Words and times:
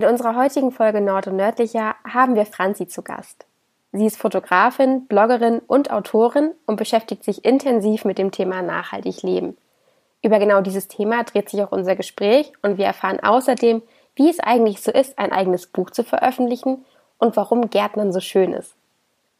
In 0.00 0.06
unserer 0.06 0.34
heutigen 0.34 0.72
Folge 0.72 1.02
Nord 1.02 1.26
und 1.26 1.36
Nördlicher 1.36 1.94
haben 2.10 2.34
wir 2.34 2.46
Franzi 2.46 2.88
zu 2.88 3.02
Gast. 3.02 3.44
Sie 3.92 4.06
ist 4.06 4.16
Fotografin, 4.16 5.06
Bloggerin 5.06 5.58
und 5.66 5.90
Autorin 5.90 6.52
und 6.64 6.76
beschäftigt 6.76 7.22
sich 7.22 7.44
intensiv 7.44 8.06
mit 8.06 8.16
dem 8.16 8.30
Thema 8.30 8.62
nachhaltig 8.62 9.22
leben. 9.22 9.58
Über 10.22 10.38
genau 10.38 10.62
dieses 10.62 10.88
Thema 10.88 11.22
dreht 11.24 11.50
sich 11.50 11.62
auch 11.62 11.70
unser 11.70 11.96
Gespräch 11.96 12.50
und 12.62 12.78
wir 12.78 12.86
erfahren 12.86 13.20
außerdem, 13.20 13.82
wie 14.14 14.30
es 14.30 14.40
eigentlich 14.40 14.80
so 14.80 14.90
ist, 14.90 15.18
ein 15.18 15.32
eigenes 15.32 15.66
Buch 15.66 15.90
zu 15.90 16.02
veröffentlichen 16.02 16.82
und 17.18 17.36
warum 17.36 17.68
Gärtnern 17.68 18.10
so 18.10 18.20
schön 18.20 18.54
ist. 18.54 18.74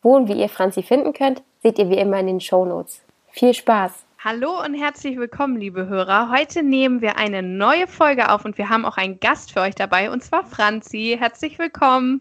Wo 0.03 0.15
und 0.15 0.29
wie 0.29 0.39
ihr 0.39 0.51
Franzi 0.51 0.83
finden 0.83 1.15
könnt, 1.15 1.43
seht 1.63 1.79
ihr 1.79 1.89
wie 1.89 1.97
immer 1.97 2.21
in 2.21 2.27
den 2.27 2.41
Show 2.41 2.67
Notes. 2.67 3.01
Viel 3.31 3.55
Spaß! 3.55 4.05
Hallo 4.23 4.63
und 4.63 4.75
herzlich 4.75 5.17
willkommen, 5.17 5.57
liebe 5.57 5.87
Hörer. 5.87 6.31
Heute 6.31 6.63
nehmen 6.63 7.01
wir 7.01 7.17
eine 7.17 7.43
neue 7.43 7.87
Folge 7.87 8.29
auf 8.29 8.45
und 8.45 8.59
wir 8.59 8.69
haben 8.69 8.85
auch 8.85 8.99
einen 8.99 9.19
Gast 9.19 9.51
für 9.51 9.63
euch 9.63 9.75
dabei, 9.75 10.11
und 10.11 10.23
zwar 10.23 10.45
Franzi. 10.45 11.17
Herzlich 11.19 11.59
willkommen. 11.59 12.21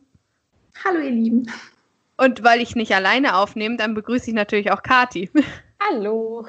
Hallo, 0.85 1.01
ihr 1.01 1.11
Lieben. 1.11 1.51
Und 2.15 2.41
weil 2.41 2.61
ich 2.61 2.73
nicht 2.77 2.95
alleine 2.95 3.35
aufnehme, 3.35 3.75
dann 3.75 3.95
begrüße 3.95 4.29
ich 4.29 4.33
natürlich 4.33 4.71
auch 4.71 4.81
Kati. 4.81 5.29
Hallo. 5.85 6.47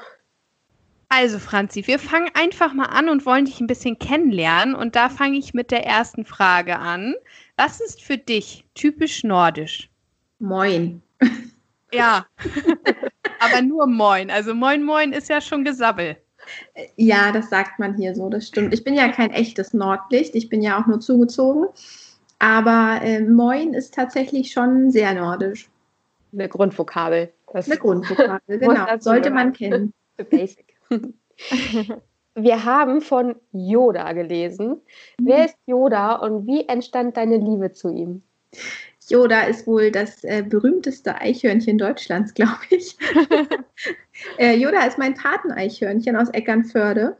Also 1.09 1.37
Franzi, 1.37 1.85
wir 1.85 1.99
fangen 1.99 2.31
einfach 2.33 2.71
mal 2.71 2.85
an 2.85 3.09
und 3.09 3.25
wollen 3.25 3.43
dich 3.43 3.59
ein 3.59 3.67
bisschen 3.67 3.99
kennenlernen. 3.99 4.73
Und 4.73 4.95
da 4.95 5.09
fange 5.09 5.37
ich 5.37 5.53
mit 5.53 5.69
der 5.69 5.85
ersten 5.85 6.23
Frage 6.23 6.79
an. 6.79 7.13
Was 7.57 7.81
ist 7.81 8.01
für 8.01 8.17
dich 8.17 8.63
typisch 8.73 9.25
nordisch? 9.25 9.89
Moin. 10.39 11.03
Ja, 11.91 12.25
aber 13.41 13.61
nur 13.61 13.87
Moin. 13.87 14.29
Also 14.29 14.53
Moin 14.53 14.83
Moin 14.83 15.13
ist 15.13 15.29
ja 15.29 15.41
schon 15.41 15.63
Gesabbel. 15.63 16.17
Ja, 16.95 17.31
das 17.31 17.49
sagt 17.49 17.79
man 17.79 17.95
hier 17.95 18.15
so, 18.15 18.29
das 18.29 18.47
stimmt. 18.47 18.73
Ich 18.73 18.83
bin 18.83 18.95
ja 18.95 19.09
kein 19.09 19.31
echtes 19.31 19.73
Nordlicht, 19.73 20.35
ich 20.35 20.49
bin 20.49 20.61
ja 20.61 20.81
auch 20.81 20.87
nur 20.87 20.99
zugezogen. 20.99 21.67
Aber 22.39 22.99
äh, 23.03 23.21
Moin 23.21 23.73
ist 23.73 23.93
tatsächlich 23.93 24.51
schon 24.51 24.89
sehr 24.91 25.13
nordisch. 25.13 25.69
Eine 26.33 26.49
Grundvokabel. 26.49 27.31
Das 27.53 27.69
Eine 27.69 27.79
Grundvokabel, 27.79 28.59
genau. 28.59 28.85
Sollte 28.99 29.29
man 29.29 29.53
kennen. 29.53 29.93
Basic. 30.29 30.75
Wir 32.35 32.63
haben 32.63 33.01
von 33.01 33.35
Yoda 33.51 34.13
gelesen. 34.13 34.81
Mhm. 35.19 35.27
Wer 35.27 35.45
ist 35.45 35.57
Yoda 35.65 36.15
und 36.15 36.47
wie 36.47 36.67
entstand 36.67 37.17
deine 37.17 37.37
Liebe 37.37 37.73
zu 37.73 37.89
ihm? 37.89 38.23
Yoda 39.11 39.41
ist 39.43 39.67
wohl 39.67 39.91
das 39.91 40.23
äh, 40.23 40.43
berühmteste 40.47 41.15
Eichhörnchen 41.15 41.77
Deutschlands, 41.77 42.33
glaube 42.33 42.57
ich. 42.69 42.97
äh, 44.37 44.55
Yoda 44.55 44.85
ist 44.85 44.97
mein 44.97 45.13
Pateneichhörnchen 45.13 46.15
aus 46.15 46.29
Eckernförde. 46.29 47.17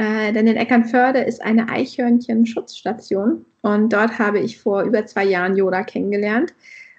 Äh, 0.00 0.32
denn 0.32 0.46
in 0.46 0.56
Eckernförde 0.56 1.20
ist 1.20 1.42
eine 1.42 1.68
Eichhörnchen-Schutzstation 1.68 3.44
und 3.60 3.92
dort 3.92 4.18
habe 4.18 4.38
ich 4.40 4.58
vor 4.58 4.82
über 4.84 5.04
zwei 5.04 5.26
Jahren 5.26 5.58
Yoda 5.58 5.82
kennengelernt 5.82 6.54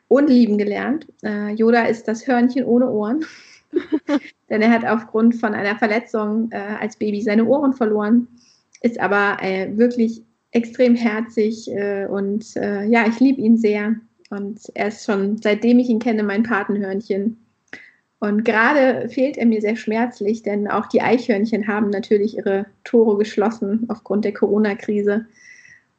und 0.08 0.30
lieben 0.30 0.60
gelernt. 0.60 1.08
Äh, 1.24 1.54
Yoda 1.54 1.86
ist 1.86 2.08
das 2.08 2.28
Hörnchen 2.28 2.64
ohne 2.64 2.92
Ohren. 2.92 3.26
Denn 4.52 4.62
er 4.62 4.70
hat 4.70 4.86
aufgrund 4.86 5.36
von 5.36 5.56
einer 5.56 5.76
Verletzung 5.80 6.52
äh, 6.52 6.58
als 6.58 6.96
Baby 6.96 7.22
seine 7.22 7.46
Ohren 7.46 7.74
verloren, 7.74 8.28
ist 8.82 9.00
aber 9.00 9.42
äh, 9.42 9.76
wirklich 9.76 10.22
extrem 10.52 10.96
herzig 10.96 11.70
und 12.10 12.56
ja, 12.56 13.08
ich 13.08 13.22
liebe 13.22 13.40
ihn 13.40 13.56
sehr. 13.58 13.96
Und 14.32 14.62
er 14.76 14.88
ist 14.88 15.06
schon, 15.06 15.38
seitdem 15.42 15.78
ich 15.80 15.90
ihn 15.90 16.00
kenne, 16.00 16.24
mein 16.24 16.44
Patenhörnchen. 16.44 17.38
Und 18.20 18.46
gerade 18.46 19.10
fehlt 19.10 19.38
er 19.38 19.46
mir 19.46 19.60
sehr 19.62 19.76
schmerzlich, 19.76 20.42
denn 20.42 20.70
auch 20.70 20.88
die 20.88 21.02
Eichhörnchen 21.02 21.68
haben 21.68 21.90
natürlich 21.90 22.38
ihre 22.38 22.66
Tore 22.86 23.18
geschlossen 23.18 23.86
aufgrund 23.90 24.24
der 24.24 24.34
Corona-Krise. 24.34 25.26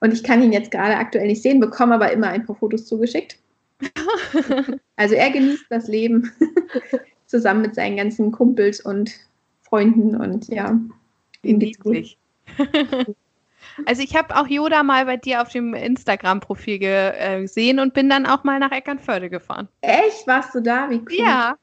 Und 0.00 0.14
ich 0.14 0.24
kann 0.24 0.42
ihn 0.42 0.52
jetzt 0.52 0.70
gerade 0.70 0.96
aktuell 0.96 1.26
nicht 1.26 1.42
sehen, 1.42 1.60
bekomme 1.60 1.94
aber 1.94 2.10
immer 2.10 2.28
ein 2.28 2.46
paar 2.46 2.56
Fotos 2.56 2.86
zugeschickt. 2.86 3.38
also 4.96 5.14
er 5.14 5.30
genießt 5.30 5.66
das 5.68 5.88
Leben 5.88 6.32
zusammen 7.26 7.62
mit 7.62 7.74
seinen 7.74 7.98
ganzen 7.98 8.32
Kumpels 8.32 8.80
und 8.80 9.12
Freunden 9.60 10.16
und 10.16 10.48
ja, 10.48 10.80
ihm 11.42 11.58
geht's 11.58 11.80
gut. 11.80 12.16
Also 13.86 14.02
ich 14.02 14.16
habe 14.16 14.36
auch 14.36 14.46
Yoda 14.46 14.82
mal 14.82 15.04
bei 15.06 15.16
dir 15.16 15.42
auf 15.42 15.48
dem 15.50 15.74
Instagram-Profil 15.74 16.82
äh, 16.82 17.40
gesehen 17.40 17.78
und 17.78 17.94
bin 17.94 18.08
dann 18.08 18.26
auch 18.26 18.44
mal 18.44 18.58
nach 18.58 18.72
Eckernförde 18.72 19.30
gefahren. 19.30 19.68
Echt? 19.80 20.26
Warst 20.26 20.54
du 20.54 20.60
da? 20.60 20.88
Wie 20.90 20.98
cool. 21.00 21.26
Ja. 21.26 21.56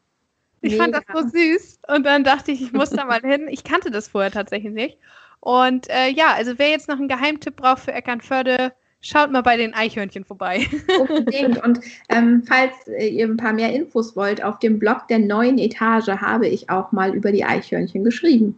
Ich 0.62 0.74
Mega. 0.74 0.84
fand 0.84 0.96
das 0.96 1.04
so 1.14 1.30
süß 1.30 1.80
und 1.88 2.06
dann 2.06 2.24
dachte 2.24 2.52
ich, 2.52 2.62
ich 2.62 2.74
muss 2.74 2.90
da 2.90 3.06
mal 3.06 3.22
hin. 3.22 3.48
Ich 3.50 3.64
kannte 3.64 3.92
das 3.92 4.08
vorher 4.08 4.32
tatsächlich 4.32 4.74
nicht. 4.74 4.98
Und 5.40 5.90
äh, 5.90 6.10
ja, 6.10 6.34
also 6.34 6.54
wer 6.58 6.70
jetzt 6.70 6.90
noch 6.90 6.98
einen 6.98 7.08
Geheimtipp 7.08 7.56
braucht 7.56 7.80
für 7.80 7.94
Eckernförde, 7.94 8.74
Schaut 9.02 9.32
mal 9.32 9.42
bei 9.42 9.56
den 9.56 9.74
Eichhörnchen 9.74 10.26
vorbei. 10.26 10.68
Unbedingt. 11.00 11.64
Und 11.64 11.80
ähm, 12.10 12.44
falls 12.46 12.74
ihr 12.88 13.28
ein 13.28 13.38
paar 13.38 13.54
mehr 13.54 13.74
Infos 13.74 14.16
wollt, 14.16 14.44
auf 14.44 14.60
dem 14.60 14.78
Blog 14.78 15.08
der 15.08 15.20
neuen 15.20 15.58
Etage 15.58 16.10
habe 16.10 16.48
ich 16.48 16.70
auch 16.70 16.92
mal 16.92 17.16
über 17.16 17.32
die 17.32 17.46
Eichhörnchen 17.46 18.04
geschrieben. 18.04 18.58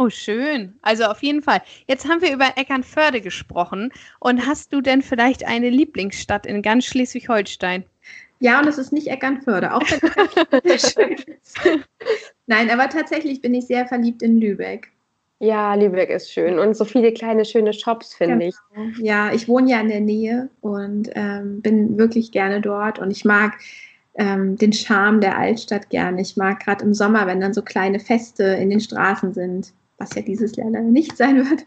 Oh, 0.00 0.08
schön. 0.08 0.72
Also 0.80 1.04
auf 1.04 1.22
jeden 1.22 1.42
Fall. 1.42 1.60
Jetzt 1.86 2.08
haben 2.08 2.22
wir 2.22 2.32
über 2.32 2.56
Eckernförde 2.56 3.20
gesprochen. 3.20 3.92
Und 4.18 4.46
hast 4.46 4.72
du 4.72 4.80
denn 4.80 5.02
vielleicht 5.02 5.46
eine 5.46 5.68
Lieblingsstadt 5.68 6.46
in 6.46 6.62
ganz 6.62 6.86
Schleswig-Holstein? 6.86 7.84
Ja, 8.38 8.60
und 8.60 8.66
es 8.66 8.78
ist 8.78 8.94
nicht 8.94 9.08
Eckernförde, 9.08 9.74
auch 9.74 9.82
wenn 9.82 10.60
es 10.64 10.94
schön 10.94 11.12
ist. 11.42 11.60
Nein, 12.46 12.70
aber 12.70 12.88
tatsächlich 12.88 13.42
bin 13.42 13.52
ich 13.52 13.66
sehr 13.66 13.86
verliebt 13.86 14.22
in 14.22 14.40
Lübeck. 14.40 14.90
Ja, 15.38 15.74
Lübeck 15.74 16.08
ist 16.08 16.32
schön 16.32 16.58
und 16.58 16.78
so 16.78 16.86
viele 16.86 17.12
kleine 17.12 17.44
schöne 17.44 17.74
Shops, 17.74 18.14
finde 18.14 18.38
genau. 18.38 18.88
ich. 18.88 18.98
Ja, 19.00 19.34
ich 19.34 19.48
wohne 19.48 19.70
ja 19.70 19.80
in 19.82 19.88
der 19.90 20.00
Nähe 20.00 20.48
und 20.62 21.10
ähm, 21.14 21.60
bin 21.60 21.98
wirklich 21.98 22.32
gerne 22.32 22.62
dort 22.62 22.98
und 22.98 23.10
ich 23.10 23.26
mag 23.26 23.58
ähm, 24.14 24.56
den 24.56 24.72
Charme 24.72 25.20
der 25.20 25.36
Altstadt 25.36 25.90
gerne. 25.90 26.22
Ich 26.22 26.38
mag 26.38 26.60
gerade 26.60 26.86
im 26.86 26.94
Sommer, 26.94 27.26
wenn 27.26 27.42
dann 27.42 27.52
so 27.52 27.60
kleine 27.60 28.00
Feste 28.00 28.44
in 28.44 28.70
den 28.70 28.80
Straßen 28.80 29.34
sind, 29.34 29.74
was 30.00 30.14
ja 30.14 30.22
dieses 30.22 30.56
Jahr 30.56 30.70
leider 30.70 30.86
nicht 30.86 31.16
sein 31.16 31.48
wird. 31.48 31.64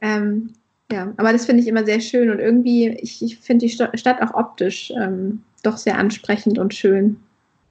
Ähm, 0.00 0.54
ja, 0.90 1.12
aber 1.16 1.32
das 1.32 1.46
finde 1.46 1.62
ich 1.62 1.68
immer 1.68 1.84
sehr 1.84 2.00
schön 2.00 2.30
und 2.30 2.38
irgendwie, 2.38 2.88
ich, 2.88 3.22
ich 3.22 3.38
finde 3.38 3.66
die 3.66 3.70
Stadt 3.70 4.22
auch 4.22 4.34
optisch 4.34 4.92
ähm, 4.92 5.42
doch 5.62 5.76
sehr 5.76 5.98
ansprechend 5.98 6.58
und 6.58 6.74
schön. 6.74 7.20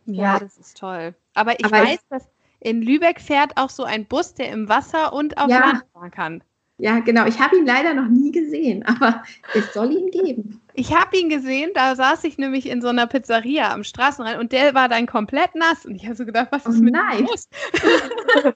Ja, 0.05 0.39
das 0.39 0.57
ist 0.57 0.77
toll. 0.77 1.13
Aber 1.33 1.57
ich 1.59 1.65
aber 1.65 1.77
weiß, 1.77 1.93
ich, 1.93 2.09
dass 2.09 2.27
in 2.59 2.81
Lübeck 2.81 3.21
fährt 3.21 3.57
auch 3.57 3.69
so 3.69 3.83
ein 3.83 4.05
Bus, 4.05 4.33
der 4.33 4.51
im 4.51 4.67
Wasser 4.67 5.13
und 5.13 5.37
auf 5.37 5.49
ja. 5.49 5.59
Land 5.59 5.83
fahren 5.93 6.11
kann. 6.11 6.43
Ja, 6.77 6.99
genau. 6.99 7.25
Ich 7.27 7.39
habe 7.39 7.55
ihn 7.57 7.65
leider 7.65 7.93
noch 7.93 8.07
nie 8.07 8.31
gesehen, 8.31 8.83
aber 8.85 9.23
es 9.53 9.73
soll 9.73 9.91
ihn 9.91 10.11
geben. 10.11 10.59
Ich 10.75 10.95
habe 10.95 11.15
ihn 11.15 11.29
gesehen, 11.29 11.69
da 11.75 11.95
saß 11.95 12.23
ich 12.23 12.39
nämlich 12.39 12.67
in 12.67 12.81
so 12.81 12.87
einer 12.87 13.05
Pizzeria 13.05 13.71
am 13.71 13.83
Straßenrand 13.83 14.39
und 14.39 14.51
der 14.51 14.73
war 14.73 14.89
dann 14.89 15.05
komplett 15.05 15.53
nass. 15.53 15.85
Und 15.85 15.95
ich 15.95 16.05
habe 16.05 16.15
so 16.15 16.25
gedacht, 16.25 16.47
was 16.49 16.65
ist 16.65 16.79
oh, 16.79 16.83
mit 16.83 16.93
nein. 16.93 17.17
dem 17.17 17.25
Bus? 17.27 17.47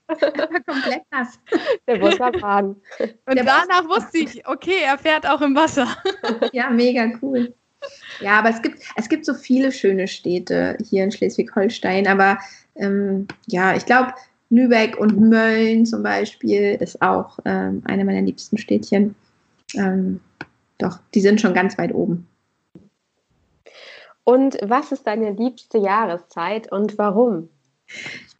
er 0.07 0.49
war 0.49 0.61
komplett 0.65 1.03
nass. 1.11 1.39
Der 1.85 1.97
Bus 1.97 2.19
war 2.19 2.33
fahren. 2.33 2.75
Und 2.99 3.35
der 3.35 3.43
danach 3.43 3.83
Bus 3.83 3.97
wusste 3.97 4.17
ich, 4.17 4.47
okay, 4.47 4.79
er 4.83 4.97
fährt 4.97 5.27
auch 5.27 5.41
im 5.41 5.55
Wasser. 5.55 5.87
ja, 6.53 6.71
mega 6.71 7.07
cool. 7.21 7.53
Ja, 8.19 8.39
aber 8.39 8.49
es 8.49 8.63
gibt, 8.63 8.79
es 8.95 9.07
gibt 9.07 9.23
so 9.23 9.35
viele 9.35 9.71
schöne 9.71 10.07
Städte 10.07 10.75
hier 10.89 11.03
in 11.03 11.11
Schleswig-Holstein, 11.11 12.07
aber 12.07 12.39
ähm, 12.75 13.27
ja, 13.45 13.75
ich 13.75 13.85
glaube, 13.85 14.13
Lübeck 14.49 14.97
und 14.97 15.19
Mölln 15.19 15.85
zum 15.85 16.03
Beispiel 16.03 16.77
ist 16.79 17.01
auch 17.01 17.39
ähm, 17.45 17.81
eine 17.85 18.05
meiner 18.05 18.21
liebsten 18.21 18.57
Städtchen. 18.57 19.15
Ähm, 19.75 20.21
doch, 20.77 20.99
die 21.13 21.21
sind 21.21 21.41
schon 21.41 21.53
ganz 21.53 21.77
weit 21.77 21.93
oben. 21.93 22.27
Und 24.23 24.57
was 24.61 24.91
ist 24.91 25.07
deine 25.07 25.31
liebste 25.31 25.77
Jahreszeit 25.77 26.71
und 26.71 26.97
warum? 26.97 27.49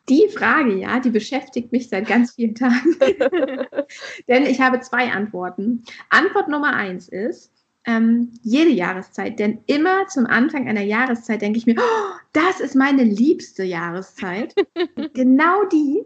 Die 0.09 0.27
Frage, 0.30 0.75
ja, 0.75 1.00
die 1.00 1.09
beschäftigt 1.09 1.71
mich 1.71 1.89
seit 1.89 2.07
ganz 2.07 2.33
vielen 2.33 2.56
Tagen. 2.56 2.95
Denn 4.27 4.45
ich 4.45 4.62
habe 4.62 4.80
zwei 4.81 5.12
Antworten. 5.12 5.83
Antwort 6.10 6.48
Nummer 6.48 6.74
eins 6.74 7.10
ist, 7.10 7.51
ähm, 7.88 8.34
jede 8.44 8.69
Jahreszeit. 8.69 9.39
Denn 9.39 9.60
immer 9.66 10.07
zum 10.07 10.28
Anfang 10.28 10.68
einer 10.68 10.84
Jahreszeit 10.84 11.42
denke 11.42 11.57
ich 11.57 11.66
mir, 11.66 11.75
oh, 11.80 12.16
das 12.34 12.60
ist 12.60 12.75
meine 12.75 13.04
liebste 13.04 13.63
Jahreszeit. 13.63 14.54
genau 15.13 15.63
die. 15.66 16.04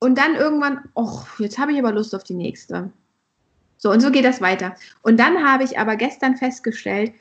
Und 0.00 0.18
dann 0.18 0.34
irgendwann, 0.34 0.80
oh, 0.94 1.20
jetzt 1.38 1.58
habe 1.58 1.72
ich 1.72 1.78
aber 1.78 1.92
Lust 1.92 2.14
auf 2.14 2.24
die 2.24 2.34
nächste. 2.34 2.90
So, 3.78 3.90
und 3.90 4.00
so 4.00 4.10
geht 4.10 4.24
das 4.24 4.40
weiter. 4.40 4.74
Und 5.02 5.18
dann 5.18 5.46
habe 5.46 5.64
ich 5.64 5.78
aber 5.78 5.96
gestern 5.96 6.36
festgestellt, 6.36 7.12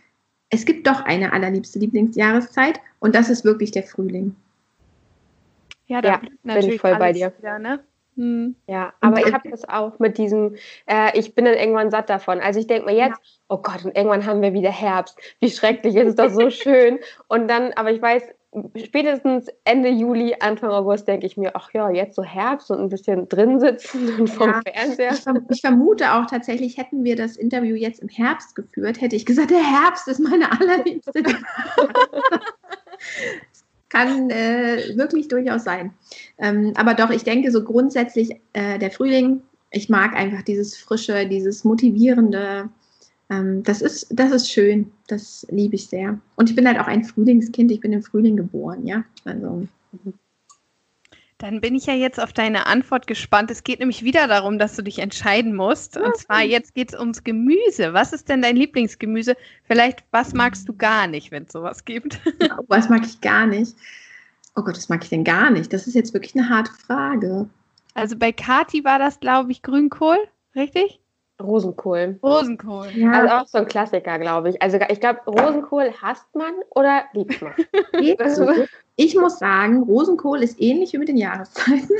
es 0.49 0.65
gibt 0.65 0.85
doch 0.85 1.01
eine 1.01 1.31
allerliebste 1.31 1.79
Lieblingsjahreszeit 1.79 2.81
und 2.99 3.15
das 3.15 3.29
ist 3.29 3.45
wirklich 3.45 3.71
der 3.71 3.83
Frühling. 3.83 4.35
Ja, 5.87 6.01
da 6.01 6.21
ja, 6.43 6.55
bin 6.55 6.69
ich 6.69 6.81
voll 6.81 6.97
bei 6.97 7.13
dir. 7.13 7.33
Wieder, 7.37 7.59
ne? 7.59 7.83
Hm. 8.21 8.55
Ja, 8.67 8.93
aber 9.01 9.25
ich 9.25 9.33
habe 9.33 9.49
das 9.49 9.67
auch 9.67 9.97
mit 9.97 10.19
diesem, 10.19 10.55
äh, 10.85 11.17
ich 11.17 11.33
bin 11.33 11.45
dann 11.45 11.55
irgendwann 11.55 11.89
satt 11.89 12.07
davon. 12.07 12.39
Also 12.39 12.59
ich 12.59 12.67
denke 12.67 12.85
mir 12.85 12.95
jetzt, 12.95 13.17
ja. 13.17 13.39
oh 13.49 13.57
Gott, 13.57 13.83
und 13.83 13.97
irgendwann 13.97 14.27
haben 14.27 14.43
wir 14.43 14.53
wieder 14.53 14.69
Herbst. 14.69 15.17
Wie 15.39 15.49
schrecklich 15.49 15.95
ist 15.95 16.19
das 16.19 16.35
so 16.35 16.51
schön. 16.51 16.99
Und 17.27 17.47
dann, 17.47 17.73
aber 17.73 17.91
ich 17.91 17.99
weiß, 17.99 18.21
spätestens 18.75 19.47
Ende 19.63 19.89
Juli, 19.89 20.35
Anfang 20.39 20.69
August 20.69 21.07
denke 21.07 21.25
ich 21.25 21.35
mir, 21.35 21.55
ach 21.55 21.73
ja, 21.73 21.89
jetzt 21.89 22.15
so 22.15 22.23
Herbst 22.23 22.69
und 22.69 22.79
ein 22.79 22.89
bisschen 22.89 23.27
drin 23.27 23.59
sitzen 23.59 24.19
und 24.19 24.29
vom 24.29 24.49
ja, 24.49 24.61
Fernseher. 24.71 25.13
Ich, 25.13 25.25
ich, 25.49 25.61
vermute 25.61 26.13
auch 26.13 26.27
tatsächlich, 26.27 26.77
hätten 26.77 27.03
wir 27.03 27.15
das 27.15 27.37
Interview 27.37 27.75
jetzt 27.75 28.01
im 28.01 28.09
Herbst 28.09 28.53
geführt, 28.55 29.01
hätte 29.01 29.15
ich 29.15 29.25
gesagt, 29.25 29.49
der 29.49 29.63
Herbst 29.63 30.07
ist 30.07 30.19
meine 30.19 30.51
allerliebste. 30.51 31.23
Kann 33.91 34.29
äh, 34.29 34.95
wirklich 34.95 35.27
durchaus 35.27 35.65
sein. 35.65 35.93
Ähm, 36.37 36.73
aber 36.75 36.93
doch, 36.93 37.09
ich 37.09 37.23
denke 37.23 37.51
so 37.51 37.63
grundsätzlich, 37.63 38.31
äh, 38.53 38.79
der 38.79 38.91
Frühling, 38.91 39.41
ich 39.69 39.89
mag 39.89 40.15
einfach 40.15 40.41
dieses 40.43 40.77
Frische, 40.77 41.27
dieses 41.27 41.63
Motivierende, 41.63 42.69
ähm, 43.31 43.63
das, 43.63 43.81
ist, 43.81 44.07
das 44.11 44.31
ist 44.31 44.51
schön. 44.51 44.91
Das 45.07 45.47
liebe 45.49 45.75
ich 45.75 45.87
sehr. 45.87 46.19
Und 46.35 46.49
ich 46.49 46.55
bin 46.55 46.67
halt 46.67 46.79
auch 46.79 46.87
ein 46.87 47.03
Frühlingskind. 47.03 47.71
Ich 47.71 47.79
bin 47.79 47.93
im 47.93 48.03
Frühling 48.03 48.35
geboren, 48.35 48.85
ja. 48.85 49.03
Also. 49.25 49.67
Dann 51.41 51.59
bin 51.59 51.73
ich 51.73 51.87
ja 51.87 51.95
jetzt 51.95 52.19
auf 52.19 52.33
deine 52.33 52.67
Antwort 52.67 53.07
gespannt. 53.07 53.49
Es 53.49 53.63
geht 53.63 53.79
nämlich 53.79 54.03
wieder 54.03 54.27
darum, 54.27 54.59
dass 54.59 54.75
du 54.75 54.83
dich 54.83 54.99
entscheiden 54.99 55.55
musst. 55.55 55.97
Und 55.97 56.15
zwar 56.15 56.43
jetzt 56.43 56.75
geht 56.75 56.93
es 56.93 56.99
ums 56.99 57.23
Gemüse. 57.23 57.93
Was 57.93 58.13
ist 58.13 58.29
denn 58.29 58.43
dein 58.43 58.55
Lieblingsgemüse? 58.55 59.35
Vielleicht, 59.63 60.03
was 60.11 60.35
magst 60.35 60.69
du 60.69 60.75
gar 60.75 61.07
nicht, 61.07 61.31
wenn 61.31 61.45
es 61.45 61.51
sowas 61.51 61.83
gibt? 61.83 62.19
Oh, 62.57 62.65
was 62.67 62.89
mag 62.89 63.03
ich 63.05 63.21
gar 63.21 63.47
nicht? 63.47 63.75
Oh 64.55 64.61
Gott, 64.61 64.77
was 64.77 64.89
mag 64.89 65.03
ich 65.03 65.09
denn 65.09 65.23
gar 65.23 65.49
nicht? 65.49 65.73
Das 65.73 65.87
ist 65.87 65.95
jetzt 65.95 66.13
wirklich 66.13 66.35
eine 66.35 66.49
harte 66.49 66.71
Frage. 66.73 67.49
Also 67.95 68.17
bei 68.17 68.31
Kati 68.31 68.83
war 68.83 68.99
das, 68.99 69.19
glaube 69.19 69.51
ich, 69.51 69.63
Grünkohl, 69.63 70.17
richtig? 70.55 71.00
Rosenkohl. 71.41 72.19
Rosenkohl. 72.23 72.87
Ja. 72.95 73.11
Also 73.11 73.33
auch 73.33 73.47
so 73.47 73.57
ein 73.59 73.67
Klassiker, 73.67 74.19
glaube 74.19 74.49
ich. 74.49 74.61
Also 74.61 74.79
ich 74.89 74.99
glaube, 74.99 75.19
Rosenkohl 75.27 75.91
hasst 76.01 76.27
man 76.33 76.53
oder 76.69 77.03
liebt 77.13 77.41
man. 77.41 77.53
Ich 78.97 79.15
muss 79.15 79.39
sagen, 79.39 79.81
Rosenkohl 79.83 80.43
ist 80.43 80.61
ähnlich 80.61 80.93
wie 80.93 80.99
mit 80.99 81.07
den 81.07 81.17
Jahreszeiten. 81.17 81.95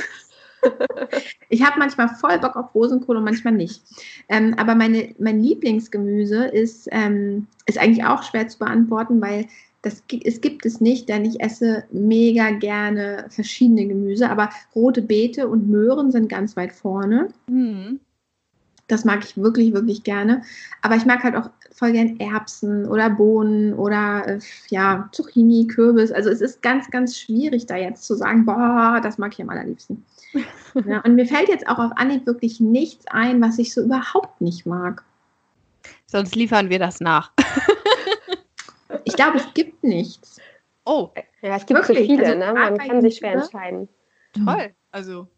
ich 1.48 1.64
habe 1.64 1.78
manchmal 1.78 2.08
voll 2.08 2.38
Bock 2.38 2.54
auf 2.54 2.74
Rosenkohl 2.74 3.16
und 3.16 3.24
manchmal 3.24 3.54
nicht. 3.54 3.82
Ähm, 4.28 4.54
aber 4.56 4.76
meine, 4.76 5.12
mein 5.18 5.40
Lieblingsgemüse 5.40 6.44
ist, 6.44 6.88
ähm, 6.92 7.48
ist 7.66 7.78
eigentlich 7.78 8.04
auch 8.04 8.22
schwer 8.22 8.46
zu 8.46 8.58
beantworten, 8.58 9.20
weil 9.20 9.46
das, 9.82 10.04
es 10.24 10.40
gibt 10.40 10.64
es 10.64 10.80
nicht, 10.80 11.08
denn 11.08 11.24
ich 11.24 11.40
esse 11.40 11.84
mega 11.90 12.50
gerne 12.50 13.26
verschiedene 13.28 13.86
Gemüse, 13.86 14.30
aber 14.30 14.50
rote 14.74 15.02
Beete 15.02 15.48
und 15.48 15.68
Möhren 15.68 16.12
sind 16.12 16.28
ganz 16.28 16.56
weit 16.56 16.72
vorne. 16.72 17.28
Mhm. 17.48 17.98
Das 18.92 19.06
mag 19.06 19.24
ich 19.24 19.38
wirklich, 19.38 19.72
wirklich 19.72 20.02
gerne. 20.02 20.42
Aber 20.82 20.96
ich 20.96 21.06
mag 21.06 21.24
halt 21.24 21.34
auch 21.34 21.48
voll 21.70 21.92
gern 21.92 22.20
Erbsen 22.20 22.86
oder 22.86 23.08
Bohnen 23.08 23.72
oder 23.72 24.28
äh, 24.28 24.38
ja, 24.68 25.08
Zucchini, 25.12 25.66
Kürbis. 25.66 26.12
Also 26.12 26.28
es 26.28 26.42
ist 26.42 26.60
ganz, 26.60 26.90
ganz 26.90 27.18
schwierig, 27.18 27.64
da 27.64 27.76
jetzt 27.76 28.04
zu 28.04 28.14
sagen, 28.14 28.44
boah, 28.44 29.00
das 29.02 29.16
mag 29.16 29.32
ich 29.32 29.40
am 29.40 29.48
allerliebsten. 29.48 30.04
ja, 30.86 31.00
und 31.00 31.14
mir 31.14 31.24
fällt 31.24 31.48
jetzt 31.48 31.66
auch 31.68 31.78
auf 31.78 31.92
Anhieb 31.96 32.26
wirklich 32.26 32.60
nichts 32.60 33.06
ein, 33.08 33.40
was 33.40 33.58
ich 33.58 33.72
so 33.72 33.80
überhaupt 33.80 34.42
nicht 34.42 34.66
mag. 34.66 35.02
Sonst 36.04 36.36
liefern 36.36 36.68
wir 36.68 36.78
das 36.78 37.00
nach. 37.00 37.32
ich 39.04 39.14
glaube, 39.14 39.38
es 39.38 39.54
gibt 39.54 39.82
nichts. 39.82 40.38
Oh, 40.84 41.10
ja, 41.40 41.56
es 41.56 41.64
gibt 41.64 41.80
wirklich? 41.80 41.98
so 41.98 42.14
viele, 42.14 42.26
also, 42.26 42.38
ne? 42.38 42.52
man 42.52 42.76
kann 42.76 43.00
sich 43.00 43.16
schwer 43.16 43.32
entscheiden. 43.32 43.88
Toll, 44.34 44.74
also 44.90 45.28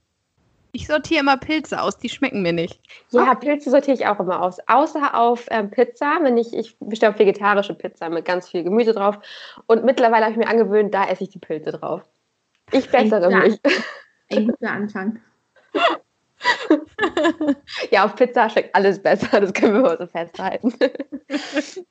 ich 0.74 0.88
sortiere 0.88 1.20
immer 1.20 1.36
Pilze 1.36 1.80
aus, 1.80 1.98
die 1.98 2.08
schmecken 2.08 2.42
mir 2.42 2.52
nicht. 2.52 2.80
Ja, 3.10 3.32
oh. 3.32 3.38
Pilze 3.38 3.70
sortiere 3.70 3.96
ich 3.96 4.06
auch 4.06 4.18
immer 4.18 4.42
aus. 4.42 4.58
Außer 4.66 5.14
auf 5.14 5.46
ähm, 5.50 5.70
Pizza, 5.70 6.18
wenn 6.22 6.36
ich, 6.36 6.52
ich 6.52 6.76
bestelle 6.80 7.12
auf 7.12 7.18
vegetarische 7.18 7.74
Pizza 7.74 8.10
mit 8.10 8.24
ganz 8.24 8.48
viel 8.48 8.64
Gemüse 8.64 8.92
drauf. 8.92 9.18
Und 9.66 9.84
mittlerweile 9.84 10.24
habe 10.24 10.32
ich 10.32 10.38
mir 10.38 10.48
angewöhnt, 10.48 10.92
da 10.92 11.08
esse 11.08 11.24
ich 11.24 11.30
die 11.30 11.38
Pilze 11.38 11.72
drauf. 11.72 12.02
Ich 12.72 12.90
bessere 12.90 13.26
ein 13.26 13.38
mich. 13.38 13.60
Ein 14.32 14.48
guter 14.48 14.70
Anfang. 14.70 15.20
ja, 17.90 18.04
auf 18.04 18.16
Pizza 18.16 18.50
schmeckt 18.50 18.74
alles 18.74 19.00
besser, 19.00 19.40
das 19.40 19.52
können 19.52 19.74
wir 19.74 19.82
mal 19.82 19.98
so 19.98 20.06
festhalten. 20.06 20.74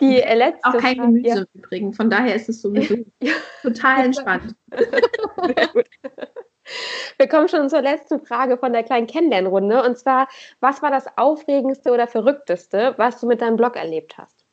Die 0.00 0.22
äh, 0.22 0.36
letzte 0.36 0.68
auch 0.68 0.76
kein 0.76 0.98
Gemüse 0.98 1.28
ja. 1.28 1.44
übrigens, 1.54 1.96
von 1.96 2.10
daher 2.10 2.34
ist 2.34 2.48
es 2.48 2.62
sowieso 2.62 2.96
total 3.62 4.04
entspannt. 4.04 4.54
Sehr 4.70 5.66
gut. 5.68 5.88
Wir 7.16 7.28
kommen 7.28 7.48
schon 7.48 7.68
zur 7.68 7.82
letzten 7.82 8.20
Frage 8.20 8.58
von 8.58 8.72
der 8.72 8.82
kleinen 8.82 9.06
Kennenlernrunde. 9.06 9.82
Und 9.82 9.98
zwar, 9.98 10.28
was 10.60 10.82
war 10.82 10.90
das 10.90 11.06
Aufregendste 11.16 11.92
oder 11.92 12.06
Verrückteste, 12.06 12.94
was 12.96 13.20
du 13.20 13.26
mit 13.26 13.40
deinem 13.40 13.56
Blog 13.56 13.76
erlebt 13.76 14.16
hast? 14.18 14.44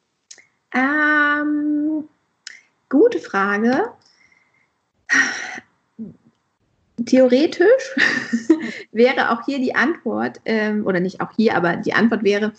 Ähm, 0.73 2.07
gute 2.89 3.19
Frage. 3.19 3.91
Theoretisch 7.05 7.95
wäre 8.91 9.31
auch 9.31 9.45
hier 9.45 9.59
die 9.59 9.75
Antwort, 9.75 10.41
ähm, 10.45 10.85
oder 10.85 10.99
nicht 10.99 11.21
auch 11.21 11.31
hier, 11.35 11.55
aber 11.55 11.75
die 11.75 11.93
Antwort 11.93 12.23
wäre 12.23 12.53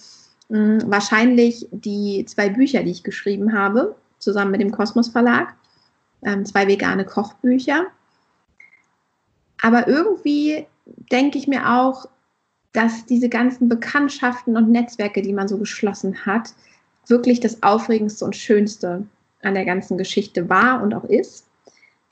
mh, 0.49 0.83
hm, 0.83 0.91
wahrscheinlich 0.91 1.67
die 1.71 2.25
zwei 2.27 2.49
Bücher, 2.51 2.83
die 2.83 2.91
ich 2.91 3.03
geschrieben 3.03 3.53
habe, 3.53 3.97
zusammen 4.19 4.53
mit 4.53 4.61
dem 4.61 4.73
Kosmos 4.73 5.09
Verlag. 5.09 5.55
Ähm, 6.23 6.45
zwei 6.45 6.67
vegane 6.67 7.05
Kochbücher. 7.05 7.87
Aber 9.67 9.89
irgendwie 9.89 10.65
denke 11.11 11.39
ich 11.39 11.49
mir 11.49 11.77
auch, 11.77 12.07
dass 12.73 13.05
diese 13.05 13.29
ganzen 13.29 13.69
Bekanntschaften 13.69 14.57
und 14.57 14.71
Netzwerke, 14.71 15.23
die 15.23 15.33
man 15.33 15.49
so 15.49 15.59
geschlossen 15.59 16.25
hat, 16.25 16.51
wirklich 17.09 17.41
das 17.41 17.65
Aufregendste 17.65 18.25
und 18.25 18.37
Schönste 18.37 19.05
an 19.43 19.55
der 19.55 19.65
ganzen 19.65 19.99
Geschichte 19.99 20.49
war 20.49 20.81
und 20.85 20.95
auch 20.95 21.03
ist. 21.03 21.49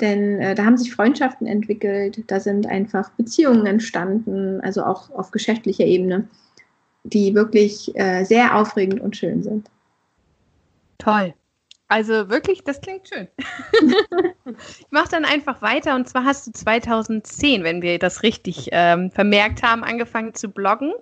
Denn 0.01 0.41
äh, 0.41 0.57
da 0.57 0.65
haben 0.65 0.77
sich 0.77 0.93
Freundschaften 0.93 1.47
entwickelt, 1.47 2.25
da 2.27 2.41
sind 2.41 2.67
einfach 2.67 3.11
Beziehungen 3.11 3.67
entstanden, 3.67 4.61
also 4.63 4.83
auch 4.83 5.11
auf 5.11 5.31
geschäftlicher 5.31 5.85
Ebene, 5.85 6.27
die 7.05 7.37
wirklich 7.37 7.95
äh, 7.95 8.25
sehr 8.25 8.57
aufregend 8.57 9.01
und 9.01 9.17
schön 9.17 9.45
sind. 9.45 9.71
Toll. 10.99 11.33
Also 11.89 12.31
wirklich, 12.31 12.65
das 12.65 12.81
klingt 12.81 13.09
schön. 13.09 13.29
ich 14.81 14.87
mache 14.91 15.09
dann 15.11 15.25
einfach 15.25 15.61
weiter 15.61 15.95
und 15.95 16.09
zwar 16.09 16.25
hast 16.25 16.47
du 16.47 16.53
2010, 16.53 17.63
wenn 17.63 17.83
wir 17.83 17.99
das 17.99 18.23
richtig 18.23 18.69
ähm, 18.73 19.11
vermerkt 19.11 19.63
haben, 19.63 19.85
angefangen 19.85 20.35
zu 20.35 20.49
bloggen 20.49 20.93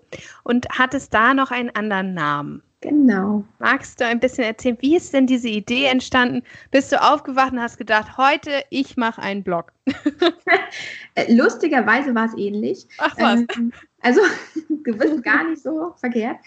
und 0.42 0.66
hattest 0.70 1.14
da 1.14 1.34
noch 1.34 1.50
einen 1.50 1.70
anderen 1.70 2.14
Namen. 2.14 2.62
Genau. 2.82 3.44
Magst 3.60 4.00
du 4.00 4.06
ein 4.06 4.18
bisschen 4.18 4.42
erzählen, 4.42 4.76
wie 4.80 4.96
ist 4.96 5.14
denn 5.14 5.28
diese 5.28 5.48
Idee 5.48 5.86
entstanden? 5.86 6.42
Bist 6.72 6.90
du 6.90 7.00
aufgewacht 7.00 7.52
und 7.52 7.60
hast 7.60 7.78
gedacht, 7.78 8.16
heute 8.16 8.64
ich 8.70 8.96
mache 8.96 9.22
einen 9.22 9.44
Blog? 9.44 9.72
Lustigerweise 11.28 12.12
war 12.12 12.26
es 12.26 12.36
ähnlich. 12.36 12.88
Ach 12.98 13.14
was. 13.18 13.40
Ähm, 13.56 13.72
also 14.00 14.20
gewiss 14.82 15.22
gar 15.22 15.48
nicht 15.48 15.62
so 15.62 15.94
verkehrt. 15.96 16.38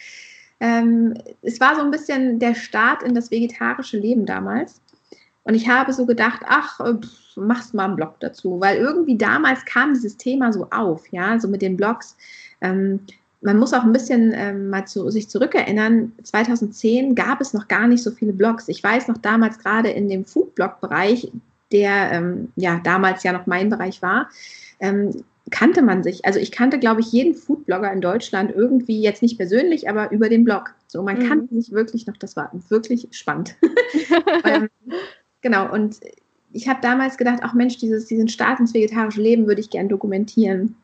Ähm, 0.59 1.15
es 1.41 1.59
war 1.59 1.75
so 1.75 1.81
ein 1.81 1.91
bisschen 1.91 2.39
der 2.39 2.55
Start 2.55 3.03
in 3.03 3.13
das 3.13 3.31
vegetarische 3.31 3.97
Leben 3.97 4.25
damals. 4.25 4.81
Und 5.43 5.53
ich 5.53 5.69
habe 5.69 5.93
so 5.93 6.05
gedacht, 6.05 6.41
ach, 6.47 6.79
äh, 6.79 6.93
pff, 6.95 7.38
machst 7.38 7.74
mal 7.74 7.85
einen 7.85 7.95
Blog 7.95 8.19
dazu, 8.19 8.59
weil 8.59 8.77
irgendwie 8.77 9.17
damals 9.17 9.63
kam 9.65 9.93
dieses 9.93 10.17
Thema 10.17 10.51
so 10.51 10.67
auf, 10.71 11.07
ja, 11.12 11.39
so 11.39 11.47
mit 11.47 11.62
den 11.62 11.77
Blogs. 11.77 12.17
Ähm, 12.62 13.01
man 13.41 13.59
muss 13.59 13.74
auch 13.74 13.83
ein 13.83 13.93
bisschen 13.93 14.33
ähm, 14.33 14.69
mal 14.69 14.88
zu, 14.88 15.09
sich 15.12 15.29
zurückerinnern. 15.29 16.13
2010 16.24 17.13
gab 17.13 17.41
es 17.41 17.53
noch 17.53 17.67
gar 17.67 17.88
nicht 17.88 18.01
so 18.01 18.09
viele 18.09 18.33
Blogs. 18.33 18.67
Ich 18.69 18.83
weiß 18.83 19.07
noch 19.07 19.19
damals 19.19 19.59
gerade 19.59 19.89
in 19.89 20.09
dem 20.09 20.25
Foodblog-Bereich, 20.25 21.31
der 21.71 22.12
ähm, 22.12 22.51
ja 22.55 22.79
damals 22.83 23.21
ja 23.24 23.33
noch 23.33 23.45
mein 23.45 23.69
Bereich 23.69 24.01
war, 24.01 24.29
ähm, 24.79 25.24
kannte 25.51 25.81
man 25.81 26.03
sich. 26.03 26.25
Also 26.25 26.39
ich 26.39 26.51
kannte, 26.51 26.79
glaube 26.79 27.01
ich, 27.01 27.11
jeden 27.11 27.35
Foodblogger 27.35 27.91
in 27.91 28.01
Deutschland 28.01 28.51
irgendwie, 28.55 29.01
jetzt 29.01 29.21
nicht 29.21 29.37
persönlich, 29.37 29.87
aber 29.87 30.11
über 30.11 30.29
den 30.29 30.43
Blog. 30.43 30.73
So, 30.87 31.03
man 31.03 31.19
mhm. 31.19 31.27
kannte 31.27 31.55
sich 31.55 31.71
wirklich 31.71 32.07
noch, 32.07 32.17
das 32.17 32.35
war 32.35 32.49
wirklich 32.69 33.07
spannend. 33.11 33.55
ähm, 34.43 34.69
genau, 35.41 35.71
und 35.71 35.99
ich 36.51 36.67
habe 36.67 36.79
damals 36.81 37.17
gedacht, 37.17 37.39
ach 37.41 37.53
Mensch, 37.53 37.77
dieses, 37.77 38.07
diesen 38.07 38.27
Start 38.27 38.59
ins 38.59 38.73
vegetarische 38.73 39.21
Leben 39.21 39.45
würde 39.45 39.61
ich 39.61 39.69
gern 39.69 39.89
dokumentieren. 39.89 40.75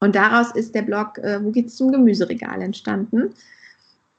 Und 0.00 0.14
daraus 0.14 0.52
ist 0.52 0.74
der 0.74 0.82
Blog 0.82 1.18
äh, 1.18 1.42
Wo 1.42 1.50
geht's 1.50 1.76
zum 1.76 1.90
Gemüseregal 1.90 2.62
entstanden. 2.62 3.30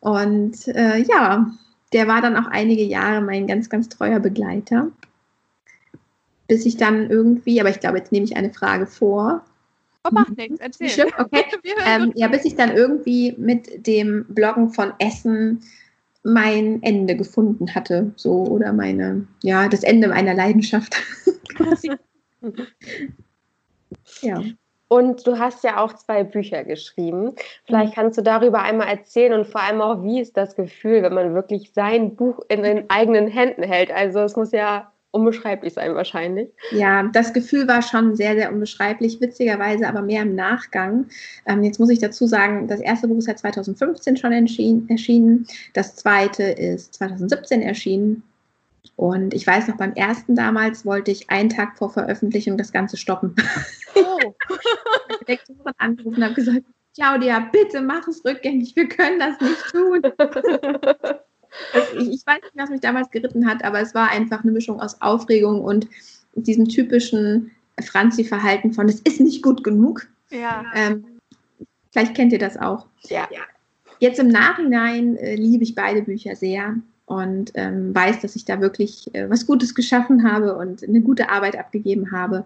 Und 0.02 0.68
äh, 0.68 1.00
ja, 1.04 1.50
der 1.94 2.08
war 2.08 2.22
dann 2.22 2.36
auch 2.36 2.48
einige 2.48 2.84
Jahre 2.84 3.22
mein 3.22 3.48
ganz, 3.48 3.70
ganz 3.70 3.88
treuer 3.88 4.20
Begleiter. 4.20 4.92
Bis 6.48 6.66
ich 6.66 6.76
dann 6.76 7.10
irgendwie, 7.10 7.62
aber 7.62 7.70
ich 7.70 7.80
glaube, 7.80 8.00
jetzt 8.00 8.12
nehme 8.12 8.26
ich 8.26 8.36
eine 8.36 8.52
Frage 8.52 8.88
vor, 8.88 9.46
Oh, 10.06 10.10
macht 10.12 10.38
nichts, 10.38 10.60
erzähl. 10.60 10.90
Schiff, 10.90 11.12
okay. 11.18 11.44
ähm, 11.86 12.12
ja, 12.16 12.28
bis 12.28 12.46
ich 12.46 12.56
dann 12.56 12.76
irgendwie 12.76 13.36
mit 13.38 13.86
dem 13.86 14.26
Bloggen 14.30 14.70
von 14.70 14.94
Essen 15.00 15.62
mein 16.24 16.82
Ende 16.84 17.16
gefunden 17.16 17.74
hatte, 17.74 18.12
so 18.16 18.46
oder 18.46 18.74
meine, 18.74 19.28
ja, 19.44 19.68
das 19.68 19.84
Ende 19.84 20.08
meiner 20.08 20.34
Leidenschaft. 20.34 20.96
ja. 24.22 24.42
Und 24.88 25.28
du 25.28 25.38
hast 25.38 25.64
ja 25.64 25.78
auch 25.78 25.94
zwei 25.94 26.24
Bücher 26.24 26.64
geschrieben. 26.64 27.36
Vielleicht 27.66 27.94
kannst 27.94 28.18
du 28.18 28.24
darüber 28.24 28.64
einmal 28.64 28.88
erzählen 28.88 29.34
und 29.34 29.48
vor 29.48 29.62
allem 29.62 29.82
auch, 29.82 30.04
wie 30.04 30.20
ist 30.20 30.36
das 30.36 30.56
Gefühl, 30.56 31.04
wenn 31.04 31.14
man 31.14 31.36
wirklich 31.36 31.72
sein 31.74 32.16
Buch 32.16 32.40
in 32.50 32.64
den 32.64 32.90
eigenen 32.90 33.28
Händen 33.28 33.64
hält? 33.64 33.92
Also 33.92 34.20
es 34.20 34.36
muss 34.36 34.52
ja 34.52 34.92
unbeschreiblich 35.12 35.74
sein 35.74 35.96
wahrscheinlich. 35.96 36.50
Ja, 36.72 37.04
das 37.04 37.34
Gefühl 37.34 37.68
war 37.68 37.82
schon 37.82 38.16
sehr, 38.16 38.36
sehr 38.36 38.52
unbeschreiblich, 38.52 39.20
witzigerweise 39.20 39.88
aber 39.88 40.02
mehr 40.02 40.22
im 40.22 40.36
Nachgang. 40.36 41.08
Ähm, 41.46 41.64
jetzt 41.64 41.80
muss 41.80 41.90
ich 41.90 42.00
dazu 42.00 42.28
sagen, 42.28 42.68
das 42.68 42.80
erste 42.80 43.08
Buch 43.08 43.18
ist 43.18 43.28
ja 43.28 43.36
2015 43.36 44.18
schon 44.18 44.32
erschienen, 44.32 45.48
das 45.74 45.96
zweite 45.96 46.44
ist 46.44 46.94
2017 46.96 47.62
erschienen. 47.62 48.24
Und 48.96 49.34
ich 49.34 49.48
weiß 49.48 49.68
noch, 49.70 49.78
beim 49.78 49.94
ersten 49.94 50.36
damals 50.36 50.86
wollte 50.86 51.12
ich 51.12 51.30
einen 51.30 51.50
Tag 51.50 51.78
vor 51.78 51.90
Veröffentlichung 51.90 52.58
das 52.58 52.72
Ganze 52.72 52.98
stoppen. 52.98 53.36
Oh. 53.96 54.34
ich 55.22 55.28
Lektorin 55.28 55.74
angerufen 55.78 56.18
und 56.18 56.24
habe 56.24 56.34
gesagt, 56.34 56.64
Claudia, 56.96 57.40
bitte 57.52 57.82
mach 57.82 58.08
es 58.08 58.24
rückgängig, 58.26 58.76
wir 58.76 58.90
können 58.90 59.20
das 59.20 59.40
nicht 59.40 59.64
tun. 59.72 60.02
ich, 61.98 62.10
ich, 62.10 62.28
weiß 62.28 62.42
nicht, 62.42 62.54
was 62.56 62.70
mich 62.70 62.82
damals 62.82 63.10
geritten 63.12 63.48
hat, 63.48 63.64
aber 63.64 63.82
es 63.82 63.94
war 63.96 64.12
einfach 64.12 64.44
eine 64.44 64.52
Mischung 64.52 64.80
aus 64.80 65.02
Aufregung 65.02 65.62
und 65.62 65.88
diesem 66.36 66.68
typischen 66.68 67.52
Franzi-Verhalten 67.82 68.74
von, 68.74 68.88
es 68.88 69.00
ist 69.02 69.20
nicht 69.20 69.42
gut 69.42 69.64
genug. 69.64 70.08
Ja. 70.30 70.66
Ähm, 70.76 71.06
vielleicht 71.92 72.16
kennt 72.16 72.34
ihr 72.34 72.40
das 72.40 72.58
auch. 72.58 72.86
Ja. 73.10 73.28
Jetzt 74.00 74.20
im 74.20 74.30
Nachhinein 74.30 75.18
äh, 75.18 75.36
liebe 75.36 75.64
ich 75.64 75.76
beide 75.76 76.02
Bücher 76.02 76.36
sehr 76.36 76.76
und 77.06 77.52
ähm, 77.56 77.94
weiß, 77.94 78.22
dass 78.22 78.36
ich 78.36 78.46
da 78.46 78.62
wirklich 78.62 79.14
äh, 79.14 79.30
was 79.30 79.46
Gutes 79.46 79.76
geschaffen 79.76 80.30
habe 80.30 80.56
und 80.56 80.84
eine 80.84 81.02
gute 81.02 81.30
Arbeit 81.30 81.58
abgegeben 81.58 82.12
habe. 82.12 82.46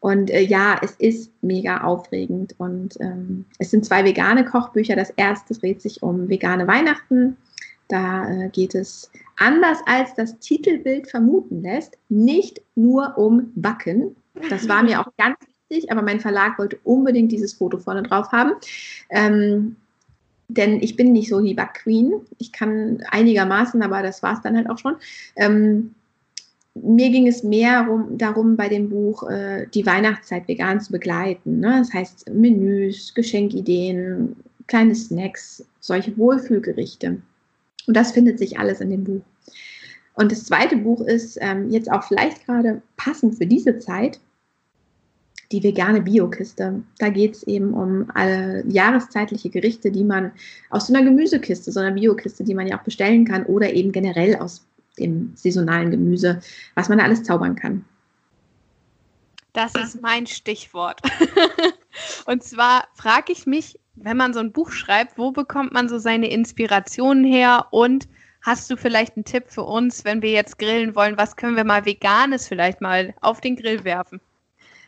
Und 0.00 0.30
äh, 0.30 0.40
ja, 0.40 0.80
es 0.82 0.92
ist 0.92 1.30
mega 1.42 1.82
aufregend. 1.82 2.54
Und 2.58 2.98
ähm, 3.00 3.44
es 3.58 3.70
sind 3.70 3.84
zwei 3.84 4.04
vegane 4.04 4.44
Kochbücher. 4.44 4.96
Das 4.96 5.10
erste 5.10 5.54
dreht 5.54 5.80
sich 5.80 6.02
um 6.02 6.28
vegane 6.28 6.66
Weihnachten. 6.66 7.36
Da 7.92 8.26
äh, 8.26 8.48
geht 8.48 8.74
es 8.74 9.10
anders 9.36 9.76
als 9.84 10.14
das 10.14 10.38
Titelbild 10.38 11.10
vermuten 11.10 11.60
lässt, 11.60 11.98
nicht 12.08 12.62
nur 12.74 13.18
um 13.18 13.52
Backen. 13.54 14.16
Das 14.48 14.66
war 14.66 14.82
mir 14.82 14.98
auch 14.98 15.12
ganz 15.18 15.36
wichtig, 15.68 15.92
aber 15.92 16.00
mein 16.00 16.18
Verlag 16.18 16.58
wollte 16.58 16.78
unbedingt 16.84 17.30
dieses 17.32 17.52
Foto 17.52 17.76
vorne 17.76 18.02
drauf 18.02 18.32
haben. 18.32 18.52
Ähm, 19.10 19.76
denn 20.48 20.82
ich 20.82 20.96
bin 20.96 21.12
nicht 21.12 21.28
so 21.28 21.42
die 21.42 21.52
Backqueen. 21.52 22.14
Ich 22.38 22.50
kann 22.50 23.02
einigermaßen, 23.10 23.82
aber 23.82 24.02
das 24.02 24.22
war 24.22 24.32
es 24.32 24.40
dann 24.40 24.56
halt 24.56 24.70
auch 24.70 24.78
schon. 24.78 24.96
Ähm, 25.36 25.94
mir 26.74 27.10
ging 27.10 27.26
es 27.26 27.42
mehr 27.42 27.86
rum, 27.86 28.16
darum, 28.16 28.56
bei 28.56 28.70
dem 28.70 28.88
Buch 28.88 29.28
äh, 29.28 29.66
die 29.74 29.84
Weihnachtszeit 29.84 30.48
vegan 30.48 30.80
zu 30.80 30.92
begleiten. 30.92 31.60
Ne? 31.60 31.76
Das 31.80 31.92
heißt 31.92 32.30
Menüs, 32.30 33.12
Geschenkideen, 33.12 34.34
kleine 34.66 34.94
Snacks, 34.94 35.62
solche 35.80 36.16
Wohlfühlgerichte. 36.16 37.20
Und 37.86 37.96
das 37.96 38.12
findet 38.12 38.38
sich 38.38 38.58
alles 38.58 38.80
in 38.80 38.90
dem 38.90 39.04
Buch. 39.04 39.22
Und 40.14 40.30
das 40.30 40.44
zweite 40.44 40.76
Buch 40.76 41.00
ist 41.00 41.38
ähm, 41.40 41.70
jetzt 41.70 41.90
auch 41.90 42.04
vielleicht 42.04 42.44
gerade 42.44 42.82
passend 42.96 43.36
für 43.36 43.46
diese 43.46 43.78
Zeit, 43.78 44.20
die 45.52 45.62
vegane 45.62 46.02
Biokiste. 46.02 46.82
Da 46.98 47.08
geht 47.08 47.36
es 47.36 47.42
eben 47.44 47.74
um 47.74 48.10
alle 48.14 48.64
jahreszeitliche 48.68 49.50
Gerichte, 49.50 49.90
die 49.90 50.04
man 50.04 50.32
aus 50.70 50.86
so 50.86 50.94
einer 50.94 51.04
Gemüsekiste, 51.04 51.72
so 51.72 51.80
einer 51.80 51.92
Biokiste, 51.92 52.44
die 52.44 52.54
man 52.54 52.66
ja 52.66 52.78
auch 52.78 52.84
bestellen 52.84 53.24
kann 53.24 53.44
oder 53.46 53.72
eben 53.72 53.92
generell 53.92 54.36
aus 54.36 54.66
dem 54.98 55.32
saisonalen 55.34 55.90
Gemüse, 55.90 56.40
was 56.74 56.88
man 56.88 56.98
da 56.98 57.04
alles 57.04 57.22
zaubern 57.22 57.56
kann. 57.56 57.84
Das 59.52 59.74
ist 59.74 60.00
mein 60.00 60.26
Stichwort. 60.26 61.00
und 62.26 62.42
zwar 62.42 62.88
frage 62.94 63.32
ich 63.32 63.46
mich, 63.46 63.78
wenn 63.94 64.16
man 64.16 64.34
so 64.34 64.40
ein 64.40 64.52
Buch 64.52 64.70
schreibt, 64.70 65.18
wo 65.18 65.32
bekommt 65.32 65.72
man 65.72 65.88
so 65.88 65.98
seine 65.98 66.30
Inspirationen 66.30 67.24
her 67.24 67.66
und 67.70 68.08
hast 68.42 68.70
du 68.70 68.76
vielleicht 68.76 69.16
einen 69.16 69.24
Tipp 69.24 69.44
für 69.46 69.62
uns, 69.62 70.04
wenn 70.04 70.22
wir 70.22 70.30
jetzt 70.30 70.58
grillen 70.58 70.94
wollen, 70.94 71.16
was 71.16 71.36
können 71.36 71.56
wir 71.56 71.64
mal 71.64 71.84
veganes 71.84 72.48
vielleicht 72.48 72.80
mal 72.80 73.14
auf 73.20 73.40
den 73.40 73.56
Grill 73.56 73.84
werfen? 73.84 74.20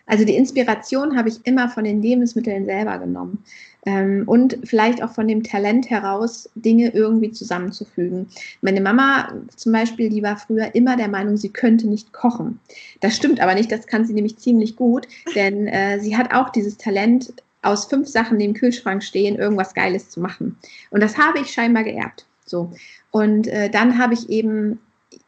Also 0.07 0.25
die 0.25 0.37
Inspiration 0.37 1.17
habe 1.17 1.31
ich 1.31 1.41
immer 1.45 1.69
von 1.69 1.85
den 1.85 2.03
Lebensmitteln 2.03 2.67
selber 2.67 2.99
genommen 2.99 3.43
ähm, 3.87 4.25
und 4.27 4.59
vielleicht 4.65 5.03
auch 5.03 5.13
von 5.13 5.27
dem 5.27 5.43
Talent 5.43 5.89
heraus, 5.89 6.49
Dinge 6.57 6.91
irgendwie 6.93 7.31
zusammenzufügen. 7.31 8.29
Meine 8.61 8.83
Mama 8.83 9.33
zum 9.57 9.73
Beispiel, 9.73 10.11
die 10.11 10.23
war 10.23 10.37
früher 10.37 10.75
immer 10.75 10.97
der 10.97 11.09
Meinung, 11.09 11.39
sie 11.39 11.49
könnte 11.49 11.89
nicht 11.89 12.13
kochen. 12.13 12.61
Das 13.01 13.17
stimmt 13.17 13.41
aber 13.41 13.55
nicht, 13.55 13.73
das 13.73 13.87
kann 13.87 14.05
sie 14.05 14.13
nämlich 14.13 14.37
ziemlich 14.37 14.77
gut, 14.77 15.09
denn 15.35 15.69
äh, 15.69 15.99
sie 16.01 16.17
hat 16.17 16.35
auch 16.35 16.51
dieses 16.51 16.77
Talent, 16.77 17.33
aus 17.65 17.87
fünf 17.87 18.09
Sachen, 18.09 18.39
die 18.39 18.45
im 18.45 18.55
Kühlschrank 18.55 19.03
stehen, 19.03 19.37
irgendwas 19.37 19.75
Geiles 19.75 20.11
zu 20.11 20.21
machen. 20.21 20.59
Und 20.91 21.03
das 21.03 21.19
habe 21.19 21.41
ich 21.41 21.53
scheinbar 21.53 21.85
geerbt. 21.85 22.27
So. 22.45 22.73
Und 23.11 23.47
äh, 23.49 23.71
dann 23.71 23.99
habe 23.99 24.15
ich 24.15 24.29
eben 24.29 24.79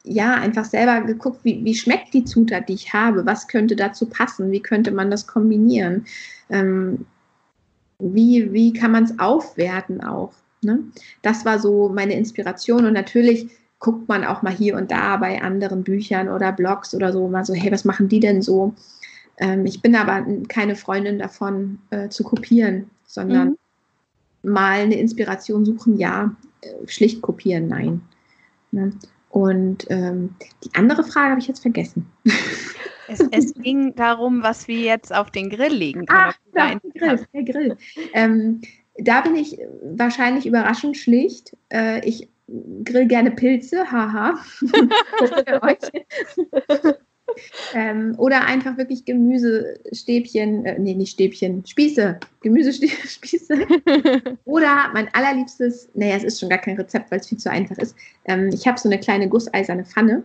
ja, 0.03 0.35
einfach 0.35 0.65
selber 0.65 1.01
geguckt, 1.03 1.41
wie, 1.43 1.65
wie 1.65 1.75
schmeckt 1.75 2.15
die 2.15 2.25
Zutat, 2.25 2.69
die 2.69 2.75
ich 2.75 2.93
habe, 2.93 3.27
was 3.27 3.49
könnte 3.49 3.77
dazu 3.77 4.07
passen, 4.07 4.51
wie 4.51 4.61
könnte 4.61 4.91
man 4.93 5.11
das 5.11 5.27
kombinieren, 5.27 6.07
ähm, 6.49 7.07
wie, 7.99 8.53
wie 8.53 8.73
kann 8.73 8.93
man 8.93 9.05
es 9.05 9.19
aufwerten 9.19 10.03
auch. 10.03 10.33
Ne? 10.63 10.81
Das 11.23 11.45
war 11.45 11.59
so 11.59 11.89
meine 11.89 12.15
Inspiration 12.15 12.87
und 12.87 12.93
natürlich 12.93 13.49
guckt 13.79 14.09
man 14.09 14.25
auch 14.25 14.43
mal 14.43 14.53
hier 14.53 14.77
und 14.77 14.91
da 14.91 15.17
bei 15.17 15.43
anderen 15.43 15.85
Büchern 15.85 16.29
oder 16.29 16.53
Blogs 16.53 16.95
oder 16.95 17.13
so 17.13 17.29
mal 17.29 17.45
so, 17.45 17.55
hey, 17.55 17.71
was 17.71 17.85
machen 17.85 18.09
die 18.09 18.21
denn 18.21 18.43
so? 18.43 18.75
Ähm, 19.39 19.67
ich 19.67 19.83
bin 19.83 19.95
aber 19.95 20.27
keine 20.49 20.77
Freundin 20.77 21.19
davon 21.19 21.79
äh, 21.91 22.09
zu 22.09 22.25
kopieren, 22.25 22.91
sondern 23.07 23.57
mhm. 24.43 24.51
mal 24.51 24.81
eine 24.81 24.99
Inspiration 24.99 25.65
suchen, 25.65 25.99
ja, 25.99 26.35
äh, 26.63 26.89
schlicht 26.89 27.23
kopieren, 27.23 27.69
nein. 27.69 28.01
Ne? 28.73 28.93
Und 29.31 29.87
ähm, 29.91 30.35
die 30.65 30.75
andere 30.75 31.05
Frage 31.05 31.31
habe 31.31 31.41
ich 31.41 31.49
jetzt 31.49 31.61
vergessen. 31.61 32.07
Es, 33.09 33.21
es, 33.31 33.55
ging 33.55 33.95
darum, 33.95 34.43
was 34.43 34.67
wir 34.67 34.81
jetzt 34.81 35.15
auf 35.15 35.31
den 35.31 35.51
Grill 35.51 35.75
legen 35.75 36.07
können. 36.07 36.31
Ach, 36.31 36.35
der 36.55 36.81
Grill, 36.95 37.27
der 37.35 37.43
Grill. 37.43 37.77
Ähm, 38.15 38.63
da 38.99 39.21
bin 39.21 39.37
ich 39.37 39.59
wahrscheinlich 39.83 40.47
überraschend 40.47 40.97
schlicht. 40.97 41.55
Äh, 41.71 42.07
ich 42.09 42.31
grill 42.85 43.07
gerne 43.07 43.31
Pilze, 43.31 43.91
haha. 43.91 44.39
Ähm, 47.75 48.15
oder 48.19 48.45
einfach 48.45 48.77
wirklich 48.77 49.05
Gemüsestäbchen, 49.05 50.65
äh, 50.65 50.79
nee, 50.79 50.95
nicht 50.95 51.13
Stäbchen, 51.13 51.65
Spieße, 51.67 52.19
Gemüsespieße. 52.43 53.55
oder 54.45 54.91
mein 54.93 55.09
allerliebstes, 55.15 55.89
naja, 55.95 56.17
es 56.17 56.25
ist 56.25 56.41
schon 56.41 56.49
gar 56.49 56.59
kein 56.59 56.77
Rezept, 56.77 57.11
weil 57.11 57.21
es 57.21 57.29
viel 57.29 57.39
zu 57.39 57.51
einfach 57.51 57.79
ist. 57.79 57.95
Ähm, 58.25 58.51
ich 58.53 58.67
habe 58.67 58.79
so 58.79 58.89
eine 58.89 58.99
kleine 58.99 59.29
gusseiserne 59.29 59.85
Pfanne. 59.85 60.25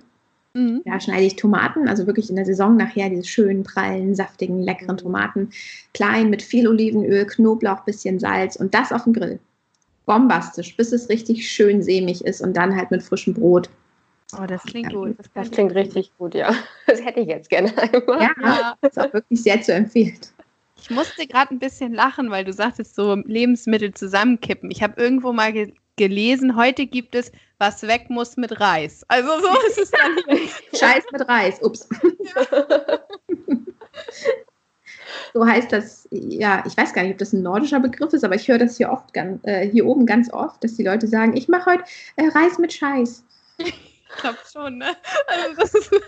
Mhm. 0.54 0.82
Da 0.86 1.00
schneide 1.00 1.24
ich 1.24 1.36
Tomaten, 1.36 1.88
also 1.88 2.08
wirklich 2.08 2.30
in 2.30 2.36
der 2.36 2.46
Saison 2.46 2.76
nachher 2.76 3.10
diese 3.10 3.24
schönen, 3.24 3.64
prallen, 3.64 4.16
saftigen, 4.16 4.62
leckeren 4.62 4.98
Tomaten. 4.98 5.50
Klein 5.94 6.30
mit 6.30 6.42
viel 6.42 6.68
Olivenöl, 6.68 7.26
Knoblauch, 7.26 7.82
bisschen 7.86 8.20
Salz 8.20 8.56
und 8.56 8.74
das 8.74 8.92
auf 8.92 9.06
dem 9.06 9.14
Grill. 9.14 9.40
Bombastisch, 10.06 10.76
bis 10.76 10.92
es 10.92 11.10
richtig 11.10 11.50
schön 11.50 11.82
sämig 11.82 12.26
ist 12.26 12.42
und 12.42 12.58
dann 12.58 12.76
halt 12.76 12.92
mit 12.92 13.04
frischem 13.04 13.34
Brot. 13.34 13.70
Oh, 14.40 14.46
das 14.46 14.64
klingt 14.64 14.94
gut. 14.94 15.18
Das, 15.18 15.30
das 15.34 15.52
klingt 15.52 15.74
richtig 15.76 16.12
gut, 16.18 16.36
ja. 16.36 16.54
Das 16.88 17.04
hätte 17.04 17.20
ich 17.20 17.28
jetzt 17.28 17.50
gerne 17.50 17.76
einmal. 17.78 18.22
Ja, 18.22 18.78
das 18.82 18.92
ist 18.92 19.00
auch 19.00 19.14
wirklich 19.14 19.42
sehr 19.42 19.62
zu 19.62 19.74
empfehlen. 19.74 20.18
Ich 20.82 20.90
musste 20.90 21.28
gerade 21.28 21.54
ein 21.54 21.60
bisschen 21.60 21.94
lachen, 21.94 22.32
weil 22.32 22.44
du 22.44 22.54
sagtest, 22.54 22.96
so 22.96 23.16
Lebensmittel 23.16 23.94
zusammenkippen. 23.94 24.72
Ich 24.72 24.82
habe 24.82 25.02
irgendwo 25.02 25.34
mal 25.34 25.54
ge 25.54 25.74
gelesen, 25.98 26.56
heute 26.56 26.88
gibt 26.88 27.14
es 27.14 27.32
was 27.60 27.84
weg 27.84 28.10
muss 28.10 28.36
mit 28.36 28.60
Reis. 28.60 29.06
Also 29.08 29.30
so 29.40 29.68
ist 29.68 29.78
es 29.78 29.92
dann. 29.92 30.38
Scheiß 30.80 31.04
mit 31.12 31.30
Reis, 31.30 31.62
ups. 31.62 31.88
Ja. 32.36 33.00
so 35.34 35.46
heißt 35.46 35.72
das, 35.72 36.08
ja, 36.10 36.64
ich 36.66 36.76
weiß 36.76 36.94
gar 36.94 37.04
nicht, 37.04 37.12
ob 37.12 37.18
das 37.20 37.34
ein 37.34 37.44
nordischer 37.44 37.80
Begriff 37.80 38.14
ist, 38.14 38.24
aber 38.24 38.34
ich 38.34 38.48
höre 38.48 38.58
das 38.58 38.78
hier 38.78 38.90
oft, 38.90 39.16
äh, 39.16 39.70
hier 39.70 39.86
oben 39.86 40.08
ganz 40.08 40.34
oft, 40.34 40.64
dass 40.64 40.76
die 40.76 40.84
Leute 40.84 41.08
sagen, 41.08 41.38
ich 41.38 41.48
mache 41.48 41.70
heute 41.70 41.84
äh, 42.16 42.28
Reis 42.30 42.58
mit 42.58 42.74
Scheiß. 42.74 43.24
Ich 44.16 44.22
glaube 44.22 44.38
schon, 44.52 44.78
ne? 44.78 44.96
Also 45.28 45.80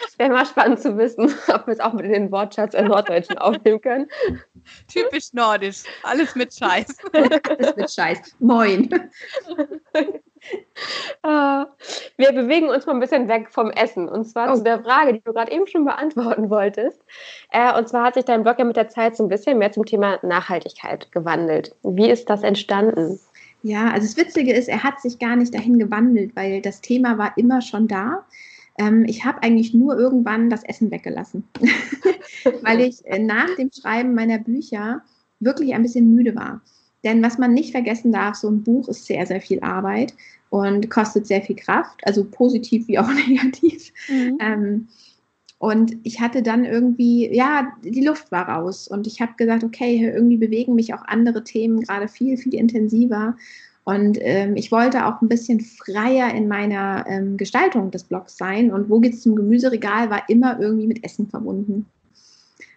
das 0.00 0.18
Wäre 0.18 0.30
mal 0.30 0.46
spannend 0.46 0.80
zu 0.80 0.96
wissen, 0.96 1.34
ob 1.48 1.66
wir 1.66 1.74
es 1.74 1.80
auch 1.80 1.92
mit 1.92 2.06
in 2.06 2.12
den 2.12 2.32
Wortschatz 2.32 2.74
im 2.74 2.86
Norddeutschen 2.86 3.38
aufnehmen 3.38 3.80
können. 3.80 4.08
Typisch 4.88 5.32
nordisch. 5.32 5.84
Alles 6.02 6.34
mit 6.34 6.54
Scheiß. 6.54 6.96
Alles 7.12 7.76
mit 7.76 7.90
Scheiß. 7.90 8.36
Moin. 8.40 8.88
Uh, 11.24 11.64
wir 12.16 12.32
bewegen 12.32 12.68
uns 12.68 12.86
mal 12.86 12.92
ein 12.94 13.00
bisschen 13.00 13.28
weg 13.28 13.50
vom 13.50 13.70
Essen. 13.70 14.08
Und 14.08 14.24
zwar 14.24 14.52
oh. 14.52 14.56
zu 14.56 14.62
der 14.62 14.82
Frage, 14.82 15.14
die 15.14 15.20
du 15.20 15.32
gerade 15.32 15.50
eben 15.50 15.66
schon 15.66 15.84
beantworten 15.84 16.50
wolltest. 16.50 17.00
Äh, 17.50 17.76
und 17.76 17.88
zwar 17.88 18.04
hat 18.04 18.14
sich 18.14 18.24
dein 18.24 18.44
Blog 18.44 18.58
ja 18.58 18.64
mit 18.64 18.76
der 18.76 18.88
Zeit 18.88 19.16
so 19.16 19.24
ein 19.24 19.28
bisschen 19.28 19.58
mehr 19.58 19.72
zum 19.72 19.84
Thema 19.84 20.18
Nachhaltigkeit 20.22 21.10
gewandelt. 21.12 21.74
Wie 21.82 22.10
ist 22.10 22.30
das 22.30 22.42
entstanden? 22.42 23.18
Ja, 23.68 23.90
also 23.90 24.06
das 24.06 24.16
Witzige 24.16 24.54
ist, 24.54 24.66
er 24.68 24.82
hat 24.82 24.98
sich 24.98 25.18
gar 25.18 25.36
nicht 25.36 25.52
dahin 25.52 25.78
gewandelt, 25.78 26.34
weil 26.34 26.62
das 26.62 26.80
Thema 26.80 27.18
war 27.18 27.36
immer 27.36 27.60
schon 27.60 27.86
da. 27.86 28.24
Ähm, 28.78 29.04
ich 29.06 29.26
habe 29.26 29.42
eigentlich 29.42 29.74
nur 29.74 29.98
irgendwann 29.98 30.48
das 30.48 30.64
Essen 30.64 30.90
weggelassen, 30.90 31.44
weil 32.62 32.80
ich 32.80 33.04
äh, 33.04 33.18
nach 33.18 33.54
dem 33.56 33.70
Schreiben 33.70 34.14
meiner 34.14 34.38
Bücher 34.38 35.02
wirklich 35.38 35.74
ein 35.74 35.82
bisschen 35.82 36.14
müde 36.14 36.34
war. 36.34 36.62
denn 37.04 37.22
was 37.22 37.36
man 37.36 37.52
nicht 37.52 37.72
vergessen 37.72 38.10
darf, 38.10 38.36
so 38.36 38.48
ein 38.48 38.62
Buch 38.62 38.88
ist 38.88 39.04
sehr, 39.04 39.26
sehr 39.26 39.42
viel 39.42 39.60
Arbeit 39.60 40.14
und 40.48 40.88
kostet 40.88 41.26
sehr 41.26 41.42
viel 41.42 41.56
Kraft, 41.56 42.00
also 42.06 42.24
positiv 42.24 42.88
wie 42.88 42.98
auch 42.98 43.12
negativ. 43.28 43.92
Mhm. 44.08 44.38
Ähm, 44.40 44.88
und 45.58 45.96
ich 46.04 46.20
hatte 46.20 46.42
dann 46.42 46.64
irgendwie, 46.64 47.34
ja, 47.34 47.72
die 47.82 48.04
Luft 48.04 48.30
war 48.30 48.48
raus. 48.48 48.86
Und 48.86 49.08
ich 49.08 49.20
habe 49.20 49.32
gesagt, 49.36 49.64
okay, 49.64 50.08
irgendwie 50.14 50.36
bewegen 50.36 50.76
mich 50.76 50.94
auch 50.94 51.02
andere 51.06 51.42
Themen 51.42 51.80
gerade 51.80 52.06
viel, 52.06 52.36
viel 52.36 52.54
intensiver. 52.54 53.36
Und 53.82 54.18
ähm, 54.20 54.54
ich 54.54 54.70
wollte 54.70 55.06
auch 55.06 55.20
ein 55.20 55.28
bisschen 55.28 55.60
freier 55.60 56.32
in 56.32 56.46
meiner 56.46 57.04
ähm, 57.08 57.36
Gestaltung 57.36 57.90
des 57.90 58.04
Blogs 58.04 58.36
sein. 58.36 58.72
Und 58.72 58.88
wo 58.88 59.00
geht's 59.00 59.22
zum 59.22 59.34
Gemüseregal 59.34 60.10
war 60.10 60.28
immer 60.28 60.60
irgendwie 60.60 60.86
mit 60.86 61.02
Essen 61.02 61.28
verbunden. 61.28 61.86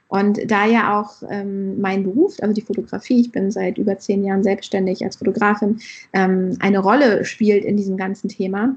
Und 0.08 0.50
da 0.50 0.66
ja 0.66 1.00
auch 1.00 1.22
ähm, 1.30 1.80
mein 1.80 2.04
Beruf, 2.04 2.38
also 2.42 2.54
die 2.54 2.62
Fotografie, 2.62 3.22
ich 3.22 3.32
bin 3.32 3.52
seit 3.52 3.78
über 3.78 3.98
zehn 4.00 4.26
Jahren 4.26 4.44
selbstständig 4.44 5.04
als 5.06 5.18
Fotografin, 5.18 5.80
ähm, 6.14 6.58
eine 6.60 6.80
Rolle 6.80 7.26
spielt 7.26 7.64
in 7.64 7.78
diesem 7.78 7.96
ganzen 7.96 8.28
Thema, 8.28 8.76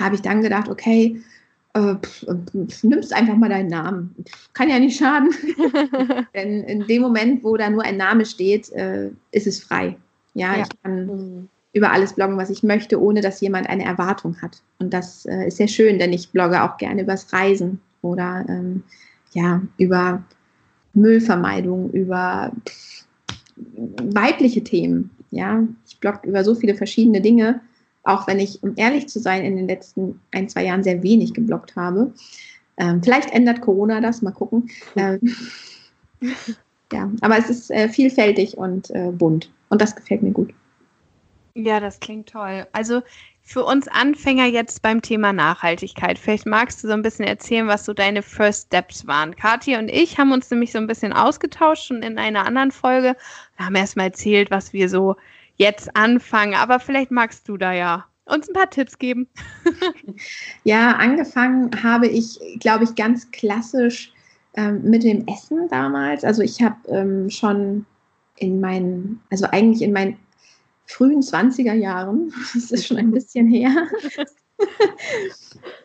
habe 0.00 0.14
ich 0.14 0.22
dann 0.22 0.42
gedacht, 0.42 0.68
okay, 0.68 1.20
äh, 1.78 1.96
nimmst 2.82 3.12
einfach 3.12 3.36
mal 3.36 3.48
deinen 3.48 3.68
Namen. 3.68 4.14
Kann 4.52 4.68
ja 4.68 4.78
nicht 4.78 4.98
schaden. 4.98 5.30
Denn 6.34 6.64
in 6.64 6.86
dem 6.86 7.02
Moment, 7.02 7.44
wo 7.44 7.56
da 7.56 7.70
nur 7.70 7.82
ein 7.82 7.96
Name 7.96 8.24
steht, 8.24 8.70
äh, 8.72 9.10
ist 9.32 9.46
es 9.46 9.60
frei. 9.60 9.96
Ja, 10.34 10.56
ja. 10.56 10.62
ich 10.62 10.82
kann 10.82 11.06
mhm. 11.06 11.48
über 11.72 11.92
alles 11.92 12.14
bloggen, 12.14 12.36
was 12.36 12.50
ich 12.50 12.62
möchte, 12.62 13.00
ohne 13.00 13.20
dass 13.20 13.40
jemand 13.40 13.68
eine 13.68 13.84
Erwartung 13.84 14.40
hat. 14.40 14.62
Und 14.78 14.92
das 14.92 15.26
äh, 15.26 15.48
ist 15.48 15.56
sehr 15.56 15.68
schön, 15.68 15.98
denn 15.98 16.12
ich 16.12 16.30
blogge 16.30 16.62
auch 16.62 16.76
gerne 16.76 17.02
übers 17.02 17.32
Reisen 17.32 17.80
oder 18.02 18.44
ähm, 18.48 18.82
ja, 19.32 19.62
über 19.76 20.22
Müllvermeidung, 20.94 21.90
über 21.90 22.52
weibliche 23.56 24.62
Themen. 24.62 25.10
Ja, 25.30 25.62
ich 25.86 25.98
blogge 25.98 26.28
über 26.28 26.44
so 26.44 26.54
viele 26.54 26.74
verschiedene 26.74 27.20
Dinge 27.20 27.60
auch 28.08 28.26
wenn 28.26 28.38
ich, 28.38 28.62
um 28.62 28.72
ehrlich 28.76 29.08
zu 29.08 29.20
sein, 29.20 29.44
in 29.44 29.56
den 29.56 29.68
letzten 29.68 30.20
ein, 30.32 30.48
zwei 30.48 30.64
Jahren 30.64 30.82
sehr 30.82 31.02
wenig 31.02 31.34
geblockt 31.34 31.76
habe. 31.76 32.12
Ähm, 32.78 33.02
vielleicht 33.02 33.30
ändert 33.32 33.60
Corona 33.60 34.00
das, 34.00 34.22
mal 34.22 34.30
gucken. 34.30 34.70
Ähm, 34.96 35.20
ja, 36.92 37.10
aber 37.20 37.38
es 37.38 37.50
ist 37.50 37.70
äh, 37.70 37.88
vielfältig 37.88 38.56
und 38.56 38.90
äh, 38.90 39.10
bunt 39.12 39.52
und 39.68 39.82
das 39.82 39.94
gefällt 39.94 40.22
mir 40.22 40.32
gut. 40.32 40.54
Ja, 41.54 41.80
das 41.80 42.00
klingt 42.00 42.28
toll. 42.28 42.66
Also 42.72 43.02
für 43.42 43.64
uns 43.64 43.88
Anfänger 43.88 44.46
jetzt 44.46 44.80
beim 44.82 45.02
Thema 45.02 45.32
Nachhaltigkeit, 45.32 46.18
vielleicht 46.18 46.46
magst 46.46 46.82
du 46.82 46.88
so 46.88 46.94
ein 46.94 47.02
bisschen 47.02 47.24
erzählen, 47.24 47.66
was 47.66 47.84
so 47.84 47.92
deine 47.92 48.22
First 48.22 48.66
Steps 48.66 49.06
waren. 49.06 49.34
Kathi 49.34 49.76
und 49.76 49.88
ich 49.88 50.18
haben 50.18 50.32
uns 50.32 50.50
nämlich 50.50 50.70
so 50.70 50.78
ein 50.78 50.86
bisschen 50.86 51.12
ausgetauscht 51.12 51.86
schon 51.86 52.02
in 52.02 52.18
einer 52.18 52.46
anderen 52.46 52.70
Folge. 52.70 53.16
Wir 53.56 53.66
haben 53.66 53.74
erstmal 53.74 54.06
erzählt, 54.06 54.50
was 54.50 54.72
wir 54.72 54.88
so 54.88 55.16
jetzt 55.58 55.94
anfangen. 55.94 56.54
Aber 56.54 56.80
vielleicht 56.80 57.10
magst 57.10 57.48
du 57.48 57.56
da 57.56 57.72
ja 57.72 58.06
uns 58.24 58.48
ein 58.48 58.54
paar 58.54 58.70
Tipps 58.70 58.98
geben. 58.98 59.28
ja, 60.64 60.92
angefangen 60.92 61.70
habe 61.82 62.06
ich, 62.06 62.38
glaube 62.60 62.84
ich, 62.84 62.94
ganz 62.94 63.30
klassisch 63.30 64.12
ähm, 64.54 64.82
mit 64.82 65.04
dem 65.04 65.26
Essen 65.26 65.68
damals. 65.68 66.24
Also 66.24 66.42
ich 66.42 66.62
habe 66.62 66.76
ähm, 66.88 67.30
schon 67.30 67.86
in 68.36 68.60
meinen, 68.60 69.20
also 69.30 69.46
eigentlich 69.46 69.82
in 69.82 69.92
meinen 69.92 70.16
frühen 70.86 71.20
20er 71.20 71.74
Jahren, 71.74 72.32
das 72.54 72.70
ist 72.70 72.86
schon 72.86 72.96
ein 72.96 73.10
bisschen 73.10 73.48
her, 73.48 73.70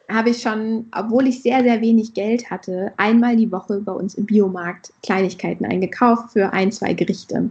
habe 0.10 0.30
ich 0.30 0.42
schon, 0.42 0.88
obwohl 0.92 1.28
ich 1.28 1.42
sehr, 1.42 1.62
sehr 1.62 1.82
wenig 1.82 2.14
Geld 2.14 2.50
hatte, 2.50 2.94
einmal 2.98 3.36
die 3.36 3.52
Woche 3.52 3.80
bei 3.80 3.92
uns 3.92 4.16
im 4.16 4.26
Biomarkt 4.26 4.94
Kleinigkeiten 5.04 5.66
eingekauft 5.66 6.34
für 6.34 6.52
ein, 6.54 6.72
zwei 6.72 6.94
Gerichte. 6.94 7.50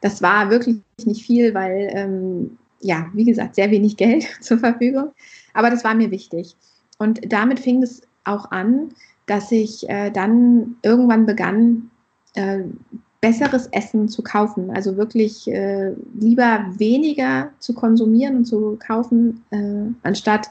Das 0.00 0.22
war 0.22 0.50
wirklich 0.50 0.76
nicht 1.04 1.24
viel, 1.24 1.54
weil, 1.54 1.90
ähm, 1.94 2.58
ja, 2.80 3.06
wie 3.12 3.24
gesagt, 3.24 3.54
sehr 3.54 3.70
wenig 3.70 3.96
Geld 3.96 4.26
zur 4.40 4.58
Verfügung. 4.58 5.12
Aber 5.54 5.70
das 5.70 5.84
war 5.84 5.94
mir 5.94 6.10
wichtig. 6.10 6.56
Und 6.98 7.20
damit 7.32 7.60
fing 7.60 7.82
es 7.82 8.02
auch 8.24 8.50
an, 8.50 8.90
dass 9.26 9.52
ich 9.52 9.88
äh, 9.88 10.10
dann 10.10 10.76
irgendwann 10.82 11.26
begann, 11.26 11.90
äh, 12.34 12.60
besseres 13.20 13.66
Essen 13.72 14.08
zu 14.08 14.22
kaufen. 14.22 14.70
Also 14.70 14.96
wirklich 14.96 15.46
äh, 15.48 15.92
lieber 16.18 16.66
weniger 16.78 17.50
zu 17.58 17.74
konsumieren 17.74 18.38
und 18.38 18.44
zu 18.46 18.78
kaufen, 18.84 19.44
äh, 19.50 19.92
anstatt 20.02 20.50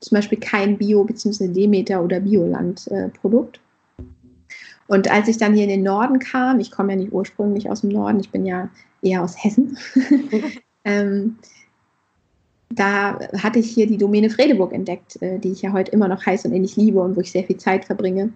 zum 0.00 0.16
Beispiel 0.16 0.38
kein 0.38 0.76
Bio- 0.76 1.04
bzw. 1.04 1.48
Demeter- 1.48 2.02
oder 2.02 2.20
Bioland-Produkt. 2.20 3.60
Und 4.92 5.10
als 5.10 5.26
ich 5.26 5.38
dann 5.38 5.54
hier 5.54 5.64
in 5.64 5.70
den 5.70 5.82
Norden 5.82 6.18
kam, 6.18 6.60
ich 6.60 6.70
komme 6.70 6.92
ja 6.92 6.98
nicht 6.98 7.14
ursprünglich 7.14 7.70
aus 7.70 7.80
dem 7.80 7.88
Norden, 7.88 8.20
ich 8.20 8.28
bin 8.28 8.44
ja 8.44 8.68
eher 9.00 9.22
aus 9.22 9.42
Hessen, 9.42 9.78
ähm, 10.84 11.38
da 12.68 13.18
hatte 13.38 13.58
ich 13.58 13.70
hier 13.70 13.86
die 13.86 13.96
Domäne 13.96 14.28
Fredeburg 14.28 14.74
entdeckt, 14.74 15.16
äh, 15.22 15.38
die 15.38 15.52
ich 15.52 15.62
ja 15.62 15.72
heute 15.72 15.92
immer 15.92 16.08
noch 16.08 16.26
heiß 16.26 16.44
und 16.44 16.52
ähnlich 16.52 16.76
liebe 16.76 17.00
und 17.00 17.16
wo 17.16 17.22
ich 17.22 17.32
sehr 17.32 17.44
viel 17.44 17.56
Zeit 17.56 17.86
verbringe. 17.86 18.34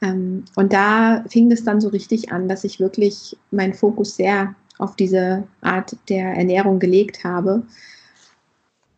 Ähm, 0.00 0.44
und 0.54 0.72
da 0.72 1.24
fing 1.28 1.50
es 1.50 1.64
dann 1.64 1.80
so 1.80 1.88
richtig 1.88 2.30
an, 2.30 2.48
dass 2.48 2.62
ich 2.62 2.78
wirklich 2.78 3.36
meinen 3.50 3.74
Fokus 3.74 4.14
sehr 4.14 4.54
auf 4.78 4.94
diese 4.94 5.42
Art 5.60 5.96
der 6.08 6.34
Ernährung 6.36 6.78
gelegt 6.78 7.24
habe. 7.24 7.64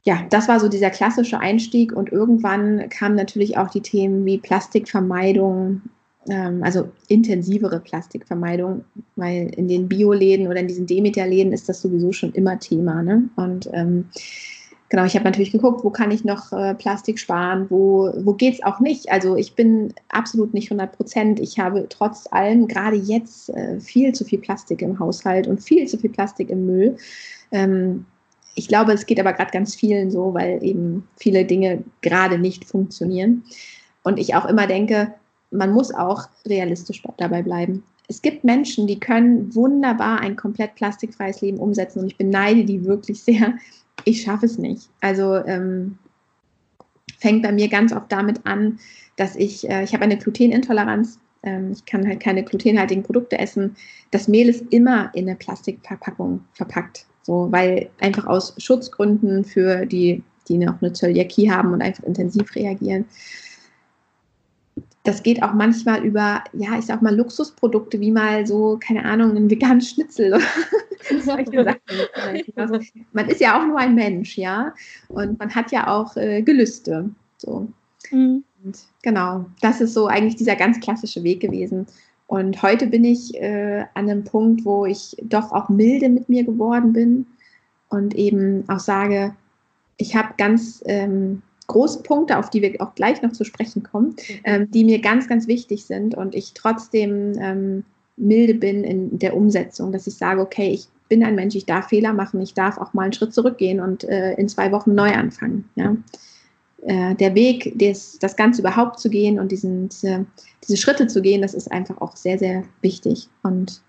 Ja, 0.03 0.27
das 0.29 0.47
war 0.47 0.61
so 0.61 0.69
dieser 0.69 0.91
klassische 0.91 1.39
Einstieg 1.39 1.95
und 1.95 2.13
irgendwann 2.13 2.91
kamen 2.91 3.17
natürlich 3.17 3.57
auch 3.57 3.71
die 3.71 3.81
Themen 3.81 4.27
wie 4.27 4.37
Plastikvermeidung, 4.37 5.81
ähm, 6.29 6.63
also 6.63 6.89
intensivere 7.09 7.81
Plastikvermeidung, 7.81 8.85
weil 9.17 9.53
in 9.57 9.69
den 9.69 9.89
Bioläden 9.89 10.47
oder 10.47 10.61
in 10.61 10.69
diesen 10.69 10.87
Demeter-Läden 10.87 11.53
ist 11.53 11.69
das 11.69 11.83
sowieso 11.83 12.13
schon 12.13 12.33
immer 12.33 12.59
Thema. 12.59 13.03
Ne? 13.03 13.29
Und 13.37 13.69
ähm, 13.73 14.07
genau, 14.89 15.05
ich 15.05 15.15
habe 15.15 15.25
natürlich 15.25 15.53
geguckt, 15.53 15.83
wo 15.85 15.91
kann 15.91 16.11
ich 16.11 16.25
noch 16.25 16.53
äh, 16.53 16.75
Plastik 16.75 17.19
sparen, 17.19 17.67
wo, 17.71 18.13
wo 18.19 18.35
geht 18.35 18.55
es 18.55 18.63
auch 18.63 18.79
nicht. 18.79 19.11
Also 19.11 19.37
ich 19.37 19.55
bin 19.55 19.93
absolut 20.11 20.55
nicht 20.55 20.71
100 20.71 20.97
Prozent. 20.97 21.41
Ich 21.41 21.59
habe 21.59 21.87
trotz 21.89 22.29
allem 22.31 22.69
gerade 22.69 22.97
jetzt 22.97 23.51
äh, 23.51 23.81
viel 23.81 24.13
zu 24.13 24.25
viel 24.25 24.39
Plastik 24.39 24.83
im 24.83 24.99
Haushalt 24.99 25.49
und 25.49 25.63
viel 25.63 25.89
zu 25.89 25.99
viel 25.99 26.11
Plastik 26.11 26.51
im 26.51 26.67
Müll. 26.67 26.97
Ähm, 27.51 28.05
ich 28.55 28.69
glaube, 28.69 28.93
es 28.93 29.07
geht 29.07 29.19
aber 29.19 29.33
gerade 29.33 29.51
ganz 29.51 29.75
vielen 29.75 30.11
so, 30.11 30.35
weil 30.35 30.63
eben 30.63 31.09
viele 31.17 31.45
Dinge 31.45 31.83
gerade 32.03 32.39
nicht 32.39 32.65
funktionieren. 32.65 33.45
Und 34.03 34.19
ich 34.19 34.35
auch 34.35 34.45
immer 34.45 34.67
denke, 34.67 35.15
man 35.53 35.73
muss 35.73 35.95
auch 35.95 36.29
realistisch 36.47 37.03
dabei 37.19 37.43
bleiben. 37.43 37.83
Es 38.09 38.21
gibt 38.21 38.45
Menschen, 38.45 38.87
die 38.87 38.99
können 38.99 39.55
wunderbar 39.55 40.21
ein 40.21 40.37
komplett 40.37 40.75
plastikfreies 40.75 41.41
Leben 41.41 41.59
umsetzen 41.59 42.01
und 42.01 42.07
ich 42.09 42.17
beneide 42.17 42.65
die 42.65 42.85
wirklich 42.85 43.23
sehr. 43.23 43.55
Ich 44.05 44.23
schaffe 44.23 44.47
es 44.47 44.59
nicht. 44.59 44.89
Also 45.01 45.37
ähm, 45.37 45.99
fängt 47.19 47.43
bei 47.43 47.53
mir 47.53 47.69
ganz 47.69 47.93
oft 47.93 48.11
damit 48.11 48.41
an, 48.45 48.79
dass 49.17 49.37
ich, 49.37 49.69
äh, 49.69 49.85
ich 49.85 49.95
habe 49.95 50.03
eine 50.05 50.19
Glutenintoleranz. 50.19 51.19
Ähm, 51.45 51.73
ich 51.73 51.85
kann 51.85 52.07
halt 52.07 52.21
keine 52.21 52.43
glutenhaltigen 52.43 53.03
Produkte 53.03 53.39
essen. 53.39 53.77
Das 54.11 54.29
Mehl 54.29 54.49
ist 54.49 54.65
immer 54.71 55.15
in 55.15 55.29
eine 55.29 55.37
Plastikverpackung 55.37 56.43
verpackt. 56.55 57.07
So, 57.23 57.47
weil 57.51 57.89
einfach 58.01 58.27
aus 58.27 58.55
Schutzgründen 58.59 59.45
für 59.45 59.87
die, 59.87 60.23
die 60.49 60.59
noch 60.59 60.83
eine 60.83 60.93
Zöliakie 60.93 61.51
haben 61.51 61.73
und 61.73 61.81
einfach 61.81 62.03
intensiv 62.03 62.55
reagieren 62.57 63.05
das 65.05 65.23
geht 65.23 65.43
auch 65.43 65.53
manchmal 65.53 66.05
über, 66.05 66.45
ja, 66.53 66.79
ich 66.79 66.87
sag 66.87 67.03
mal, 67.03 67.15
Luxusprodukte, 67.15 67.99
wie 68.01 68.13
mal 68.13 68.47
so, 68.47 68.79
keine 68.85 69.05
Ahnung, 69.05 69.37
ein 69.37 69.51
veganes 69.51 69.91
Schnitzel. 69.91 70.39
man 73.13 73.29
ist 73.29 73.41
ja 73.41 73.61
auch 73.61 73.67
nur 73.67 73.79
ein 73.79 73.95
Mensch, 73.97 74.39
ja. 74.39 74.73
Und 75.09 75.39
man 75.39 75.53
hat 75.55 75.73
ja 75.73 75.89
auch 75.89 76.17
äh, 76.17 76.43
Gelüste. 76.43 77.11
So. 77.37 77.67
Mhm. 78.11 78.45
Und 78.63 78.79
genau, 79.03 79.47
das 79.61 79.81
ist 79.81 79.95
so 79.95 80.07
eigentlich 80.07 80.37
dieser 80.37 80.55
ganz 80.55 80.79
klassische 80.79 81.25
Weg 81.25 81.41
gewesen. 81.41 81.87
Und 82.29 82.63
heute 82.63 82.87
bin 82.87 83.05
ich 83.05 83.35
äh, 83.35 83.85
an 83.95 84.09
einem 84.09 84.23
Punkt, 84.25 84.65
wo 84.65 84.87
ich 84.87 85.17
doch 85.23 85.51
auch 85.51 85.69
milde 85.69 86.09
mit 86.09 86.29
mir 86.29 86.45
geworden 86.45 86.93
bin 86.93 87.27
und 87.89 88.15
eben 88.15 88.65
auch 88.69 88.79
sage, 88.79 89.35
ich 89.97 90.17
habe 90.17 90.35
ganz 90.39 90.83
ähm, 90.87 91.43
große 91.67 92.03
Punkte, 92.03 92.39
auf 92.39 92.51
die 92.51 92.63
wir 92.63 92.81
auch 92.81 92.95
gleich 92.95 93.23
noch 93.23 93.33
zu 93.33 93.45
sprechen 93.45 93.83
kommen, 93.83 94.17
ähm, 94.45 94.71
die 94.71 94.85
mir 94.85 95.01
ganz, 95.01 95.29
ganz 95.29 95.47
wichtig 95.47 95.85
sind 95.85 96.15
und 96.15 96.35
ich 96.35 96.53
trotzdem 96.55 97.33
ähm, 97.39 97.85
milde 98.17 98.55
bin 98.55 98.85
in 98.85 99.19
der 99.19 99.37
Umsetzung, 99.37 99.93
dass 99.93 100.07
ich 100.07 100.15
sage, 100.15 100.41
okay, 100.41 100.71
ich 100.71 100.89
bin 101.09 101.25
ein 101.25 101.35
Mensch, 101.35 101.55
ich 101.55 101.67
darf 101.67 101.89
Fehler 101.89 102.13
machen, 102.13 102.41
ich 102.41 102.55
darf 102.55 102.79
auch 102.79 102.95
mal 102.95 103.03
einen 103.03 103.13
Schritt 103.13 103.35
zurückgehen 103.35 103.81
und 103.81 104.05
äh, 104.05 104.35
in 104.35 104.49
zwei 104.49 104.73
Wochen 104.73 104.95
neu 104.95 105.13
anfangen. 105.13 105.69
Ja? 105.75 105.97
Äh, 106.83 107.15
der 107.17 107.35
Weg, 107.35 107.79
des, 107.79 108.19
das 108.19 108.37
Ganze 108.37 108.63
überhaupt 108.63 108.99
zu 108.99 109.11
gehen 109.11 109.39
und 109.39 109.53
diesen, 109.53 109.89
diese, 109.89 110.27
diese 110.65 110.77
Schritte 110.77 111.07
zu 111.07 111.23
gehen, 111.23 111.43
das 111.43 111.55
ist 111.55 111.71
einfach 111.71 112.01
auch 112.01 112.17
sehr, 112.17 112.39
sehr 112.39 112.65
wichtig 112.81 113.29
und 113.43 113.83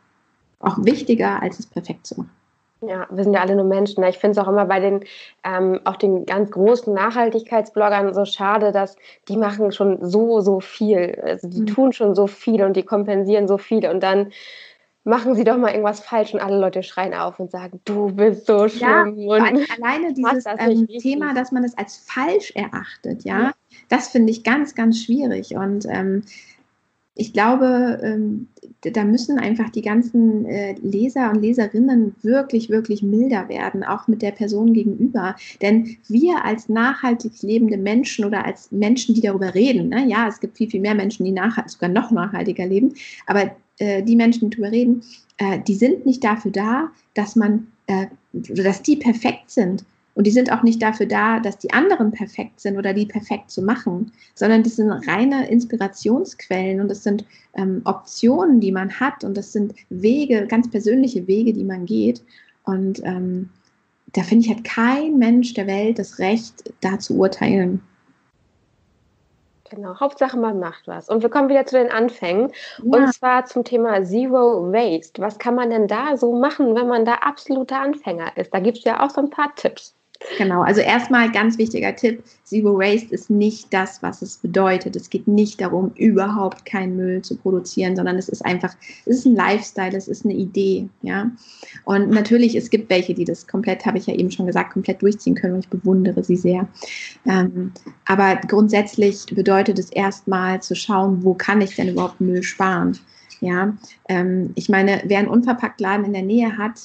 auch 0.59 0.83
wichtiger, 0.83 1.41
als 1.41 1.59
es 1.59 1.65
perfekt 1.65 2.07
zu 2.07 2.15
machen. 2.15 2.31
Ja, 2.87 3.07
wir 3.09 3.23
sind 3.23 3.33
ja 3.33 3.41
alle 3.41 3.55
nur 3.55 3.65
Menschen. 3.65 4.01
Ne? 4.01 4.09
Ich 4.09 4.17
finde 4.17 4.39
es 4.39 4.45
auch 4.45 4.49
immer 4.49 4.65
bei 4.65 4.79
den, 4.79 5.03
ähm, 5.43 5.79
auch 5.83 5.95
den 5.95 6.25
ganz 6.25 6.51
großen 6.51 6.93
Nachhaltigkeitsbloggern 6.93 8.13
so 8.13 8.25
schade, 8.25 8.71
dass 8.71 8.95
die 9.27 9.37
machen 9.37 9.71
schon 9.71 10.05
so, 10.05 10.41
so 10.41 10.59
viel. 10.59 11.19
Also 11.23 11.47
die 11.47 11.61
mhm. 11.61 11.65
tun 11.67 11.93
schon 11.93 12.15
so 12.15 12.27
viel 12.27 12.63
und 12.63 12.75
die 12.75 12.83
kompensieren 12.83 13.47
so 13.47 13.57
viel 13.57 13.87
und 13.87 14.01
dann 14.01 14.31
machen 15.03 15.35
Sie 15.35 15.43
doch 15.43 15.57
mal 15.57 15.71
irgendwas 15.71 15.99
falsch 15.99 16.33
und 16.33 16.39
alle 16.39 16.57
Leute 16.57 16.81
schreien 16.81 17.13
auf 17.13 17.39
und 17.39 17.51
sagen, 17.51 17.81
du 17.85 18.11
bist 18.13 18.45
so 18.45 18.67
schlimm. 18.69 19.17
Ja, 19.17 19.35
und 19.35 19.41
alleine 19.41 20.13
dieses 20.13 20.45
das 20.45 20.59
ähm, 20.59 20.87
Thema, 20.87 21.33
dass 21.33 21.51
man 21.51 21.63
es 21.63 21.77
als 21.77 21.97
falsch 21.97 22.51
erachtet, 22.55 23.23
ja, 23.23 23.39
ja. 23.39 23.51
das 23.89 24.09
finde 24.09 24.31
ich 24.31 24.43
ganz, 24.43 24.75
ganz 24.75 25.03
schwierig. 25.03 25.55
Und 25.55 25.85
ähm, 25.89 26.23
ich 27.15 27.33
glaube, 27.33 27.99
ähm, 28.01 28.47
da 28.81 29.03
müssen 29.03 29.37
einfach 29.37 29.69
die 29.69 29.81
ganzen 29.81 30.45
äh, 30.45 30.73
Leser 30.81 31.31
und 31.31 31.41
Leserinnen 31.41 32.15
wirklich, 32.21 32.69
wirklich 32.69 33.03
milder 33.03 33.47
werden, 33.49 33.83
auch 33.83 34.07
mit 34.07 34.21
der 34.21 34.31
Person 34.31 34.73
gegenüber. 34.73 35.35
Denn 35.61 35.97
wir 36.07 36.43
als 36.43 36.69
nachhaltig 36.69 37.41
lebende 37.41 37.77
Menschen 37.77 38.25
oder 38.25 38.45
als 38.45 38.71
Menschen, 38.71 39.13
die 39.13 39.21
darüber 39.21 39.53
reden, 39.53 39.89
ne, 39.89 40.07
ja, 40.07 40.27
es 40.27 40.39
gibt 40.39 40.57
viel, 40.57 40.69
viel 40.69 40.81
mehr 40.81 40.95
Menschen, 40.95 41.25
die 41.25 41.31
nachhaltig, 41.31 41.71
sogar 41.71 41.89
noch 41.89 42.11
nachhaltiger 42.11 42.65
leben, 42.65 42.93
aber 43.27 43.55
äh, 43.77 44.01
die 44.01 44.15
Menschen, 44.15 44.49
die 44.49 44.57
darüber 44.57 44.71
reden, 44.71 45.03
äh, 45.37 45.59
die 45.59 45.75
sind 45.75 46.05
nicht 46.05 46.23
dafür 46.23 46.51
da, 46.51 46.91
dass 47.13 47.35
man, 47.35 47.67
dass 48.31 48.81
die 48.81 48.95
perfekt 48.95 49.51
sind, 49.51 49.83
und 50.15 50.27
die 50.27 50.31
sind 50.31 50.51
auch 50.51 50.61
nicht 50.61 50.81
dafür 50.81 51.07
da, 51.07 51.39
dass 51.39 51.57
die 51.57 51.73
anderen 51.73 52.11
perfekt 52.11 52.59
sind 52.59 52.77
oder 52.77 52.93
die 52.93 53.05
perfekt 53.05 53.49
zu 53.49 53.63
machen, 53.63 54.11
sondern 54.35 54.63
das 54.63 54.75
sind 54.75 54.91
reine 55.07 55.49
Inspirationsquellen 55.49 56.79
und 56.81 56.89
das 56.89 57.03
sind 57.03 57.25
ähm, 57.55 57.81
Optionen, 57.85 58.59
die 58.59 58.71
man 58.71 58.99
hat 58.99 59.23
und 59.23 59.35
das 59.35 59.51
sind 59.51 59.73
Wege, 59.89 60.45
ganz 60.47 60.69
persönliche 60.69 61.27
Wege, 61.27 61.53
die 61.53 61.63
man 61.63 61.85
geht. 61.85 62.23
Und 62.63 63.03
ähm, 63.03 63.49
da 64.13 64.21
finde 64.21 64.45
ich, 64.45 64.51
hat 64.51 64.63
kein 64.63 65.17
Mensch 65.17 65.55
der 65.55 65.65
Welt 65.65 65.97
das 65.97 66.19
Recht, 66.19 66.71
da 66.81 66.99
zu 66.99 67.17
urteilen. 67.17 67.81
Genau, 69.71 69.99
Hauptsache 69.99 70.37
man 70.37 70.59
macht 70.59 70.87
was. 70.87 71.09
Und 71.09 71.23
wir 71.23 71.31
kommen 71.31 71.49
wieder 71.49 71.65
zu 71.65 71.77
den 71.77 71.89
Anfängen. 71.89 72.51
Ja. 72.83 72.83
Und 72.83 73.11
zwar 73.11 73.45
zum 73.47 73.63
Thema 73.63 74.03
Zero 74.03 74.71
Waste. 74.71 75.19
Was 75.19 75.39
kann 75.39 75.55
man 75.55 75.71
denn 75.71 75.87
da 75.87 76.15
so 76.15 76.31
machen, 76.33 76.75
wenn 76.75 76.87
man 76.87 77.05
da 77.05 77.15
absoluter 77.15 77.79
Anfänger 77.79 78.37
ist? 78.37 78.53
Da 78.53 78.59
gibt 78.59 78.77
es 78.77 78.83
ja 78.83 79.03
auch 79.03 79.09
so 79.09 79.21
ein 79.21 79.31
paar 79.31 79.55
Tipps. 79.55 79.95
Genau, 80.37 80.61
also 80.61 80.81
erstmal 80.81 81.31
ganz 81.31 81.57
wichtiger 81.57 81.95
Tipp, 81.95 82.23
Zero 82.43 82.77
Waste 82.77 83.13
ist 83.13 83.29
nicht 83.29 83.73
das, 83.73 84.01
was 84.01 84.21
es 84.21 84.37
bedeutet. 84.37 84.95
Es 84.95 85.09
geht 85.09 85.27
nicht 85.27 85.61
darum, 85.61 85.91
überhaupt 85.95 86.65
keinen 86.65 86.95
Müll 86.95 87.21
zu 87.21 87.35
produzieren, 87.37 87.95
sondern 87.95 88.17
es 88.17 88.29
ist 88.29 88.43
einfach, 88.43 88.73
es 89.05 89.17
ist 89.17 89.25
ein 89.25 89.35
Lifestyle, 89.35 89.95
es 89.95 90.07
ist 90.07 90.25
eine 90.25 90.33
Idee, 90.33 90.89
ja. 91.01 91.31
Und 91.85 92.09
natürlich, 92.09 92.55
es 92.55 92.69
gibt 92.69 92.89
welche, 92.89 93.13
die 93.13 93.25
das 93.25 93.47
komplett, 93.47 93.85
habe 93.85 93.97
ich 93.97 94.07
ja 94.07 94.15
eben 94.15 94.31
schon 94.31 94.47
gesagt, 94.47 94.73
komplett 94.73 95.01
durchziehen 95.01 95.35
können 95.35 95.55
und 95.55 95.59
ich 95.59 95.69
bewundere 95.69 96.23
sie 96.23 96.37
sehr. 96.37 96.67
Ähm, 97.25 97.71
aber 98.05 98.35
grundsätzlich 98.47 99.25
bedeutet 99.27 99.79
es 99.79 99.91
erstmal 99.91 100.61
zu 100.61 100.75
schauen, 100.75 101.23
wo 101.23 101.33
kann 101.33 101.61
ich 101.61 101.75
denn 101.75 101.89
überhaupt 101.89 102.21
Müll 102.21 102.43
sparen? 102.43 102.97
Ja, 103.39 103.73
ähm, 104.07 104.51
ich 104.55 104.69
meine, 104.69 105.01
wer 105.05 105.19
einen 105.19 105.27
Unverpacktladen 105.27 106.05
in 106.05 106.13
der 106.13 106.21
Nähe 106.21 106.57
hat, 106.57 106.79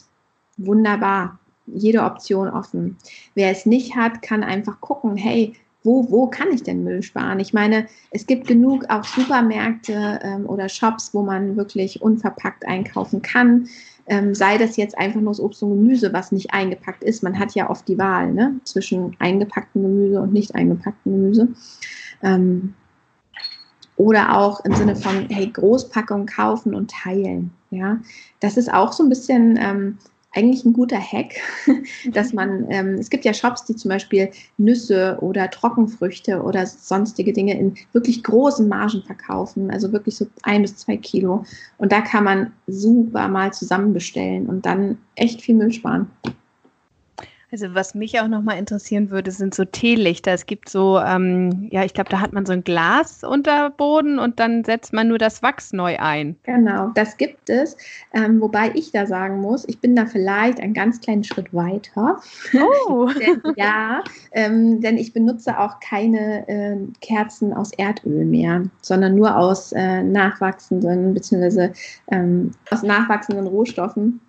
wunderbar 0.57 1.39
jede 1.75 2.03
Option 2.03 2.49
offen. 2.49 2.97
Wer 3.35 3.51
es 3.51 3.67
nicht 3.67 3.97
hat, 3.97 4.23
kann 4.23 4.43
einfach 4.43 4.81
gucken, 4.81 5.17
hey, 5.17 5.55
wo, 5.85 6.11
wo 6.11 6.27
kann 6.27 6.49
ich 6.53 6.63
denn 6.63 6.85
Müll 6.85 7.03
sparen? 7.03 7.41
Ich 7.41 7.53
meine, 7.55 7.87
es 8.11 8.27
gibt 8.27 8.47
genug 8.47 8.85
auch 8.89 9.05
Supermärkte 9.05 10.19
ähm, 10.23 10.47
oder 10.47 10.69
Shops, 10.69 11.15
wo 11.15 11.23
man 11.23 11.57
wirklich 11.57 12.03
unverpackt 12.03 12.67
einkaufen 12.67 13.23
kann. 13.23 13.69
Ähm, 14.07 14.35
sei 14.35 14.59
das 14.59 14.77
jetzt 14.77 14.99
einfach 14.99 15.21
nur 15.21 15.33
das 15.33 15.41
Obst 15.41 15.63
und 15.63 15.71
Gemüse, 15.71 16.13
was 16.13 16.33
nicht 16.33 16.53
eingepackt 16.53 17.05
ist. 17.05 17.23
Man 17.23 17.39
hat 17.39 17.55
ja 17.55 17.71
oft 17.71 17.87
die 17.89 17.99
Wahl 17.99 18.33
ne? 18.33 18.59
zwischen 18.65 19.17
eingepacktem 19.19 19.83
Gemüse 19.83 20.21
und 20.21 20.33
nicht 20.33 20.55
eingepacktem 20.55 21.13
Gemüse. 21.13 21.49
Ähm, 22.23 22.75
oder 23.97 24.37
auch 24.37 24.65
im 24.65 24.75
Sinne 24.75 24.95
von, 24.95 25.29
hey, 25.29 25.49
Großpackung 25.49 26.27
kaufen 26.27 26.75
und 26.75 26.91
teilen. 26.91 27.51
Ja, 27.71 27.99
das 28.41 28.57
ist 28.57 28.73
auch 28.73 28.93
so 28.93 29.03
ein 29.03 29.09
bisschen 29.09 29.59
ähm, 29.61 29.99
eigentlich 30.33 30.65
ein 30.65 30.73
guter 30.73 31.01
Hack, 31.01 31.35
dass 32.13 32.33
man, 32.33 32.67
ähm, 32.71 32.95
es 32.95 33.11
gibt 33.11 33.25
ja 33.25 33.33
Shops, 33.33 33.65
die 33.65 33.77
zum 33.77 33.89
Beispiel 33.89 34.31
Nüsse 34.59 35.19
oder 35.21 35.51
Trockenfrüchte 35.51 36.43
oder 36.43 36.67
sonstige 36.67 37.33
Dinge 37.33 37.59
in 37.59 37.75
wirklich 37.93 38.23
großen 38.23 38.69
Margen 38.69 39.03
verkaufen, 39.03 39.71
also 39.71 39.93
wirklich 39.93 40.17
so 40.17 40.27
ein 40.43 40.63
bis 40.63 40.77
zwei 40.77 40.97
Kilo. 40.97 41.45
Und 41.79 41.93
da 41.93 42.01
kann 42.01 42.25
man 42.25 42.53
super 42.67 43.29
mal 43.29 43.53
zusammenbestellen 43.53 44.47
und 44.47 44.67
dann 44.67 44.99
echt 45.15 45.41
viel 45.41 45.55
Müll 45.55 45.73
sparen. 45.73 46.11
Also 47.51 47.75
was 47.75 47.95
mich 47.95 48.21
auch 48.21 48.29
nochmal 48.29 48.59
interessieren 48.59 49.11
würde, 49.11 49.31
sind 49.31 49.55
so 49.55 49.65
Teelichter. 49.65 50.33
Es 50.33 50.45
gibt 50.45 50.69
so, 50.69 50.99
ähm, 50.99 51.69
ja, 51.71 51.83
ich 51.83 51.95
glaube, 51.95 52.11
da 52.11 52.21
hat 52.21 52.35
man 52.35 52.45
so 52.45 52.53
ein 52.53 52.63
Glas 52.63 53.25
unter 53.25 53.71
Boden 53.71 54.19
und 54.19 54.39
dann 54.39 54.65
setzt 54.65 54.93
man 54.93 55.09
nur 55.09 55.17
das 55.17 55.43
Wachs 55.43 55.73
neu 55.73 55.99
ein. 55.99 56.37
Genau, 56.43 56.91
das 56.95 57.17
gibt 57.17 57.49
es. 57.49 57.75
Ähm, 58.13 58.41
wobei 58.43 58.71
ich 58.75 58.93
da 58.93 59.07
sagen 59.07 59.41
muss, 59.41 59.67
ich 59.67 59.81
bin 59.81 59.97
da 59.97 60.05
vielleicht 60.05 60.61
einen 60.61 60.75
ganz 60.75 61.01
kleinen 61.01 61.25
Schritt 61.25 61.55
weiter. 61.55 62.21
Oh! 62.53 63.09
denn, 63.19 63.41
ja, 63.57 64.05
ähm, 64.33 64.83
denn 64.83 64.99
ich 64.99 65.15
benutze 65.15 65.59
auch 65.59 65.81
keine 65.81 66.47
äh, 66.49 66.77
Kerzen 67.01 67.55
aus 67.55 67.73
Erdöl 67.73 68.27
mehr, 68.27 68.65
sondern 68.83 69.15
nur 69.15 69.35
aus 69.35 69.73
äh, 69.73 70.03
nachwachsenden, 70.03 71.15
beziehungsweise 71.15 71.73
ähm, 72.11 72.51
aus 72.71 72.83
nachwachsenden 72.83 73.47
Rohstoffen. 73.47 74.21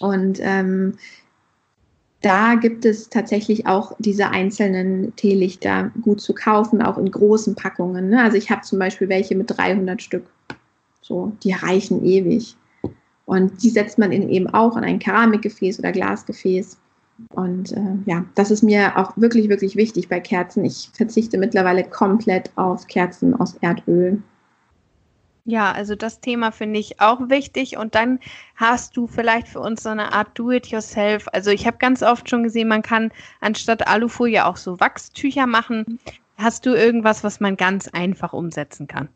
Und 0.00 0.38
ähm, 0.42 0.94
da 2.20 2.56
gibt 2.56 2.84
es 2.84 3.08
tatsächlich 3.08 3.66
auch 3.66 3.92
diese 3.98 4.30
einzelnen 4.30 5.14
Teelichter 5.14 5.92
gut 6.02 6.20
zu 6.20 6.34
kaufen, 6.34 6.82
auch 6.82 6.98
in 6.98 7.10
großen 7.10 7.54
Packungen. 7.54 8.10
Ne? 8.10 8.22
Also 8.22 8.36
ich 8.36 8.50
habe 8.50 8.62
zum 8.62 8.78
Beispiel 8.78 9.08
welche 9.08 9.36
mit 9.36 9.56
300 9.56 10.02
Stück. 10.02 10.24
So, 11.00 11.32
die 11.42 11.52
reichen 11.52 12.04
ewig. 12.04 12.56
Und 13.24 13.62
die 13.62 13.70
setzt 13.70 13.98
man 13.98 14.10
in, 14.10 14.28
eben 14.30 14.48
auch 14.48 14.76
in 14.76 14.84
ein 14.84 14.98
Keramikgefäß 14.98 15.78
oder 15.78 15.92
Glasgefäß. 15.92 16.78
Und 17.30 17.72
äh, 17.72 17.96
ja, 18.06 18.24
das 18.34 18.50
ist 18.50 18.62
mir 18.62 18.96
auch 18.96 19.16
wirklich, 19.16 19.48
wirklich 19.48 19.76
wichtig 19.76 20.08
bei 20.08 20.18
Kerzen. 20.18 20.64
Ich 20.64 20.90
verzichte 20.92 21.38
mittlerweile 21.38 21.84
komplett 21.84 22.50
auf 22.56 22.86
Kerzen 22.86 23.34
aus 23.34 23.54
Erdöl. 23.60 24.22
Ja, 25.48 25.72
also 25.72 25.94
das 25.94 26.20
Thema 26.20 26.50
finde 26.50 26.78
ich 26.78 27.00
auch 27.00 27.30
wichtig. 27.30 27.78
Und 27.78 27.94
dann 27.94 28.20
hast 28.54 28.98
du 28.98 29.06
vielleicht 29.06 29.48
für 29.48 29.60
uns 29.60 29.82
so 29.82 29.88
eine 29.88 30.12
Art 30.12 30.38
Do-it-yourself. 30.38 31.26
Also 31.32 31.50
ich 31.50 31.66
habe 31.66 31.78
ganz 31.78 32.02
oft 32.02 32.28
schon 32.28 32.42
gesehen, 32.42 32.68
man 32.68 32.82
kann 32.82 33.10
anstatt 33.40 33.88
Alufolie 33.88 34.44
auch 34.44 34.58
so 34.58 34.78
Wachstücher 34.78 35.46
machen. 35.46 35.98
Hast 36.36 36.66
du 36.66 36.74
irgendwas, 36.74 37.24
was 37.24 37.40
man 37.40 37.56
ganz 37.56 37.88
einfach 37.88 38.34
umsetzen 38.34 38.88
kann? 38.88 39.08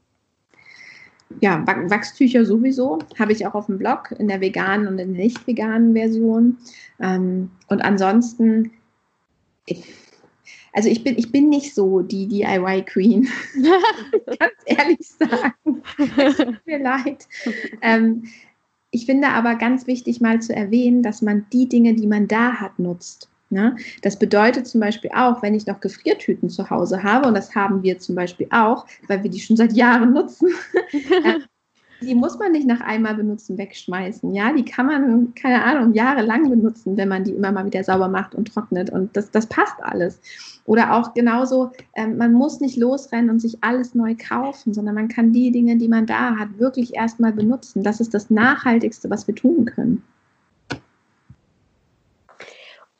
Ja, 1.42 1.66
Wachstücher 1.66 2.46
sowieso. 2.46 3.00
Habe 3.18 3.32
ich 3.32 3.46
auch 3.46 3.54
auf 3.54 3.66
dem 3.66 3.76
Blog 3.76 4.12
in 4.18 4.28
der 4.28 4.40
veganen 4.40 4.86
und 4.86 4.98
in 4.98 5.12
der 5.12 5.24
nicht 5.24 5.46
veganen 5.46 5.92
Version. 5.92 6.56
Ähm, 6.98 7.50
und 7.68 7.82
ansonsten, 7.82 8.70
also 10.72 10.88
ich 10.88 11.04
bin, 11.04 11.18
ich 11.18 11.30
bin 11.30 11.48
nicht 11.48 11.74
so 11.74 12.00
die 12.00 12.26
DIY-Queen. 12.28 13.28
ganz 14.38 14.54
ehrlich 14.64 15.06
sagen. 15.06 15.82
Tut 15.96 16.66
mir 16.66 16.78
leid. 16.78 17.28
Ähm, 17.82 18.24
ich 18.90 19.06
finde 19.06 19.28
aber 19.28 19.54
ganz 19.56 19.86
wichtig 19.86 20.20
mal 20.20 20.40
zu 20.40 20.54
erwähnen, 20.54 21.02
dass 21.02 21.22
man 21.22 21.46
die 21.52 21.68
Dinge, 21.68 21.94
die 21.94 22.06
man 22.06 22.28
da 22.28 22.54
hat, 22.54 22.78
nutzt. 22.78 23.28
Ne? 23.52 23.76
Das 24.00 24.18
bedeutet 24.18 24.66
zum 24.66 24.80
Beispiel 24.80 25.10
auch, 25.14 25.42
wenn 25.42 25.54
ich 25.54 25.66
noch 25.66 25.80
Gefriertüten 25.80 26.48
zu 26.48 26.70
Hause 26.70 27.02
habe, 27.02 27.28
und 27.28 27.34
das 27.34 27.54
haben 27.54 27.82
wir 27.82 27.98
zum 27.98 28.14
Beispiel 28.14 28.46
auch, 28.50 28.86
weil 29.08 29.22
wir 29.22 29.30
die 29.30 29.40
schon 29.40 29.56
seit 29.56 29.74
Jahren 29.74 30.14
nutzen, 30.14 30.48
äh, 30.92 31.40
die 32.02 32.14
muss 32.14 32.38
man 32.38 32.52
nicht 32.52 32.66
nach 32.66 32.80
einmal 32.80 33.14
benutzen 33.14 33.58
wegschmeißen. 33.58 34.34
Ja, 34.34 34.52
die 34.52 34.64
kann 34.64 34.86
man, 34.86 35.34
keine 35.34 35.62
Ahnung, 35.64 35.94
jahrelang 35.94 36.48
benutzen, 36.50 36.96
wenn 36.96 37.08
man 37.08 37.24
die 37.24 37.32
immer 37.32 37.52
mal 37.52 37.64
wieder 37.64 37.82
sauber 37.84 38.08
macht 38.08 38.34
und 38.34 38.52
trocknet. 38.52 38.90
Und 38.90 39.16
das, 39.16 39.30
das 39.30 39.46
passt 39.46 39.76
alles. 39.82 40.20
Oder 40.64 40.94
auch 40.94 41.14
genauso, 41.14 41.70
ähm, 41.94 42.16
man 42.18 42.32
muss 42.32 42.60
nicht 42.60 42.76
losrennen 42.76 43.30
und 43.30 43.40
sich 43.40 43.58
alles 43.62 43.94
neu 43.94 44.14
kaufen, 44.16 44.74
sondern 44.74 44.94
man 44.94 45.08
kann 45.08 45.32
die 45.32 45.50
Dinge, 45.50 45.76
die 45.76 45.88
man 45.88 46.06
da 46.06 46.36
hat, 46.36 46.58
wirklich 46.58 46.94
erstmal 46.94 47.32
benutzen. 47.32 47.82
Das 47.82 48.00
ist 48.00 48.14
das 48.14 48.30
Nachhaltigste, 48.30 49.10
was 49.10 49.26
wir 49.26 49.34
tun 49.34 49.64
können. 49.64 50.02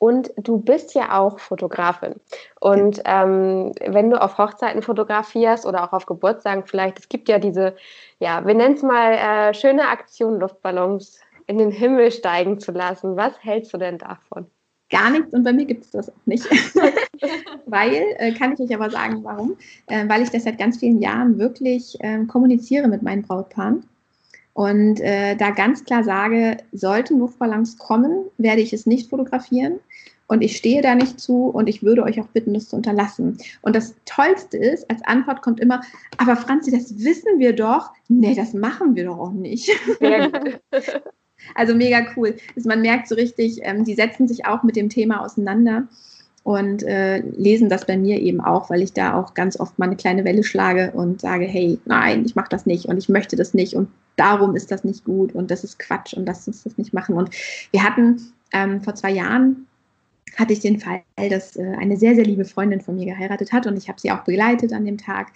Und 0.03 0.33
du 0.35 0.57
bist 0.57 0.95
ja 0.95 1.17
auch 1.17 1.39
Fotografin. 1.39 2.15
Und 2.59 3.01
ähm, 3.05 3.71
wenn 3.87 4.09
du 4.09 4.21
auf 4.21 4.37
Hochzeiten 4.37 4.81
fotografierst 4.81 5.65
oder 5.65 5.81
auch 5.85 5.93
auf 5.93 6.05
Geburtstagen 6.05 6.65
vielleicht, 6.65 6.99
es 6.99 7.07
gibt 7.07 7.29
ja 7.29 7.39
diese, 7.39 7.73
ja, 8.19 8.45
wir 8.45 8.53
nennen 8.53 8.75
es 8.75 8.83
mal 8.83 9.13
äh, 9.13 9.53
schöne 9.53 9.87
Aktion, 9.87 10.41
Luftballons 10.41 11.21
in 11.47 11.57
den 11.57 11.71
Himmel 11.71 12.11
steigen 12.11 12.59
zu 12.59 12.73
lassen. 12.73 13.15
Was 13.15 13.41
hältst 13.41 13.73
du 13.73 13.77
denn 13.77 13.97
davon? 13.97 14.47
Gar 14.89 15.11
nichts 15.11 15.33
und 15.33 15.43
bei 15.45 15.53
mir 15.53 15.63
gibt 15.63 15.85
es 15.85 15.91
das 15.91 16.09
auch 16.09 16.25
nicht. 16.25 16.49
weil, 17.65 18.03
äh, 18.17 18.33
kann 18.33 18.51
ich 18.51 18.59
euch 18.59 18.75
aber 18.75 18.89
sagen, 18.89 19.23
warum? 19.23 19.55
Äh, 19.87 20.09
weil 20.09 20.21
ich 20.21 20.31
das 20.31 20.43
seit 20.43 20.57
ganz 20.57 20.79
vielen 20.79 21.01
Jahren 21.01 21.39
wirklich 21.39 21.97
ähm, 22.01 22.27
kommuniziere 22.27 22.89
mit 22.89 23.03
meinen 23.03 23.21
Brautpaaren 23.21 23.85
und 24.53 24.99
äh, 24.99 25.35
da 25.35 25.49
ganz 25.49 25.83
klar 25.83 26.03
sage, 26.03 26.57
sollten 26.71 27.19
Luftballons 27.19 27.77
kommen, 27.77 28.25
werde 28.37 28.61
ich 28.61 28.71
es 28.71 28.85
nicht 28.85 29.09
fotografieren. 29.09 29.79
und 30.27 30.41
ich 30.41 30.55
stehe 30.57 30.81
da 30.81 30.95
nicht 30.95 31.19
zu 31.19 31.47
und 31.47 31.67
ich 31.67 31.83
würde 31.83 32.03
euch 32.03 32.19
auch 32.19 32.27
bitten, 32.27 32.53
das 32.53 32.69
zu 32.69 32.75
unterlassen. 32.75 33.37
Und 33.61 33.75
das 33.75 33.93
Tollste 34.05 34.57
ist, 34.57 34.89
als 34.89 35.03
Antwort 35.03 35.41
kommt 35.41 35.59
immer, 35.59 35.81
aber 36.17 36.35
Franzi, 36.35 36.71
das 36.71 37.03
wissen 37.03 37.39
wir 37.39 37.53
doch. 37.53 37.91
Nee, 38.07 38.33
das 38.33 38.53
machen 38.53 38.95
wir 38.95 39.05
doch 39.05 39.19
auch 39.19 39.33
nicht. 39.33 39.69
also 41.55 41.75
mega 41.75 42.05
cool. 42.15 42.35
Also 42.55 42.69
man 42.69 42.81
merkt 42.81 43.07
so 43.07 43.15
richtig, 43.15 43.59
ähm, 43.63 43.83
die 43.83 43.95
setzen 43.95 44.27
sich 44.27 44.45
auch 44.45 44.63
mit 44.63 44.75
dem 44.75 44.89
Thema 44.89 45.23
auseinander 45.23 45.87
und 46.43 46.83
äh, 46.83 47.19
lesen 47.19 47.69
das 47.69 47.85
bei 47.85 47.97
mir 47.97 48.19
eben 48.19 48.41
auch, 48.41 48.69
weil 48.69 48.81
ich 48.81 48.93
da 48.93 49.13
auch 49.13 49.33
ganz 49.33 49.59
oft 49.59 49.79
mal 49.79 49.85
eine 49.85 49.95
kleine 49.95 50.25
Welle 50.25 50.43
schlage 50.43 50.91
und 50.91 51.21
sage, 51.21 51.45
hey, 51.45 51.79
nein, 51.85 52.25
ich 52.25 52.35
mache 52.35 52.49
das 52.49 52.65
nicht 52.65 52.85
und 52.85 52.97
ich 52.97 53.07
möchte 53.07 53.35
das 53.35 53.53
nicht 53.53 53.75
und 53.75 53.87
darum 54.17 54.55
ist 54.55 54.69
das 54.69 54.83
nicht 54.83 55.05
gut 55.05 55.33
und 55.33 55.49
das 55.51 55.63
ist 55.63 55.79
Quatsch 55.79 56.13
und 56.13 56.25
lass 56.25 56.47
uns 56.47 56.63
das 56.63 56.77
nicht 56.77 56.93
machen. 56.93 57.15
Und 57.15 57.29
wir 57.71 57.83
hatten 57.83 58.33
ähm, 58.51 58.81
vor 58.81 58.93
zwei 58.95 59.11
Jahren 59.11 59.67
hatte 60.35 60.53
ich 60.53 60.59
den 60.59 60.79
Fall, 60.79 61.01
dass 61.29 61.55
äh, 61.55 61.75
eine 61.79 61.95
sehr, 61.95 62.15
sehr 62.15 62.25
liebe 62.25 62.45
Freundin 62.45 62.81
von 62.81 62.95
mir 62.95 63.05
geheiratet 63.05 63.53
hat 63.53 63.65
und 63.65 63.77
ich 63.77 63.87
habe 63.87 63.99
sie 63.99 64.11
auch 64.11 64.23
begleitet 64.23 64.73
an 64.73 64.85
dem 64.85 64.97
Tag. 64.97 65.27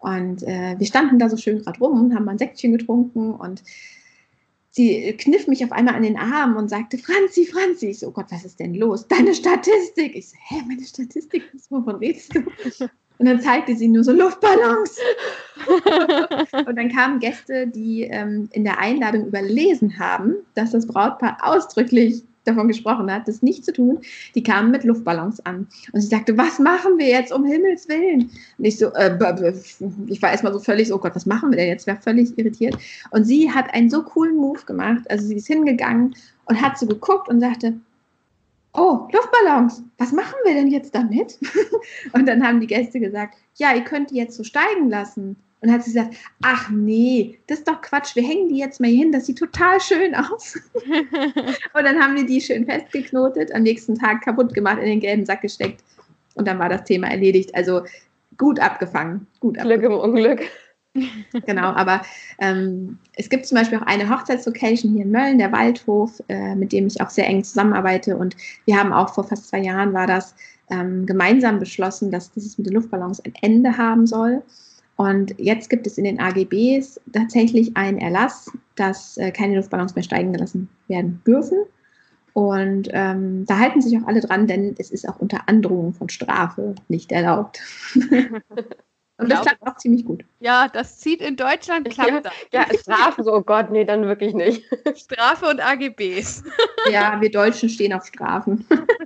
Und 0.00 0.42
äh, 0.42 0.74
wir 0.78 0.86
standen 0.86 1.18
da 1.18 1.28
so 1.28 1.36
schön 1.36 1.62
gerade 1.62 1.78
rum 1.80 2.00
und 2.00 2.14
haben 2.14 2.24
mal 2.24 2.32
ein 2.32 2.38
Säckchen 2.38 2.72
getrunken 2.72 3.32
und 3.32 3.62
sie 4.78 5.12
kniff 5.18 5.48
mich 5.48 5.64
auf 5.64 5.72
einmal 5.72 5.96
an 5.96 6.04
den 6.04 6.16
Arm 6.16 6.56
und 6.56 6.68
sagte, 6.70 6.98
Franzi, 6.98 7.46
Franzi. 7.46 7.88
Ich 7.88 7.98
so, 7.98 8.08
oh 8.08 8.10
Gott, 8.12 8.26
was 8.30 8.44
ist 8.44 8.60
denn 8.60 8.74
los? 8.74 9.08
Deine 9.08 9.34
Statistik. 9.34 10.14
Ich 10.14 10.30
so, 10.30 10.36
hä, 10.40 10.62
meine 10.68 10.84
Statistik? 10.84 11.42
Wovon 11.68 11.96
redest 11.96 12.34
du? 12.34 12.44
Und 13.18 13.26
dann 13.26 13.40
zeigte 13.40 13.74
sie 13.74 13.88
nur 13.88 14.04
so 14.04 14.12
Luftballons. 14.12 14.96
und 16.66 16.76
dann 16.76 16.88
kamen 16.92 17.18
Gäste, 17.18 17.66
die 17.66 18.04
ähm, 18.04 18.48
in 18.52 18.62
der 18.62 18.78
Einladung 18.78 19.26
überlesen 19.26 19.98
haben, 19.98 20.36
dass 20.54 20.70
das 20.70 20.86
Brautpaar 20.86 21.38
ausdrücklich 21.42 22.22
davon 22.48 22.68
gesprochen 22.68 23.12
hat, 23.12 23.28
das 23.28 23.42
nicht 23.42 23.64
zu 23.64 23.72
tun, 23.72 23.98
die 24.34 24.42
kamen 24.42 24.70
mit 24.70 24.84
Luftballons 24.84 25.44
an. 25.46 25.68
Und 25.92 26.00
sie 26.00 26.08
sagte, 26.08 26.36
was 26.36 26.58
machen 26.58 26.98
wir 26.98 27.06
jetzt 27.06 27.32
um 27.32 27.44
Himmels 27.44 27.88
Willen? 27.88 28.30
Und 28.58 28.64
ich 28.64 28.78
so, 28.78 28.92
äh, 28.94 29.16
ich 30.06 30.22
war 30.22 30.30
erstmal 30.30 30.52
so 30.52 30.58
völlig 30.58 30.92
oh 30.92 30.98
Gott, 30.98 31.14
was 31.14 31.26
machen 31.26 31.50
wir 31.50 31.58
denn 31.58 31.68
jetzt? 31.68 31.86
Ich 31.86 31.94
war 31.94 32.00
völlig 32.00 32.36
irritiert. 32.38 32.76
Und 33.10 33.24
sie 33.24 33.50
hat 33.50 33.72
einen 33.74 33.90
so 33.90 34.02
coolen 34.02 34.36
Move 34.36 34.64
gemacht. 34.64 35.02
Also 35.10 35.26
sie 35.26 35.36
ist 35.36 35.46
hingegangen 35.46 36.14
und 36.46 36.60
hat 36.60 36.78
so 36.78 36.86
geguckt 36.86 37.28
und 37.28 37.40
sagte, 37.40 37.74
oh, 38.74 39.08
Luftballons, 39.12 39.82
was 39.98 40.12
machen 40.12 40.34
wir 40.44 40.54
denn 40.54 40.68
jetzt 40.68 40.94
damit? 40.94 41.38
und 42.12 42.26
dann 42.26 42.46
haben 42.46 42.60
die 42.60 42.66
Gäste 42.66 43.00
gesagt, 43.00 43.36
ja, 43.56 43.74
ihr 43.74 43.82
könnt 43.82 44.10
die 44.10 44.16
jetzt 44.16 44.36
so 44.36 44.44
steigen 44.44 44.88
lassen. 44.88 45.36
Und 45.60 45.72
hat 45.72 45.82
sie 45.82 45.92
gesagt, 45.92 46.14
ach 46.42 46.70
nee, 46.70 47.38
das 47.48 47.58
ist 47.58 47.68
doch 47.68 47.80
Quatsch, 47.82 48.14
wir 48.14 48.22
hängen 48.22 48.48
die 48.48 48.58
jetzt 48.58 48.80
mal 48.80 48.88
hier 48.88 49.00
hin, 49.00 49.12
das 49.12 49.26
sieht 49.26 49.38
total 49.38 49.80
schön 49.80 50.14
aus. 50.14 50.56
und 50.84 51.84
dann 51.84 52.00
haben 52.00 52.14
wir 52.14 52.24
die 52.24 52.40
schön 52.40 52.64
festgeknotet, 52.64 53.52
am 53.52 53.62
nächsten 53.62 53.96
Tag 53.96 54.22
kaputt 54.22 54.54
gemacht, 54.54 54.78
in 54.78 54.86
den 54.86 55.00
gelben 55.00 55.26
Sack 55.26 55.42
gesteckt 55.42 55.82
und 56.38 56.46
dann 56.46 56.58
war 56.58 56.68
das 56.68 56.84
Thema 56.84 57.08
erledigt. 57.08 57.54
Also 57.54 57.82
gut 58.38 58.60
abgefangen. 58.60 59.26
Gut 59.40 59.58
abgefangen. 59.58 59.80
Glück 59.80 59.92
im 59.92 59.98
Unglück. 59.98 60.40
genau, 61.46 61.68
aber 61.72 62.02
ähm, 62.38 62.98
es 63.14 63.28
gibt 63.28 63.46
zum 63.46 63.58
Beispiel 63.58 63.78
auch 63.78 63.86
eine 63.86 64.08
Hochzeitslocation 64.08 64.94
hier 64.94 65.04
in 65.04 65.10
Mölln, 65.10 65.38
der 65.38 65.52
Waldhof, 65.52 66.22
äh, 66.28 66.54
mit 66.54 66.72
dem 66.72 66.86
ich 66.86 67.00
auch 67.00 67.10
sehr 67.10 67.26
eng 67.26 67.44
zusammenarbeite 67.44 68.16
und 68.16 68.36
wir 68.64 68.78
haben 68.78 68.92
auch 68.92 69.12
vor 69.14 69.24
fast 69.24 69.48
zwei 69.48 69.58
Jahren 69.60 69.92
war 69.92 70.06
das 70.06 70.34
ähm, 70.70 71.06
gemeinsam 71.06 71.58
beschlossen, 71.58 72.10
dass 72.10 72.32
dieses 72.32 72.58
mit 72.58 72.66
den 72.66 72.74
Luftballons 72.74 73.20
ein 73.20 73.34
Ende 73.42 73.76
haben 73.76 74.06
soll. 74.06 74.42
Und 74.98 75.32
jetzt 75.38 75.70
gibt 75.70 75.86
es 75.86 75.96
in 75.96 76.02
den 76.02 76.18
AGBs 76.18 77.00
tatsächlich 77.12 77.76
einen 77.76 77.98
Erlass, 77.98 78.50
dass 78.74 79.16
äh, 79.16 79.30
keine 79.30 79.54
Luftballons 79.54 79.94
mehr 79.94 80.02
steigen 80.02 80.32
gelassen 80.32 80.68
werden 80.88 81.22
dürfen. 81.24 81.58
Und 82.32 82.88
ähm, 82.92 83.46
da 83.46 83.58
halten 83.60 83.80
sich 83.80 83.96
auch 83.96 84.08
alle 84.08 84.20
dran, 84.20 84.48
denn 84.48 84.74
es 84.76 84.90
ist 84.90 85.08
auch 85.08 85.20
unter 85.20 85.48
Androhung 85.48 85.94
von 85.94 86.08
Strafe 86.08 86.74
nicht 86.88 87.12
erlaubt. 87.12 87.60
Und 89.18 89.32
das 89.32 89.42
klappt 89.42 89.66
auch 89.66 89.76
ziemlich 89.76 90.04
gut. 90.04 90.24
Ja, 90.38 90.68
das 90.68 90.98
zieht 90.98 91.20
in 91.20 91.34
Deutschland 91.34 91.90
klappt 91.90 92.26
ja, 92.52 92.66
ja, 92.70 92.78
Strafe, 92.78 93.24
so, 93.24 93.34
oh 93.34 93.42
Gott, 93.42 93.70
nee, 93.70 93.84
dann 93.84 94.04
wirklich 94.04 94.32
nicht. 94.32 94.64
Strafe 94.96 95.46
und 95.46 95.60
AGBs. 95.60 96.44
Ja, 96.92 97.20
wir 97.20 97.30
Deutschen 97.30 97.68
stehen 97.68 97.92
auf 97.92 98.06
Strafen. 98.06 98.64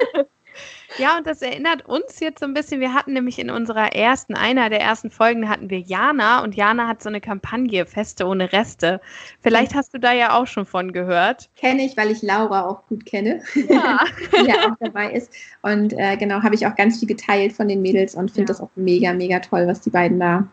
Ja, 0.98 1.16
und 1.16 1.26
das 1.26 1.42
erinnert 1.42 1.86
uns 1.86 2.20
jetzt 2.20 2.40
so 2.40 2.46
ein 2.46 2.54
bisschen. 2.54 2.80
Wir 2.80 2.94
hatten 2.94 3.12
nämlich 3.12 3.38
in 3.38 3.50
unserer 3.50 3.94
ersten, 3.94 4.34
einer 4.34 4.68
der 4.70 4.80
ersten 4.80 5.10
Folgen, 5.10 5.48
hatten 5.48 5.70
wir 5.70 5.80
Jana 5.80 6.42
und 6.42 6.54
Jana 6.54 6.86
hat 6.86 7.02
so 7.02 7.08
eine 7.08 7.20
Kampagne, 7.20 7.86
Feste 7.86 8.26
ohne 8.26 8.52
Reste. 8.52 9.00
Vielleicht 9.40 9.74
hast 9.74 9.94
du 9.94 9.98
da 9.98 10.12
ja 10.12 10.38
auch 10.38 10.46
schon 10.46 10.66
von 10.66 10.92
gehört. 10.92 11.50
Kenne 11.56 11.84
ich, 11.84 11.96
weil 11.96 12.10
ich 12.10 12.22
Laura 12.22 12.66
auch 12.66 12.86
gut 12.86 13.06
kenne, 13.06 13.42
ja. 13.54 14.00
die 14.32 14.48
ja 14.48 14.70
auch 14.70 14.76
dabei 14.80 15.12
ist. 15.12 15.32
Und 15.62 15.92
äh, 15.98 16.16
genau, 16.16 16.42
habe 16.42 16.54
ich 16.54 16.66
auch 16.66 16.76
ganz 16.76 16.98
viel 16.98 17.08
geteilt 17.08 17.52
von 17.52 17.68
den 17.68 17.82
Mädels 17.82 18.14
und 18.14 18.30
finde 18.30 18.52
ja. 18.52 18.54
das 18.54 18.60
auch 18.60 18.70
mega, 18.76 19.12
mega 19.12 19.38
toll, 19.40 19.66
was 19.66 19.80
die 19.80 19.90
beiden 19.90 20.20
da 20.20 20.46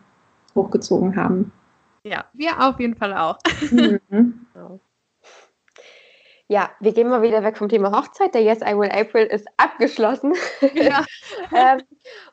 hochgezogen 0.54 1.16
haben. 1.16 1.52
Ja, 2.02 2.24
wir 2.32 2.60
auf 2.60 2.80
jeden 2.80 2.96
Fall 2.96 3.14
auch. 3.14 3.38
Mhm. 3.70 4.00
Ja, 6.50 6.68
wir 6.80 6.92
gehen 6.92 7.08
mal 7.08 7.22
wieder 7.22 7.44
weg 7.44 7.56
vom 7.56 7.68
Thema 7.68 7.92
Hochzeit. 7.96 8.34
Der 8.34 8.42
Yes, 8.42 8.58
I 8.60 8.76
Will 8.76 8.90
April 8.90 9.24
ist 9.26 9.46
abgeschlossen. 9.56 10.34
Ja. 10.74 11.04
ähm, 11.56 11.80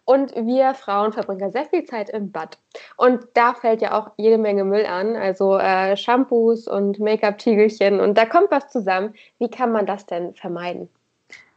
und 0.06 0.34
wir 0.36 0.74
Frauen 0.74 1.14
verbringen 1.14 1.42
ja 1.42 1.52
sehr 1.52 1.66
viel 1.66 1.84
Zeit 1.84 2.10
im 2.10 2.32
Bad. 2.32 2.58
Und 2.96 3.28
da 3.36 3.54
fällt 3.54 3.84
ja 3.84 3.96
auch 3.96 4.10
jede 4.18 4.40
Menge 4.40 4.64
Müll 4.64 4.88
an, 4.88 5.16
also 5.16 5.60
äh, 5.60 5.96
Shampoos 5.96 6.68
und 6.68 6.98
Make-up-Tiegelchen. 6.98 8.00
Und 8.00 8.18
da 8.18 8.26
kommt 8.26 8.50
was 8.50 8.72
zusammen. 8.72 9.14
Wie 9.38 9.52
kann 9.52 9.72
man 9.72 9.86
das 9.86 10.08
denn 10.08 10.34
vermeiden? 10.34 10.90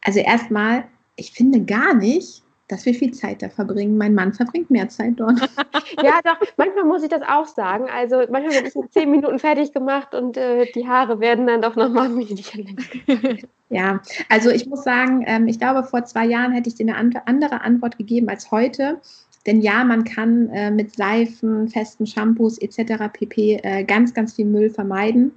Also 0.04 0.20
erstmal, 0.20 0.84
ich 1.16 1.32
finde 1.32 1.62
gar 1.62 1.94
nicht, 1.94 2.42
dass 2.70 2.86
wir 2.86 2.94
viel 2.94 3.12
Zeit 3.12 3.42
da 3.42 3.48
verbringen. 3.48 3.98
Mein 3.98 4.14
Mann 4.14 4.32
verbringt 4.32 4.70
mehr 4.70 4.88
Zeit 4.88 5.14
dort. 5.16 5.40
ja, 6.02 6.20
doch, 6.24 6.38
manchmal 6.56 6.84
muss 6.84 7.02
ich 7.02 7.08
das 7.08 7.22
auch 7.22 7.46
sagen. 7.46 7.86
Also 7.90 8.18
manchmal 8.30 8.62
bin 8.62 8.66
ich 8.66 8.76
in 8.76 8.90
zehn 8.90 9.10
Minuten 9.10 9.38
fertig 9.38 9.72
gemacht 9.72 10.14
und 10.14 10.36
äh, 10.36 10.66
die 10.74 10.86
Haare 10.86 11.20
werden 11.20 11.46
dann 11.46 11.62
doch 11.62 11.76
nochmal 11.76 12.08
länger. 12.08 13.38
Ja, 13.72 14.00
also 14.28 14.50
ich 14.50 14.66
muss 14.66 14.82
sagen, 14.82 15.22
ähm, 15.28 15.46
ich 15.46 15.60
glaube, 15.60 15.84
vor 15.84 16.04
zwei 16.04 16.26
Jahren 16.26 16.50
hätte 16.50 16.68
ich 16.68 16.74
dir 16.74 16.88
eine 16.88 16.96
andere 17.24 17.60
Antwort 17.60 17.98
gegeben 17.98 18.28
als 18.28 18.50
heute. 18.50 19.00
Denn 19.46 19.60
ja, 19.60 19.84
man 19.84 20.02
kann 20.02 20.50
äh, 20.50 20.72
mit 20.72 20.96
Seifen, 20.96 21.68
festen 21.68 22.04
Shampoos 22.04 22.58
etc. 22.58 23.04
pp. 23.12 23.60
Äh, 23.62 23.84
ganz, 23.84 24.12
ganz 24.12 24.34
viel 24.34 24.46
Müll 24.46 24.70
vermeiden. 24.70 25.32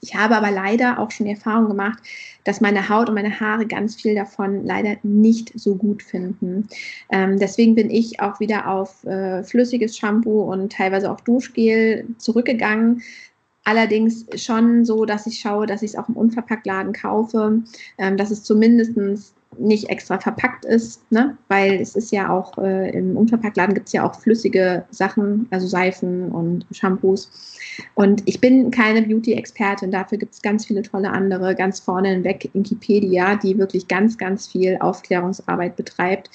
Ich 0.00 0.14
habe 0.14 0.36
aber 0.36 0.50
leider 0.50 0.98
auch 0.98 1.10
schon 1.10 1.26
die 1.26 1.32
Erfahrung 1.32 1.68
gemacht, 1.68 1.98
dass 2.44 2.60
meine 2.60 2.88
Haut 2.88 3.08
und 3.08 3.14
meine 3.14 3.40
Haare 3.40 3.66
ganz 3.66 3.96
viel 3.96 4.14
davon 4.14 4.64
leider 4.64 4.96
nicht 5.02 5.52
so 5.58 5.74
gut 5.74 6.02
finden. 6.02 6.68
Ähm, 7.10 7.38
deswegen 7.38 7.74
bin 7.74 7.90
ich 7.90 8.20
auch 8.20 8.38
wieder 8.40 8.68
auf 8.68 9.04
äh, 9.04 9.42
flüssiges 9.42 9.96
Shampoo 9.96 10.42
und 10.42 10.72
teilweise 10.72 11.10
auch 11.10 11.20
Duschgel 11.20 12.06
zurückgegangen. 12.18 13.02
Allerdings 13.64 14.26
schon 14.36 14.84
so, 14.84 15.06
dass 15.06 15.26
ich 15.26 15.40
schaue, 15.40 15.66
dass 15.66 15.82
ich 15.82 15.90
es 15.90 15.96
auch 15.96 16.08
im 16.08 16.16
Unverpacktladen 16.16 16.92
kaufe, 16.92 17.62
ähm, 17.98 18.16
dass 18.16 18.30
es 18.30 18.44
zumindest 18.44 18.96
nicht 19.58 19.88
extra 19.90 20.18
verpackt 20.18 20.64
ist, 20.64 21.00
ne? 21.10 21.36
weil 21.48 21.74
es 21.74 21.96
ist 21.96 22.12
ja 22.12 22.30
auch 22.30 22.56
äh, 22.58 22.90
im 22.90 23.16
Unverpacktladen 23.16 23.74
gibt 23.74 23.88
es 23.88 23.92
ja 23.92 24.06
auch 24.06 24.14
flüssige 24.14 24.84
Sachen, 24.90 25.46
also 25.50 25.66
Seifen 25.66 26.30
und 26.30 26.66
Shampoos. 26.72 27.30
Und 27.94 28.22
ich 28.26 28.40
bin 28.40 28.70
keine 28.70 29.02
Beauty-Expertin, 29.02 29.90
dafür 29.90 30.18
gibt 30.18 30.34
es 30.34 30.42
ganz 30.42 30.66
viele 30.66 30.82
tolle 30.82 31.10
andere, 31.10 31.54
ganz 31.54 31.80
vorne 31.80 32.08
hinweg 32.08 32.48
Wikipedia, 32.52 33.36
die 33.36 33.58
wirklich 33.58 33.88
ganz, 33.88 34.16
ganz 34.16 34.46
viel 34.46 34.78
Aufklärungsarbeit 34.80 35.76
betreibt, 35.76 36.30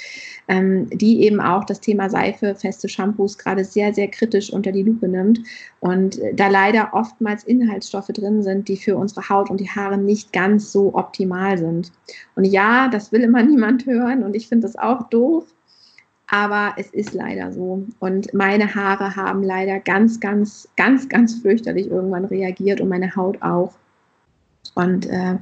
ähm, 0.47 0.89
die 0.89 1.23
eben 1.23 1.39
auch 1.39 1.63
das 1.63 1.79
Thema 1.79 2.09
Seife, 2.09 2.55
feste 2.55 2.89
Shampoos 2.89 3.37
gerade 3.37 3.65
sehr, 3.65 3.93
sehr 3.93 4.07
kritisch 4.07 4.51
unter 4.51 4.71
die 4.71 4.83
Lupe 4.83 5.07
nimmt. 5.07 5.39
Und 5.79 6.19
äh, 6.19 6.33
da 6.33 6.47
leider 6.47 6.89
oftmals 6.93 7.43
Inhaltsstoffe 7.43 8.07
drin 8.07 8.43
sind, 8.43 8.67
die 8.67 8.77
für 8.77 8.95
unsere 8.95 9.29
Haut 9.29 9.49
und 9.49 9.59
die 9.59 9.69
Haare 9.69 9.97
nicht 9.97 10.33
ganz 10.33 10.71
so 10.71 10.93
optimal 10.93 11.57
sind. 11.57 11.91
Und 12.35 12.45
ja, 12.45 12.87
das 12.87 13.10
will 13.11 13.21
immer 13.21 13.43
niemand 13.43 13.85
hören 13.85 14.23
und 14.23 14.35
ich 14.35 14.47
finde 14.47 14.67
das 14.67 14.75
auch 14.75 15.09
doof. 15.09 15.45
Aber 16.27 16.75
es 16.77 16.89
ist 16.91 17.13
leider 17.13 17.51
so. 17.51 17.85
Und 17.99 18.33
meine 18.33 18.73
Haare 18.73 19.17
haben 19.17 19.43
leider 19.43 19.81
ganz, 19.81 20.21
ganz, 20.21 20.69
ganz, 20.77 21.09
ganz 21.09 21.41
fürchterlich 21.41 21.87
irgendwann 21.87 22.23
reagiert 22.23 22.79
und 22.79 22.87
meine 22.87 23.13
Haut 23.17 23.41
auch. 23.41 23.73
Und 24.75 25.07
äh, 25.07 25.37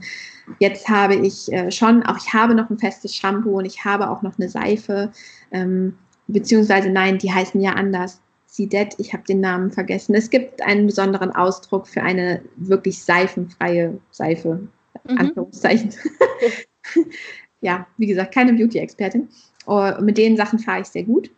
jetzt 0.58 0.90
habe 0.90 1.16
ich 1.16 1.52
äh, 1.54 1.70
schon, 1.70 2.02
auch 2.04 2.18
ich 2.18 2.34
habe 2.34 2.56
noch 2.56 2.72
ein 2.72 2.80
festes 2.80 3.16
Shampoo 3.16 3.60
und 3.60 3.66
ich 3.66 3.86
habe 3.86 4.10
auch 4.10 4.24
noch 4.24 4.40
eine 4.40 4.50
Seife, 4.50 5.12
ähm, 5.52 5.96
beziehungsweise 6.28 6.90
nein, 6.90 7.20
die 7.20 7.32
heißen 7.32 7.62
ja 7.62 7.74
anders. 7.74 8.20
Sidet, 8.48 8.96
ich 8.98 9.14
habe 9.14 9.24
den 9.24 9.42
Namen 9.42 9.70
vergessen. 9.70 10.16
Es 10.16 10.32
gibt 10.32 10.64
einen 10.64 10.88
besonderen 10.88 11.32
Ausdruck 11.32 11.88
für 11.88 12.02
eine 12.02 12.42
wirklich 12.56 13.04
seifenfreie 13.04 14.00
Seife. 14.10 14.68
Mhm. 15.08 15.18
Anführungszeichen. 15.18 15.94
ja, 17.62 17.88
wie 17.98 18.08
gesagt, 18.08 18.34
keine 18.34 18.54
Beauty-Expertin. 18.54 19.30
Uh, 19.68 20.02
mit 20.02 20.18
den 20.18 20.38
Sachen 20.38 20.60
fahre 20.60 20.82
ich 20.82 20.88
sehr 20.88 21.04
gut. 21.04 21.30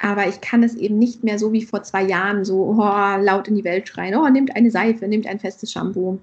Aber 0.00 0.26
ich 0.26 0.40
kann 0.40 0.64
es 0.64 0.74
eben 0.74 0.98
nicht 0.98 1.22
mehr 1.22 1.38
so 1.38 1.52
wie 1.52 1.62
vor 1.62 1.82
zwei 1.84 2.02
Jahren 2.02 2.44
so 2.44 2.74
oh, 2.76 3.16
laut 3.20 3.46
in 3.46 3.54
die 3.54 3.64
Welt 3.64 3.86
schreien, 3.86 4.16
oh, 4.16 4.28
nehmt 4.28 4.56
eine 4.56 4.70
Seife, 4.70 5.06
nehmt 5.06 5.28
ein 5.28 5.38
festes 5.38 5.70
Shampoo. 5.70 6.18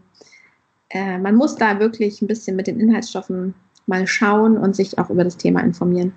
Äh, 0.89 1.17
man 1.17 1.36
muss 1.36 1.56
da 1.56 1.80
wirklich 1.80 2.21
ein 2.21 2.28
bisschen 2.28 2.58
mit 2.58 2.67
den 2.67 2.80
Inhaltsstoffen 2.80 3.54
mal 3.86 4.06
schauen 4.06 4.58
und 4.58 4.75
sich 4.75 4.97
auch 4.97 5.10
über 5.10 5.23
das 5.23 5.38
Thema 5.38 5.62
informieren. 5.62 6.13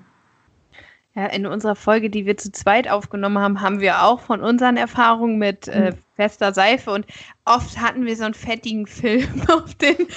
Ja, 1.15 1.27
in 1.27 1.47
unserer 1.47 1.77
Folge, 1.77 2.09
die 2.09 2.25
wir 2.25 2.39
zu 2.39 2.51
zweit 2.53 2.89
aufgenommen 2.89 3.39
haben, 3.39 3.61
haben 3.61 3.81
wir 3.81 4.03
auch 4.03 4.21
von 4.21 4.41
unseren 4.41 4.79
Erfahrungen 4.79 5.39
mit 5.39 5.69
äh, 5.69 5.91
mhm. 5.91 5.97
fester 6.17 6.55
Seife 6.55 6.91
und 6.91 7.05
oft 7.45 7.79
hatten 7.79 8.07
wir 8.07 8.17
so 8.17 8.25
einen 8.25 8.33
fettigen 8.33 8.87
Film 8.87 9.43
auf 9.49 9.75
den 9.75 9.97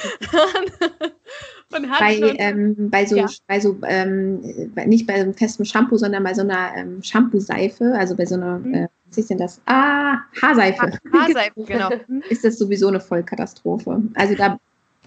und 1.74 1.90
bei, 2.00 2.20
ähm, 2.38 2.90
bei 2.90 3.06
so, 3.06 3.16
ja. 3.16 3.26
bei 3.48 3.60
so 3.60 3.78
ähm, 3.88 4.42
nicht 4.86 5.08
bei 5.08 5.16
einem 5.16 5.34
festen 5.34 5.66
Shampoo, 5.66 5.98
sondern 5.98 6.24
bei 6.24 6.34
so 6.34 6.42
einer 6.42 6.76
ähm, 6.76 7.02
Shampoo-Seife, 7.02 7.94
also 7.98 8.16
bei 8.16 8.26
so 8.26 8.36
einer, 8.36 8.60
mhm. 8.60 8.74
äh, 8.74 8.88
was 9.08 9.18
ist 9.18 9.30
denn 9.30 9.40
das? 9.40 9.60
Ah, 9.66 10.18
Haarseife. 10.42 10.92
Haarseife, 11.12 11.54
genau. 11.66 11.90
Mhm. 12.08 12.24
ist 12.30 12.46
das 12.46 12.58
sowieso 12.60 12.88
eine 12.88 13.00
Vollkatastrophe. 13.00 14.02
Also 14.14 14.36
da, 14.36 14.60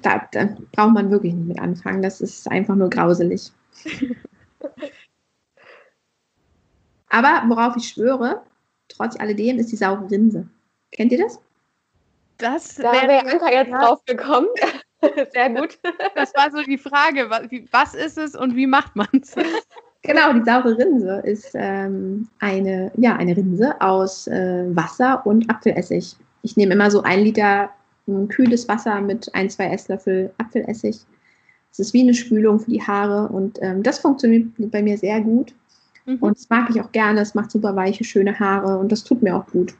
da, 0.02 0.26
da 0.32 0.48
braucht 0.72 0.94
man 0.94 1.10
wirklich 1.10 1.34
nicht 1.34 1.48
mit 1.48 1.60
anfangen. 1.60 2.02
Das 2.02 2.20
ist 2.20 2.50
einfach 2.50 2.74
nur 2.74 2.90
grauselig. 2.90 3.52
Aber 7.10 7.44
worauf 7.48 7.76
ich 7.76 7.88
schwöre, 7.88 8.42
trotz 8.88 9.18
alledem, 9.18 9.58
ist 9.58 9.72
die 9.72 9.76
saure 9.76 10.10
Rinse. 10.10 10.46
Kennt 10.92 11.12
ihr 11.12 11.18
das? 11.18 11.40
Das 12.38 12.74
da 12.76 12.92
wäre 12.92 13.26
Anka 13.26 13.50
jetzt 13.50 13.72
drauf 13.72 14.04
gekommen. 14.04 14.48
Sehr 15.32 15.50
gut. 15.50 15.78
Das 16.14 16.34
war 16.34 16.50
so 16.50 16.62
die 16.62 16.78
Frage, 16.78 17.30
was 17.70 17.94
ist 17.94 18.18
es 18.18 18.34
und 18.34 18.56
wie 18.56 18.66
macht 18.66 18.96
man 18.96 19.08
es? 19.12 19.34
Genau, 20.02 20.32
die 20.32 20.44
saure 20.44 20.78
Rinse 20.78 21.20
ist 21.24 21.50
ähm, 21.54 22.28
eine, 22.38 22.92
ja, 22.96 23.16
eine 23.16 23.36
Rinse 23.36 23.78
aus 23.80 24.28
äh, 24.28 24.64
Wasser 24.74 25.26
und 25.26 25.50
Apfelessig. 25.50 26.16
Ich 26.42 26.56
nehme 26.56 26.74
immer 26.74 26.88
so 26.88 27.02
ein 27.02 27.24
Liter 27.24 27.68
ähm, 28.06 28.28
kühles 28.28 28.68
Wasser 28.68 29.00
mit 29.00 29.28
ein, 29.34 29.50
zwei 29.50 29.66
Esslöffel 29.66 30.32
Apfelessig. 30.38 31.00
Es 31.72 31.78
ist 31.80 31.92
wie 31.92 32.02
eine 32.02 32.14
Spülung 32.14 32.60
für 32.60 32.70
die 32.70 32.80
Haare 32.80 33.28
und 33.28 33.58
ähm, 33.60 33.82
das 33.82 33.98
funktioniert 33.98 34.46
bei 34.70 34.82
mir 34.82 34.96
sehr 34.96 35.20
gut. 35.20 35.52
Mhm. 36.06 36.16
Und 36.18 36.38
das 36.38 36.48
mag 36.48 36.70
ich 36.70 36.80
auch 36.80 36.92
gerne. 36.92 37.20
Es 37.20 37.34
macht 37.34 37.50
super 37.50 37.76
weiche, 37.76 38.04
schöne 38.04 38.38
Haare 38.38 38.78
und 38.78 38.92
das 38.92 39.04
tut 39.04 39.22
mir 39.22 39.36
auch 39.36 39.46
gut. 39.46 39.74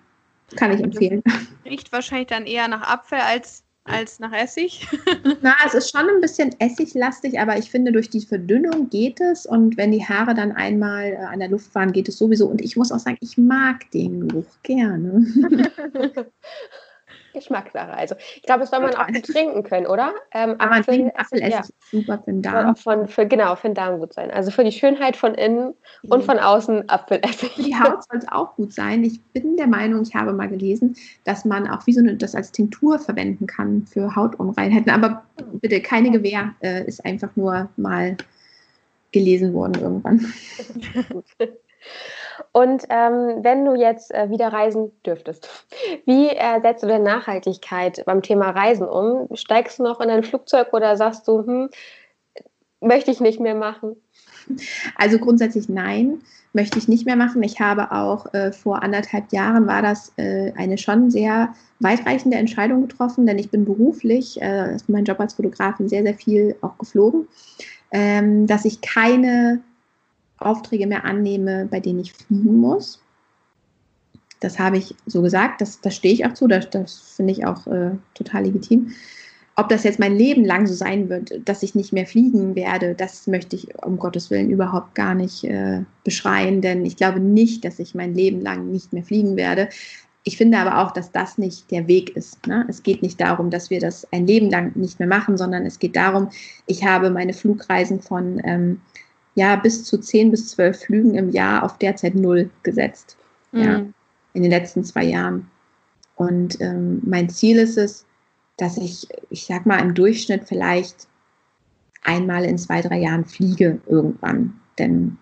Kann 0.56 0.72
ich 0.72 0.82
empfehlen. 0.82 1.22
Riecht 1.64 1.92
wahrscheinlich 1.92 2.28
dann 2.28 2.46
eher 2.46 2.68
nach 2.68 2.82
Apfel 2.82 3.18
als, 3.18 3.62
als 3.90 4.18
nach 4.20 4.32
Essig. 4.32 4.86
Na, 5.42 5.54
es 5.66 5.74
ist 5.74 5.90
schon 5.90 6.08
ein 6.08 6.20
bisschen 6.20 6.54
essiglastig, 6.58 7.38
aber 7.38 7.58
ich 7.58 7.70
finde, 7.70 7.92
durch 7.92 8.10
die 8.10 8.20
Verdünnung 8.20 8.88
geht 8.90 9.20
es. 9.20 9.46
Und 9.46 9.76
wenn 9.76 9.92
die 9.92 10.04
Haare 10.04 10.34
dann 10.34 10.52
einmal 10.52 11.12
äh, 11.12 11.16
an 11.16 11.40
der 11.40 11.48
Luft 11.48 11.74
waren, 11.74 11.92
geht 11.92 12.08
es 12.08 12.18
sowieso. 12.18 12.46
Und 12.46 12.60
ich 12.60 12.76
muss 12.76 12.92
auch 12.92 12.98
sagen, 12.98 13.18
ich 13.20 13.38
mag 13.38 13.90
den 13.92 14.28
Geruch 14.28 14.62
gerne. 14.62 15.26
Geschmackssache. 17.38 17.92
Also 17.92 18.14
ich 18.36 18.42
glaube, 18.42 18.60
das 18.60 18.70
soll 18.70 18.80
man 18.80 18.94
auch 18.94 19.06
gut 19.06 19.24
trinken 19.24 19.62
können, 19.62 19.86
oder? 19.86 20.12
Ähm, 20.32 20.56
Aber 20.58 20.82
trinkt 20.82 21.18
Apfelessig 21.18 21.52
ja. 21.52 21.62
super 21.90 22.18
für 22.24 22.30
den 22.30 22.42
Darm. 22.42 22.74
Auch 22.74 22.78
von, 22.78 23.08
für, 23.08 23.26
genau, 23.26 23.56
für 23.56 23.68
den 23.68 23.74
Darm 23.74 23.98
gut 23.98 24.14
sein. 24.14 24.30
Also 24.30 24.50
für 24.50 24.64
die 24.64 24.72
Schönheit 24.72 25.16
von 25.16 25.34
innen 25.34 25.74
ja. 26.02 26.14
und 26.14 26.24
von 26.24 26.38
außen 26.38 26.88
Apfelessig. 26.88 27.52
Für 27.52 27.62
die 27.62 27.74
Haut 27.74 28.04
soll 28.08 28.18
es 28.18 28.28
auch 28.28 28.54
gut 28.56 28.72
sein. 28.72 29.04
Ich 29.04 29.20
bin 29.32 29.56
der 29.56 29.66
Meinung, 29.66 30.02
ich 30.02 30.14
habe 30.14 30.32
mal 30.32 30.48
gelesen, 30.48 30.96
dass 31.24 31.44
man 31.44 31.68
auch 31.68 31.86
wie 31.86 31.92
so 31.92 32.00
eine, 32.00 32.16
das 32.16 32.34
als 32.34 32.52
Tinktur 32.52 32.98
verwenden 32.98 33.46
kann 33.46 33.86
für 33.86 34.14
Hautunreinheiten. 34.14 34.90
Aber 34.90 35.22
bitte 35.60 35.80
keine 35.80 36.10
Gewähr, 36.10 36.54
äh, 36.60 36.84
ist 36.84 37.04
einfach 37.04 37.30
nur 37.36 37.68
mal 37.76 38.16
gelesen 39.12 39.54
worden 39.54 39.80
irgendwann. 39.80 40.32
Und 42.52 42.84
ähm, 42.88 43.38
wenn 43.42 43.64
du 43.64 43.74
jetzt 43.74 44.14
äh, 44.14 44.30
wieder 44.30 44.52
reisen 44.52 44.92
dürftest, 45.04 45.48
wie 46.06 46.28
äh, 46.28 46.60
setzt 46.60 46.82
du 46.82 46.86
denn 46.86 47.02
Nachhaltigkeit 47.02 48.02
beim 48.06 48.22
Thema 48.22 48.50
Reisen 48.50 48.88
um? 48.88 49.28
Steigst 49.34 49.78
du 49.78 49.84
noch 49.84 50.00
in 50.00 50.10
ein 50.10 50.24
Flugzeug 50.24 50.72
oder 50.72 50.96
sagst 50.96 51.26
du, 51.28 51.44
hm, 51.44 51.70
möchte 52.80 53.10
ich 53.10 53.20
nicht 53.20 53.40
mehr 53.40 53.54
machen? 53.54 53.96
Also 54.96 55.18
grundsätzlich 55.18 55.68
nein, 55.68 56.22
möchte 56.52 56.78
ich 56.78 56.88
nicht 56.88 57.06
mehr 57.06 57.16
machen. 57.16 57.42
Ich 57.42 57.60
habe 57.60 57.92
auch 57.92 58.32
äh, 58.32 58.52
vor 58.52 58.82
anderthalb 58.82 59.32
Jahren 59.32 59.66
war 59.66 59.82
das 59.82 60.12
äh, 60.16 60.52
eine 60.56 60.78
schon 60.78 61.10
sehr 61.10 61.54
weitreichende 61.80 62.36
Entscheidung 62.36 62.82
getroffen, 62.82 63.26
denn 63.26 63.38
ich 63.38 63.50
bin 63.50 63.64
beruflich, 63.64 64.40
äh, 64.40 64.76
mein 64.88 65.04
Job 65.04 65.20
als 65.20 65.34
Fotografin, 65.34 65.88
sehr, 65.88 66.02
sehr 66.02 66.14
viel 66.14 66.56
auch 66.62 66.76
geflogen, 66.78 67.28
ähm, 67.90 68.46
dass 68.46 68.64
ich 68.64 68.80
keine 68.80 69.60
Aufträge 70.38 70.86
mehr 70.86 71.04
annehme, 71.04 71.66
bei 71.70 71.80
denen 71.80 72.00
ich 72.00 72.12
fliegen 72.12 72.56
muss. 72.56 73.00
Das 74.40 74.58
habe 74.58 74.78
ich 74.78 74.94
so 75.06 75.20
gesagt, 75.22 75.60
das, 75.60 75.80
das 75.80 75.96
stehe 75.96 76.14
ich 76.14 76.24
auch 76.24 76.34
zu, 76.34 76.46
das, 76.46 76.70
das 76.70 77.14
finde 77.16 77.32
ich 77.32 77.44
auch 77.44 77.66
äh, 77.66 77.90
total 78.14 78.44
legitim. 78.44 78.92
Ob 79.56 79.68
das 79.68 79.82
jetzt 79.82 79.98
mein 79.98 80.16
Leben 80.16 80.44
lang 80.44 80.68
so 80.68 80.74
sein 80.74 81.08
wird, 81.08 81.40
dass 81.44 81.64
ich 81.64 81.74
nicht 81.74 81.92
mehr 81.92 82.06
fliegen 82.06 82.54
werde, 82.54 82.94
das 82.94 83.26
möchte 83.26 83.56
ich 83.56 83.66
um 83.84 83.98
Gottes 83.98 84.30
Willen 84.30 84.50
überhaupt 84.50 84.94
gar 84.94 85.16
nicht 85.16 85.42
äh, 85.42 85.82
beschreien, 86.04 86.60
denn 86.60 86.86
ich 86.86 86.94
glaube 86.94 87.18
nicht, 87.18 87.64
dass 87.64 87.80
ich 87.80 87.96
mein 87.96 88.14
Leben 88.14 88.40
lang 88.40 88.70
nicht 88.70 88.92
mehr 88.92 89.02
fliegen 89.02 89.36
werde. 89.36 89.68
Ich 90.22 90.36
finde 90.36 90.58
aber 90.58 90.78
auch, 90.78 90.92
dass 90.92 91.10
das 91.10 91.38
nicht 91.38 91.70
der 91.72 91.88
Weg 91.88 92.14
ist. 92.14 92.46
Ne? 92.46 92.66
Es 92.68 92.84
geht 92.84 93.02
nicht 93.02 93.20
darum, 93.20 93.50
dass 93.50 93.70
wir 93.70 93.80
das 93.80 94.06
ein 94.12 94.28
Leben 94.28 94.48
lang 94.50 94.76
nicht 94.76 95.00
mehr 95.00 95.08
machen, 95.08 95.36
sondern 95.36 95.66
es 95.66 95.80
geht 95.80 95.96
darum, 95.96 96.28
ich 96.66 96.84
habe 96.84 97.10
meine 97.10 97.32
Flugreisen 97.32 98.00
von 98.00 98.40
ähm, 98.44 98.80
ja 99.38 99.56
bis 99.56 99.84
zu 99.84 99.98
zehn 99.98 100.30
bis 100.30 100.48
zwölf 100.48 100.80
Flügen 100.80 101.14
im 101.14 101.30
Jahr 101.30 101.62
auf 101.62 101.78
derzeit 101.78 102.14
null 102.14 102.50
gesetzt. 102.62 103.16
Mhm. 103.52 103.62
Ja, 103.62 103.82
in 104.34 104.42
den 104.42 104.50
letzten 104.50 104.84
zwei 104.84 105.04
Jahren. 105.04 105.48
Und 106.16 106.60
ähm, 106.60 107.00
mein 107.04 107.30
Ziel 107.30 107.58
ist 107.58 107.78
es, 107.78 108.04
dass 108.56 108.76
ich, 108.76 109.06
ich 109.30 109.46
sag 109.46 109.66
mal, 109.66 109.78
im 109.80 109.94
Durchschnitt 109.94 110.44
vielleicht 110.46 111.06
einmal 112.02 112.44
in 112.44 112.58
zwei, 112.58 112.82
drei 112.82 112.98
Jahren 112.98 113.24
fliege 113.24 113.80
irgendwann. 113.86 114.54
Denn 114.78 115.16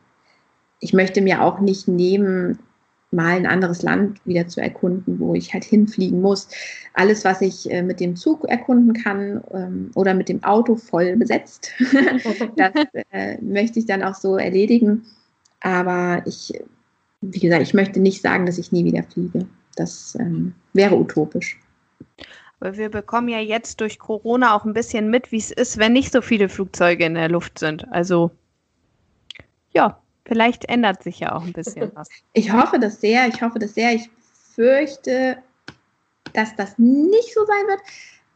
ich 0.81 0.93
möchte 0.93 1.21
mir 1.21 1.43
auch 1.43 1.61
nicht 1.61 1.87
nehmen, 1.87 2.59
mal 3.17 3.37
ein 3.37 3.47
anderes 3.47 3.83
Land 3.83 4.25
wieder 4.25 4.47
zu 4.47 4.61
erkunden, 4.61 5.19
wo 5.19 5.35
ich 5.35 5.53
halt 5.53 5.65
hinfliegen 5.65 6.21
muss. 6.21 6.49
Alles, 6.95 7.25
was 7.25 7.41
ich 7.41 7.69
äh, 7.71 7.83
mit 7.83 7.99
dem 7.99 8.15
Zug 8.15 8.45
erkunden 8.45 8.93
kann 8.93 9.43
ähm, 9.53 9.91
oder 9.97 10.15
mit 10.15 10.29
dem 10.29 10.45
Auto 10.45 10.77
voll 10.77 11.17
besetzt, 11.17 11.73
das 12.57 12.73
äh, 13.11 13.41
möchte 13.41 13.81
ich 13.81 13.87
dann 13.87 14.05
auch 14.05 14.15
so 14.15 14.37
erledigen. 14.37 15.05
Aber 15.61 16.23
ich, 16.27 16.53
wie 17.23 17.41
gesagt, 17.41 17.63
ich 17.63 17.75
möchte 17.75 17.99
nicht 17.99 18.23
sagen, 18.23 18.47
dass 18.47 18.59
ich 18.59 18.71
nie 18.71 18.85
wieder 18.85 19.03
fliege. 19.03 19.47
Das 19.75 20.17
ähm, 20.21 20.55
wäre 20.75 20.97
utopisch. 20.97 21.59
Aber 22.61 22.77
wir 22.77 22.91
bekommen 22.91 23.29
ja 23.29 23.41
jetzt 23.41 23.81
durch 23.81 23.99
Corona 23.99 24.55
auch 24.55 24.65
ein 24.65 24.73
bisschen 24.73 25.11
mit, 25.11 25.33
wie 25.33 25.39
es 25.39 25.51
ist, 25.51 25.79
wenn 25.79 25.93
nicht 25.93 26.13
so 26.13 26.23
viele 26.23 26.49
Flugzeuge 26.49 27.05
in 27.05 27.15
der 27.15 27.29
Luft 27.29 27.59
sind. 27.59 27.91
Also 27.93 28.31
ja, 29.73 30.01
Vielleicht 30.27 30.69
ändert 30.69 31.03
sich 31.03 31.21
ja 31.21 31.35
auch 31.35 31.45
ein 31.45 31.53
bisschen 31.53 31.93
was. 31.95 32.09
Ich 32.33 32.53
hoffe 32.53 32.79
das 32.79 33.01
sehr, 33.01 33.29
ich 33.29 33.41
hoffe 33.43 33.59
das 33.59 33.75
sehr. 33.75 33.95
Ich 33.95 34.11
fürchte, 34.55 35.39
dass 36.33 36.55
das 36.57 36.79
nicht 36.79 37.33
so 37.33 37.45
sein 37.47 37.67
wird. 37.69 37.81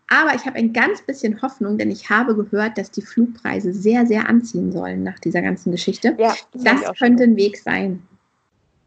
Aber 0.09 0.35
ich 0.35 0.45
habe 0.45 0.57
ein 0.57 0.73
ganz 0.73 1.03
bisschen 1.03 1.41
Hoffnung, 1.41 1.79
denn 1.79 1.91
ich 1.91 2.11
habe 2.11 2.35
gehört, 2.35 2.79
dass 2.79 2.91
die 2.91 3.03
Flugpreise 3.03 3.73
sehr, 3.73 4.07
sehr 4.07 4.29
anziehen 4.29 4.73
sollen 4.73 5.05
nach 5.05 5.19
dieser 5.21 5.41
ganzen 5.41 5.71
Geschichte. 5.71 6.17
Ja, 6.19 6.35
das, 6.53 6.83
das 6.83 6.99
könnte 6.99 7.25
ein 7.25 7.37
Weg 7.37 7.57
sein. 7.59 8.07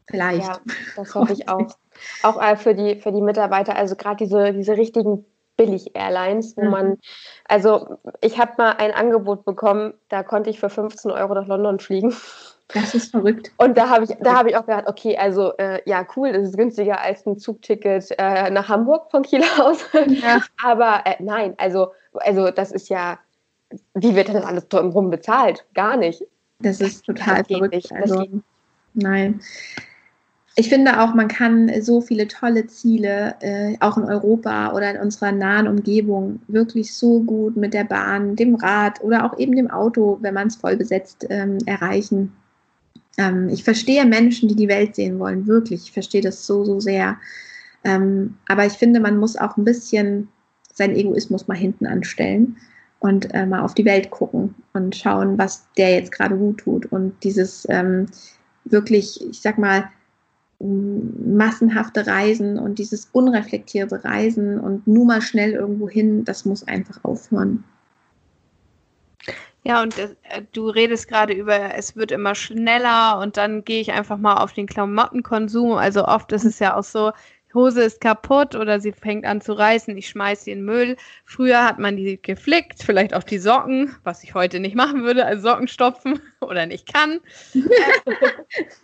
Vielleicht. 0.09 0.47
Ja, 0.47 0.59
das 0.95 1.15
hoffe 1.15 1.33
ich 1.33 1.47
auch. 1.47 1.75
Auch 2.23 2.41
äh, 2.41 2.57
für 2.57 2.73
die, 2.73 2.99
für 2.99 3.11
die 3.11 3.21
Mitarbeiter, 3.21 3.75
also 3.75 3.95
gerade 3.95 4.17
diese, 4.17 4.51
diese 4.51 4.75
richtigen 4.75 5.25
Billig-Airlines, 5.57 6.57
wo 6.57 6.63
mhm. 6.63 6.71
man, 6.71 6.97
also 7.45 7.99
ich 8.19 8.39
habe 8.39 8.53
mal 8.57 8.71
ein 8.71 8.91
Angebot 8.91 9.45
bekommen, 9.45 9.93
da 10.09 10.23
konnte 10.23 10.49
ich 10.49 10.59
für 10.59 10.69
15 10.69 11.11
Euro 11.11 11.35
nach 11.35 11.47
London 11.47 11.79
fliegen. 11.79 12.13
Das 12.69 12.95
ist 12.95 13.11
verrückt. 13.11 13.51
Und 13.57 13.77
da 13.77 13.89
habe 13.89 14.05
ich, 14.05 14.11
da 14.21 14.35
habe 14.35 14.49
ich 14.49 14.55
auch 14.55 14.65
gedacht, 14.65 14.85
okay, 14.87 15.17
also 15.17 15.55
äh, 15.57 15.81
ja, 15.85 16.05
cool, 16.15 16.31
das 16.31 16.49
ist 16.49 16.57
günstiger 16.57 16.99
als 17.01 17.25
ein 17.25 17.37
Zugticket 17.37 18.09
äh, 18.17 18.49
nach 18.49 18.69
Hamburg 18.69 19.11
von 19.11 19.21
Kiel 19.23 19.43
aus. 19.59 19.85
Ja. 20.07 20.41
Aber 20.63 21.01
äh, 21.05 21.15
nein, 21.19 21.53
also, 21.57 21.91
also 22.13 22.51
das 22.51 22.71
ist 22.71 22.89
ja, 22.89 23.19
wie 23.93 24.15
wird 24.15 24.27
denn 24.27 24.35
das 24.35 24.45
alles 24.45 24.67
drumherum 24.67 25.09
bezahlt? 25.09 25.65
Gar 25.73 25.97
nicht. 25.97 26.23
Das 26.59 26.79
ist 26.79 27.05
total 27.05 27.39
das 27.39 27.47
verrückt. 27.47 27.75
Nicht. 27.75 27.91
Also, 27.91 28.25
nein. 28.93 29.41
Ich 30.55 30.69
finde 30.69 31.01
auch, 31.01 31.15
man 31.15 31.27
kann 31.27 31.81
so 31.81 31.99
viele 31.99 32.27
tolle 32.27 32.67
Ziele, 32.67 33.35
äh, 33.41 33.75
auch 33.79 33.97
in 33.97 34.03
Europa 34.03 34.71
oder 34.73 34.91
in 34.91 35.01
unserer 35.01 35.31
nahen 35.31 35.67
Umgebung, 35.67 36.41
wirklich 36.47 36.93
so 36.93 37.21
gut 37.21 37.57
mit 37.57 37.73
der 37.73 37.85
Bahn, 37.85 38.35
dem 38.35 38.53
Rad 38.55 39.01
oder 39.01 39.25
auch 39.25 39.37
eben 39.39 39.55
dem 39.55 39.71
Auto, 39.71 40.19
wenn 40.21 40.35
man 40.35 40.47
es 40.47 40.55
voll 40.55 40.77
besetzt, 40.77 41.25
ähm, 41.29 41.57
erreichen. 41.65 42.31
Ähm, 43.17 43.49
ich 43.49 43.63
verstehe 43.63 44.05
Menschen, 44.05 44.49
die 44.49 44.55
die 44.55 44.67
Welt 44.67 44.95
sehen 44.95 45.19
wollen, 45.19 45.47
wirklich. 45.47 45.83
Ich 45.83 45.91
verstehe 45.91 46.21
das 46.21 46.45
so, 46.45 46.65
so 46.65 46.79
sehr. 46.79 47.17
Ähm, 47.83 48.35
aber 48.47 48.65
ich 48.65 48.73
finde, 48.73 48.99
man 48.99 49.17
muss 49.17 49.35
auch 49.35 49.57
ein 49.57 49.65
bisschen 49.65 50.29
seinen 50.73 50.95
Egoismus 50.95 51.47
mal 51.47 51.57
hinten 51.57 51.85
anstellen 51.85 52.57
und 52.99 53.33
äh, 53.33 53.45
mal 53.45 53.61
auf 53.61 53.73
die 53.73 53.85
Welt 53.85 54.09
gucken 54.09 54.55
und 54.73 54.95
schauen, 54.95 55.37
was 55.37 55.67
der 55.77 55.95
jetzt 55.95 56.11
gerade 56.11 56.35
gut 56.37 56.59
tut. 56.59 56.85
Und 56.91 57.13
dieses 57.23 57.67
ähm, 57.69 58.07
wirklich, 58.65 59.21
ich 59.29 59.41
sag 59.41 59.57
mal, 59.57 59.89
massenhafte 60.59 62.07
Reisen 62.07 62.57
und 62.57 62.79
dieses 62.79 63.09
unreflektierte 63.11 64.03
Reisen 64.03 64.59
und 64.59 64.87
nur 64.87 65.05
mal 65.05 65.21
schnell 65.21 65.51
irgendwo 65.51 65.89
hin, 65.89 66.23
das 66.23 66.45
muss 66.45 66.65
einfach 66.67 67.03
aufhören. 67.03 67.65
Ja, 69.63 69.81
und 69.81 69.97
äh, 69.97 70.15
du 70.51 70.69
redest 70.69 71.07
gerade 71.07 71.33
über, 71.33 71.75
es 71.75 71.95
wird 71.95 72.11
immer 72.11 72.35
schneller 72.35 73.19
und 73.19 73.37
dann 73.37 73.63
gehe 73.63 73.79
ich 73.79 73.91
einfach 73.93 74.17
mal 74.17 74.35
auf 74.35 74.53
den 74.53 74.67
Klamottenkonsum. 74.67 75.73
Also 75.73 76.05
oft 76.05 76.31
ist 76.33 76.43
es 76.43 76.59
ja 76.59 76.75
auch 76.75 76.83
so, 76.83 77.11
Hose 77.53 77.83
ist 77.83 78.01
kaputt 78.01 78.55
oder 78.55 78.79
sie 78.79 78.91
fängt 78.91 79.25
an 79.25 79.39
zu 79.39 79.53
reißen, 79.53 79.95
ich 79.95 80.09
schmeiße 80.09 80.45
sie 80.45 80.51
in 80.51 80.65
Müll. 80.65 80.97
Früher 81.25 81.63
hat 81.63 81.79
man 81.79 81.97
die 81.97 82.19
geflickt, 82.21 82.81
vielleicht 82.83 83.13
auch 83.13 83.23
die 83.23 83.37
Socken, 83.37 83.95
was 84.03 84.23
ich 84.23 84.33
heute 84.33 84.59
nicht 84.59 84.75
machen 84.75 85.03
würde, 85.03 85.25
also 85.25 85.49
Socken 85.49 85.67
stopfen 85.67 86.19
oder 86.41 86.65
nicht 86.65 86.91
kann. 86.91 87.19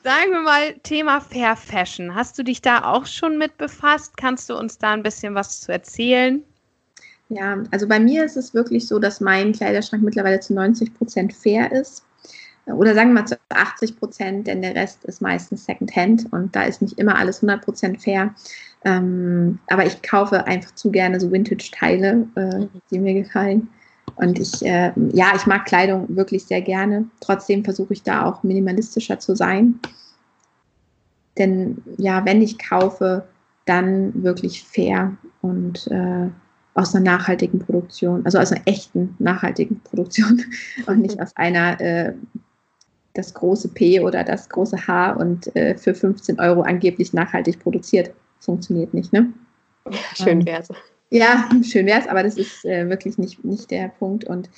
sagen 0.03 0.31
wir 0.31 0.41
mal, 0.41 0.73
Thema 0.83 1.19
Fair 1.19 1.55
Fashion. 1.55 2.13
Hast 2.13 2.37
du 2.37 2.43
dich 2.43 2.61
da 2.61 2.83
auch 2.83 3.05
schon 3.05 3.37
mit 3.37 3.57
befasst? 3.57 4.17
Kannst 4.17 4.49
du 4.49 4.55
uns 4.55 4.77
da 4.77 4.91
ein 4.91 5.03
bisschen 5.03 5.35
was 5.35 5.61
zu 5.61 5.71
erzählen? 5.71 6.43
Ja, 7.29 7.63
also 7.69 7.87
bei 7.87 7.99
mir 7.99 8.25
ist 8.25 8.37
es 8.37 8.53
wirklich 8.53 8.87
so, 8.87 8.97
dass 8.97 9.21
mein 9.21 9.53
Kleiderschrank 9.53 10.03
mittlerweile 10.03 10.39
zu 10.39 10.53
90 10.53 10.93
Prozent 10.95 11.33
fair 11.33 11.71
ist. 11.71 12.03
Oder 12.65 12.93
sagen 12.93 13.09
wir 13.09 13.21
mal 13.21 13.27
zu 13.27 13.37
80 13.49 13.97
Prozent, 13.97 14.47
denn 14.47 14.61
der 14.61 14.75
Rest 14.75 15.05
ist 15.05 15.21
meistens 15.21 15.65
Secondhand 15.65 16.31
und 16.33 16.55
da 16.55 16.63
ist 16.63 16.81
nicht 16.81 16.99
immer 16.99 17.15
alles 17.15 17.37
100 17.37 17.63
Prozent 17.63 18.01
fair. 18.01 18.33
Ähm, 18.85 19.59
aber 19.67 19.85
ich 19.85 20.01
kaufe 20.01 20.45
einfach 20.45 20.73
zu 20.75 20.91
gerne 20.91 21.19
so 21.19 21.31
Vintage-Teile, 21.31 22.27
äh, 22.35 22.67
die 22.91 22.99
mir 22.99 23.13
gefallen. 23.13 23.69
Und 24.15 24.39
ich, 24.39 24.63
äh, 24.65 24.91
ja, 25.13 25.33
ich 25.35 25.45
mag 25.45 25.65
Kleidung 25.65 26.05
wirklich 26.15 26.45
sehr 26.45 26.61
gerne. 26.61 27.05
Trotzdem 27.21 27.63
versuche 27.63 27.93
ich 27.93 28.03
da 28.03 28.25
auch 28.25 28.43
minimalistischer 28.43 29.19
zu 29.19 29.35
sein. 29.35 29.79
Denn 31.37 31.81
ja, 31.97 32.25
wenn 32.25 32.41
ich 32.41 32.57
kaufe, 32.59 33.27
dann 33.65 34.23
wirklich 34.23 34.63
fair 34.63 35.15
und 35.41 35.87
äh, 35.87 36.29
aus 36.79 36.95
einer 36.95 37.03
nachhaltigen 37.03 37.59
Produktion, 37.59 38.25
also 38.25 38.39
aus 38.39 38.51
einer 38.51 38.61
echten 38.65 39.15
nachhaltigen 39.19 39.81
Produktion 39.81 40.41
und 40.87 41.01
nicht 41.01 41.21
aus 41.21 41.35
einer 41.35 41.79
äh, 41.81 42.13
das 43.13 43.33
große 43.33 43.69
P 43.69 43.99
oder 43.99 44.23
das 44.23 44.47
große 44.47 44.87
H 44.87 45.11
und 45.11 45.53
äh, 45.55 45.75
für 45.77 45.93
15 45.93 46.39
Euro 46.39 46.61
angeblich 46.61 47.11
nachhaltig 47.13 47.59
produziert. 47.59 48.11
Funktioniert 48.39 48.93
nicht, 48.93 49.11
ne? 49.11 49.33
Ja, 49.89 49.97
schön 50.15 50.39
ähm, 50.39 50.45
wär's. 50.45 50.69
Ja, 51.09 51.49
schön 51.63 51.85
wär's, 51.85 52.07
aber 52.07 52.23
das 52.23 52.37
ist 52.37 52.63
äh, 52.63 52.87
wirklich 52.87 53.17
nicht, 53.17 53.43
nicht 53.43 53.69
der 53.71 53.89
Punkt. 53.89 54.23
Und 54.23 54.49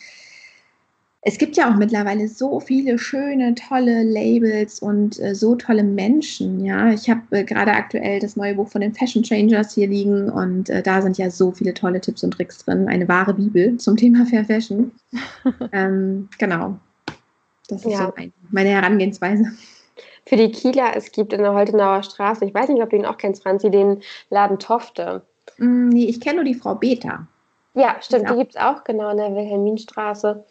es 1.23 1.37
gibt 1.37 1.55
ja 1.55 1.69
auch 1.69 1.75
mittlerweile 1.75 2.27
so 2.27 2.59
viele 2.59 2.97
schöne, 2.97 3.53
tolle 3.53 4.01
Labels 4.03 4.79
und 4.79 5.19
äh, 5.19 5.35
so 5.35 5.55
tolle 5.55 5.83
Menschen. 5.83 6.65
Ja, 6.65 6.91
ich 6.91 7.09
habe 7.09 7.21
äh, 7.29 7.43
gerade 7.43 7.73
aktuell 7.73 8.19
das 8.19 8.35
neue 8.35 8.55
Buch 8.55 8.69
von 8.69 8.81
den 8.81 8.93
Fashion 8.93 9.21
Changers 9.21 9.75
hier 9.75 9.87
liegen 9.87 10.31
und 10.31 10.69
äh, 10.71 10.81
da 10.81 10.99
sind 11.01 11.19
ja 11.19 11.29
so 11.29 11.51
viele 11.51 11.75
tolle 11.75 12.01
Tipps 12.01 12.23
und 12.23 12.31
Tricks 12.31 12.65
drin. 12.65 12.87
Eine 12.87 13.07
wahre 13.07 13.35
Bibel 13.35 13.77
zum 13.77 13.97
Thema 13.97 14.25
Fair 14.25 14.45
Fashion. 14.45 14.91
ähm, 15.71 16.27
genau. 16.39 16.79
Das 17.67 17.85
ist 17.85 17.91
ja. 17.91 18.07
so 18.07 18.13
ein, 18.15 18.33
meine 18.49 18.69
Herangehensweise. 18.69 19.45
Für 20.25 20.37
die 20.37 20.51
Kieler, 20.51 20.95
es 20.95 21.11
gibt 21.11 21.33
in 21.33 21.41
der 21.41 21.53
Holtenauer 21.53 22.01
Straße, 22.01 22.45
ich 22.45 22.53
weiß 22.53 22.69
nicht, 22.69 22.81
ob 22.81 22.89
du 22.89 22.95
ihn 22.95 23.05
auch 23.05 23.17
kennst, 23.17 23.43
Franzi, 23.43 23.69
den 23.69 24.01
Laden 24.29 24.57
Tofte. 24.57 25.21
Mm, 25.57 25.89
nee, 25.89 26.05
ich 26.05 26.19
kenne 26.19 26.37
nur 26.37 26.45
die 26.45 26.55
Frau 26.55 26.73
Beta. 26.75 27.27
Ja, 27.73 27.97
stimmt, 28.01 28.29
die 28.29 28.35
gibt 28.35 28.55
es 28.55 28.61
auch, 28.61 28.83
genau, 28.83 29.11
in 29.11 29.17
der 29.17 29.33
Wilhelminstraße. 29.33 30.43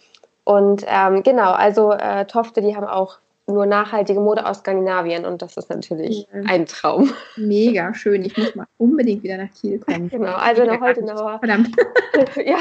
Und 0.50 0.84
ähm, 0.88 1.22
genau, 1.22 1.52
also 1.52 1.92
äh, 1.92 2.24
Tofte, 2.24 2.60
die 2.60 2.74
haben 2.74 2.84
auch 2.84 3.18
nur 3.46 3.66
nachhaltige 3.66 4.18
Mode 4.18 4.44
aus 4.46 4.58
Skandinavien 4.58 5.24
und 5.24 5.42
das 5.42 5.56
ist 5.56 5.70
natürlich 5.70 6.26
ja. 6.32 6.40
ein 6.48 6.66
Traum. 6.66 7.12
Mega 7.36 7.94
schön. 7.94 8.24
Ich 8.24 8.36
muss 8.36 8.56
mal 8.56 8.66
unbedingt 8.76 9.22
wieder 9.22 9.36
nach 9.36 9.50
Kiel 9.52 9.78
kommen. 9.78 10.08
Genau, 10.08 10.32
also 10.32 10.64
nach 10.64 10.80
Holtenauer. 10.80 11.38
Verdammt. 11.38 11.70
ja. 12.44 12.58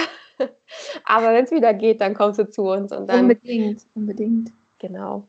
Aber 1.04 1.34
wenn 1.34 1.46
es 1.46 1.52
wieder 1.52 1.74
geht, 1.74 2.00
dann 2.02 2.14
kommst 2.14 2.38
du 2.38 2.48
zu 2.48 2.62
uns 2.62 2.92
und 2.92 3.10
dann. 3.10 3.22
Unbedingt, 3.22 3.82
unbedingt. 3.96 4.52
Genau. 4.78 5.24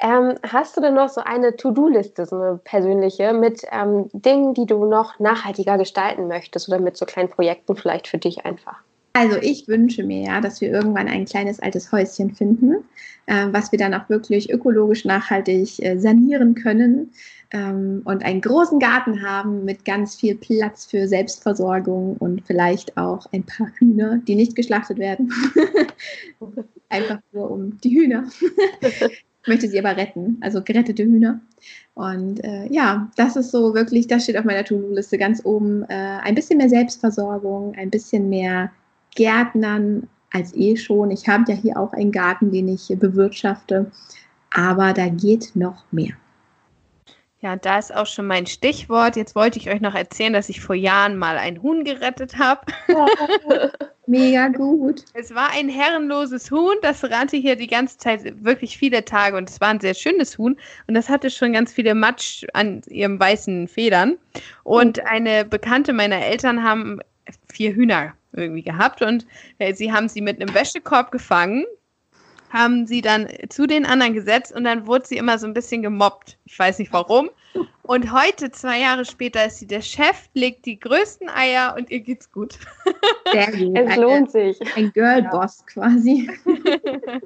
Ähm, 0.00 0.36
hast 0.42 0.74
du 0.74 0.80
denn 0.80 0.94
noch 0.94 1.10
so 1.10 1.20
eine 1.20 1.54
To-Do-Liste, 1.54 2.24
so 2.24 2.36
eine 2.36 2.60
persönliche, 2.64 3.34
mit 3.34 3.60
ähm, 3.70 4.08
Dingen, 4.14 4.54
die 4.54 4.64
du 4.64 4.86
noch 4.86 5.18
nachhaltiger 5.18 5.76
gestalten 5.76 6.28
möchtest 6.28 6.66
oder 6.70 6.78
mit 6.78 6.96
so 6.96 7.04
kleinen 7.04 7.28
Projekten 7.28 7.76
vielleicht 7.76 8.08
für 8.08 8.16
dich 8.16 8.46
einfach? 8.46 8.85
Also 9.16 9.38
ich 9.40 9.66
wünsche 9.66 10.02
mir 10.02 10.24
ja, 10.24 10.40
dass 10.42 10.60
wir 10.60 10.70
irgendwann 10.70 11.08
ein 11.08 11.24
kleines 11.24 11.58
altes 11.58 11.90
Häuschen 11.90 12.34
finden, 12.34 12.84
äh, 13.24 13.46
was 13.50 13.72
wir 13.72 13.78
dann 13.78 13.94
auch 13.94 14.10
wirklich 14.10 14.52
ökologisch 14.52 15.06
nachhaltig 15.06 15.82
äh, 15.82 15.96
sanieren 15.96 16.54
können 16.54 17.12
ähm, 17.50 18.02
und 18.04 18.22
einen 18.26 18.42
großen 18.42 18.78
Garten 18.78 19.22
haben 19.22 19.64
mit 19.64 19.86
ganz 19.86 20.16
viel 20.16 20.34
Platz 20.34 20.84
für 20.84 21.08
Selbstversorgung 21.08 22.18
und 22.18 22.46
vielleicht 22.46 22.98
auch 22.98 23.24
ein 23.32 23.42
paar 23.42 23.68
Hühner, 23.78 24.18
die 24.28 24.34
nicht 24.34 24.54
geschlachtet 24.54 24.98
werden. 24.98 25.32
Einfach 26.90 27.20
nur 27.32 27.50
um 27.50 27.80
die 27.80 27.98
Hühner. 27.98 28.24
ich 28.82 29.48
möchte 29.48 29.70
sie 29.70 29.78
aber 29.78 29.96
retten, 29.96 30.36
also 30.42 30.60
gerettete 30.62 31.04
Hühner. 31.04 31.40
Und 31.94 32.44
äh, 32.44 32.66
ja, 32.70 33.10
das 33.16 33.36
ist 33.36 33.50
so 33.50 33.72
wirklich, 33.72 34.08
das 34.08 34.24
steht 34.24 34.36
auf 34.36 34.44
meiner 34.44 34.64
To-Do-Liste 34.64 35.16
ganz 35.16 35.42
oben. 35.42 35.84
Äh, 35.84 36.18
ein 36.22 36.34
bisschen 36.34 36.58
mehr 36.58 36.68
Selbstversorgung, 36.68 37.74
ein 37.76 37.88
bisschen 37.88 38.28
mehr 38.28 38.70
Gärtnern 39.16 40.08
als 40.32 40.54
eh 40.54 40.76
schon. 40.76 41.10
Ich 41.10 41.28
habe 41.28 41.44
ja 41.48 41.54
hier 41.54 41.76
auch 41.76 41.92
einen 41.92 42.12
Garten, 42.12 42.52
den 42.52 42.68
ich 42.68 42.88
bewirtschafte, 42.88 43.90
aber 44.54 44.92
da 44.92 45.08
geht 45.08 45.52
noch 45.54 45.84
mehr. 45.90 46.14
Ja, 47.40 47.54
da 47.54 47.78
ist 47.78 47.94
auch 47.94 48.06
schon 48.06 48.26
mein 48.26 48.46
Stichwort. 48.46 49.14
Jetzt 49.14 49.34
wollte 49.34 49.58
ich 49.58 49.68
euch 49.68 49.80
noch 49.80 49.94
erzählen, 49.94 50.32
dass 50.32 50.48
ich 50.48 50.60
vor 50.60 50.74
Jahren 50.74 51.16
mal 51.16 51.36
ein 51.36 51.62
Huhn 51.62 51.84
gerettet 51.84 52.38
habe. 52.38 52.62
Oh, 52.88 53.06
mega 54.06 54.48
gut. 54.48 55.04
Es 55.12 55.34
war 55.34 55.50
ein 55.52 55.68
herrenloses 55.68 56.50
Huhn, 56.50 56.76
das 56.82 57.04
rannte 57.04 57.36
hier 57.36 57.54
die 57.56 57.66
ganze 57.66 57.98
Zeit 57.98 58.42
wirklich 58.42 58.78
viele 58.78 59.04
Tage 59.04 59.36
und 59.36 59.50
es 59.50 59.60
war 59.60 59.68
ein 59.68 59.80
sehr 59.80 59.94
schönes 59.94 60.38
Huhn 60.38 60.56
und 60.86 60.94
das 60.94 61.08
hatte 61.08 61.30
schon 61.30 61.52
ganz 61.52 61.72
viele 61.72 61.94
Matsch 61.94 62.44
an 62.54 62.80
ihren 62.88 63.20
weißen 63.20 63.68
Federn. 63.68 64.16
Und 64.64 65.06
eine 65.06 65.44
Bekannte 65.44 65.92
meiner 65.92 66.24
Eltern 66.24 66.62
haben 66.62 67.00
vier 67.52 67.74
Hühner 67.74 68.14
irgendwie 68.36 68.62
gehabt 68.62 69.02
und 69.02 69.26
äh, 69.58 69.74
sie 69.74 69.92
haben 69.92 70.08
sie 70.08 70.20
mit 70.20 70.40
einem 70.40 70.54
Wäschekorb 70.54 71.10
gefangen, 71.10 71.64
haben 72.50 72.86
sie 72.86 73.00
dann 73.00 73.28
zu 73.48 73.66
den 73.66 73.86
anderen 73.86 74.14
gesetzt 74.14 74.54
und 74.54 74.64
dann 74.64 74.86
wurde 74.86 75.06
sie 75.06 75.16
immer 75.16 75.38
so 75.38 75.46
ein 75.46 75.54
bisschen 75.54 75.82
gemobbt. 75.82 76.38
Ich 76.44 76.58
weiß 76.58 76.78
nicht 76.78 76.92
warum. 76.92 77.30
Und 77.82 78.12
heute, 78.12 78.50
zwei 78.50 78.80
Jahre 78.80 79.04
später, 79.04 79.46
ist 79.46 79.58
sie 79.58 79.66
der 79.66 79.80
Chef, 79.80 80.28
legt 80.34 80.66
die 80.66 80.78
größten 80.78 81.28
Eier 81.28 81.74
und 81.76 81.90
ihr 81.90 82.00
geht's 82.00 82.30
gut. 82.30 82.58
Sehr 83.32 83.46
gut. 83.52 83.76
Es 83.76 83.96
lohnt 83.96 84.30
sich. 84.30 84.58
Ein 84.76 84.92
Girlboss 84.92 85.60
ja. 85.60 85.66
quasi. 85.66 86.30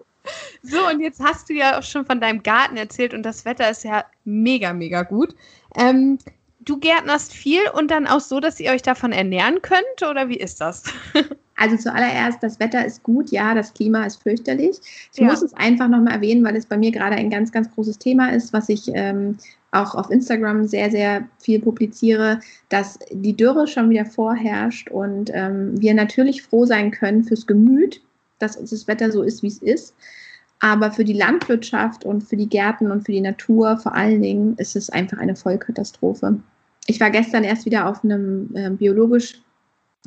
So, 0.62 0.86
und 0.86 1.00
jetzt 1.00 1.20
hast 1.20 1.48
du 1.48 1.54
ja 1.54 1.78
auch 1.78 1.82
schon 1.82 2.04
von 2.04 2.20
deinem 2.20 2.42
Garten 2.42 2.76
erzählt 2.76 3.14
und 3.14 3.22
das 3.22 3.44
Wetter 3.44 3.70
ist 3.70 3.84
ja 3.84 4.04
mega, 4.24 4.72
mega 4.72 5.02
gut. 5.02 5.34
Ähm, 5.76 6.18
du 6.60 6.78
gärtnerst 6.78 7.32
viel 7.32 7.62
und 7.74 7.90
dann 7.90 8.06
auch 8.06 8.20
so, 8.20 8.40
dass 8.40 8.60
ihr 8.60 8.70
euch 8.70 8.82
davon 8.82 9.12
ernähren 9.12 9.62
könnt 9.62 10.08
oder 10.08 10.28
wie 10.28 10.36
ist 10.36 10.60
das? 10.60 10.84
Also 11.62 11.76
zuallererst, 11.76 12.42
das 12.42 12.58
Wetter 12.58 12.86
ist 12.86 13.02
gut, 13.02 13.30
ja, 13.30 13.52
das 13.52 13.74
Klima 13.74 14.06
ist 14.06 14.22
fürchterlich. 14.22 14.78
Ich 15.12 15.20
ja. 15.20 15.26
muss 15.26 15.42
es 15.42 15.52
einfach 15.52 15.88
nochmal 15.88 16.14
erwähnen, 16.14 16.42
weil 16.42 16.56
es 16.56 16.64
bei 16.64 16.78
mir 16.78 16.90
gerade 16.90 17.16
ein 17.16 17.28
ganz, 17.28 17.52
ganz 17.52 17.70
großes 17.74 17.98
Thema 17.98 18.32
ist, 18.32 18.54
was 18.54 18.70
ich 18.70 18.90
ähm, 18.94 19.36
auch 19.70 19.94
auf 19.94 20.10
Instagram 20.10 20.66
sehr, 20.66 20.90
sehr 20.90 21.28
viel 21.38 21.60
publiziere, 21.60 22.40
dass 22.70 22.98
die 23.10 23.36
Dürre 23.36 23.66
schon 23.66 23.90
wieder 23.90 24.06
vorherrscht 24.06 24.88
und 24.88 25.30
ähm, 25.34 25.78
wir 25.78 25.92
natürlich 25.92 26.42
froh 26.42 26.64
sein 26.64 26.92
können 26.92 27.24
fürs 27.24 27.46
Gemüt, 27.46 28.00
dass 28.38 28.56
das 28.56 28.88
Wetter 28.88 29.12
so 29.12 29.22
ist, 29.22 29.42
wie 29.42 29.48
es 29.48 29.58
ist. 29.58 29.94
Aber 30.60 30.92
für 30.92 31.04
die 31.04 31.14
Landwirtschaft 31.14 32.04
und 32.04 32.22
für 32.22 32.36
die 32.36 32.48
Gärten 32.48 32.90
und 32.90 33.04
für 33.04 33.12
die 33.12 33.20
Natur 33.20 33.78
vor 33.78 33.94
allen 33.94 34.22
Dingen 34.22 34.56
ist 34.56 34.76
es 34.76 34.90
einfach 34.90 35.18
eine 35.18 35.34
Vollkatastrophe. 35.34 36.38
Ich 36.86 37.00
war 37.00 37.10
gestern 37.10 37.44
erst 37.44 37.64
wieder 37.64 37.86
auf 37.86 38.04
einem 38.04 38.50
äh, 38.54 38.70
biologisch 38.70 39.40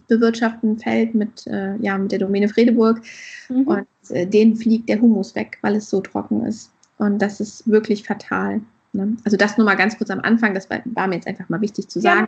bewirtschafteten 0.07 0.77
Feld 0.77 1.15
mit, 1.15 1.47
äh, 1.47 1.75
ja, 1.77 1.97
mit 1.97 2.11
der 2.11 2.19
Domäne 2.19 2.49
Fredeburg 2.49 3.01
mhm. 3.49 3.67
und 3.67 3.87
äh, 4.09 4.27
denen 4.27 4.55
fliegt 4.55 4.89
der 4.89 5.01
Humus 5.01 5.35
weg, 5.35 5.57
weil 5.61 5.75
es 5.75 5.89
so 5.89 6.01
trocken 6.01 6.45
ist. 6.45 6.71
Und 6.97 7.21
das 7.21 7.39
ist 7.39 7.67
wirklich 7.67 8.03
fatal. 8.03 8.61
Ne? 8.91 9.17
Also 9.23 9.37
das 9.37 9.57
nur 9.57 9.65
mal 9.65 9.75
ganz 9.75 9.97
kurz 9.97 10.09
am 10.09 10.19
Anfang, 10.21 10.53
das 10.53 10.69
war, 10.69 10.79
war 10.85 11.07
mir 11.07 11.15
jetzt 11.15 11.27
einfach 11.27 11.49
mal 11.49 11.61
wichtig 11.61 11.87
zu 11.87 11.99
sagen. 11.99 12.27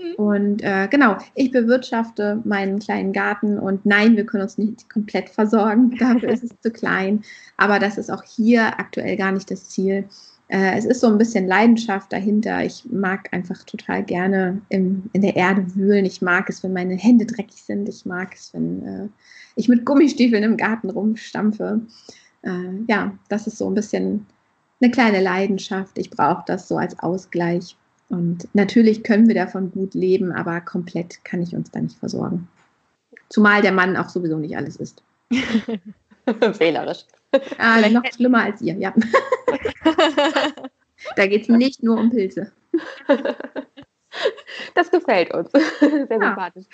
Mhm. 0.00 0.14
Und 0.14 0.62
äh, 0.62 0.88
genau, 0.90 1.18
ich 1.34 1.50
bewirtschafte 1.50 2.40
meinen 2.44 2.78
kleinen 2.78 3.12
Garten 3.12 3.58
und 3.58 3.84
nein, 3.84 4.16
wir 4.16 4.24
können 4.24 4.42
uns 4.42 4.58
nicht 4.58 4.88
komplett 4.88 5.28
versorgen, 5.28 5.96
dafür 5.98 6.30
ist 6.30 6.44
es 6.44 6.50
zu 6.60 6.70
klein. 6.70 7.22
Aber 7.56 7.78
das 7.78 7.98
ist 7.98 8.10
auch 8.10 8.22
hier 8.22 8.78
aktuell 8.78 9.16
gar 9.16 9.32
nicht 9.32 9.50
das 9.50 9.68
Ziel. 9.68 10.04
Äh, 10.48 10.76
es 10.76 10.84
ist 10.84 11.00
so 11.00 11.06
ein 11.06 11.18
bisschen 11.18 11.46
Leidenschaft 11.46 12.12
dahinter. 12.12 12.64
Ich 12.64 12.84
mag 12.90 13.32
einfach 13.32 13.62
total 13.64 14.02
gerne 14.02 14.60
im, 14.68 15.04
in 15.12 15.22
der 15.22 15.36
Erde 15.36 15.74
wühlen. 15.74 16.04
Ich 16.04 16.22
mag 16.22 16.48
es, 16.48 16.62
wenn 16.62 16.72
meine 16.72 16.96
Hände 16.96 17.26
dreckig 17.26 17.62
sind. 17.62 17.88
Ich 17.88 18.04
mag 18.04 18.34
es, 18.34 18.52
wenn 18.52 18.84
äh, 18.84 19.08
ich 19.54 19.68
mit 19.68 19.84
Gummistiefeln 19.84 20.42
im 20.42 20.56
Garten 20.56 20.90
rumstampfe. 20.90 21.82
Äh, 22.42 22.82
ja, 22.88 23.12
das 23.28 23.46
ist 23.46 23.58
so 23.58 23.68
ein 23.68 23.74
bisschen 23.74 24.26
eine 24.80 24.90
kleine 24.90 25.20
Leidenschaft. 25.20 25.98
Ich 25.98 26.10
brauche 26.10 26.42
das 26.46 26.66
so 26.66 26.78
als 26.78 26.98
Ausgleich. 26.98 27.76
Und 28.10 28.48
natürlich 28.54 29.04
können 29.04 29.28
wir 29.28 29.36
davon 29.36 29.70
gut 29.70 29.94
leben, 29.94 30.32
aber 30.32 30.60
komplett 30.60 31.24
kann 31.24 31.42
ich 31.42 31.54
uns 31.54 31.70
da 31.70 31.80
nicht 31.80 31.96
versorgen. 31.96 32.48
Zumal 33.28 33.62
der 33.62 33.72
Mann 33.72 33.96
auch 33.96 34.08
sowieso 34.08 34.36
nicht 34.36 34.56
alles 34.56 34.76
ist. 34.76 35.02
Wählerisch. 36.26 37.04
Ah, 37.58 37.88
noch 37.88 38.04
schlimmer 38.12 38.42
als 38.42 38.60
ihr, 38.60 38.74
ja. 38.74 38.92
da 41.16 41.26
geht 41.26 41.42
es 41.42 41.48
nicht 41.48 41.84
nur 41.84 41.98
um 41.98 42.10
Pilze. 42.10 42.52
Das 44.74 44.90
gefällt 44.90 45.32
uns. 45.32 45.50
Sehr 45.80 46.06
ja. 46.10 46.18
sympathisch. 46.18 46.66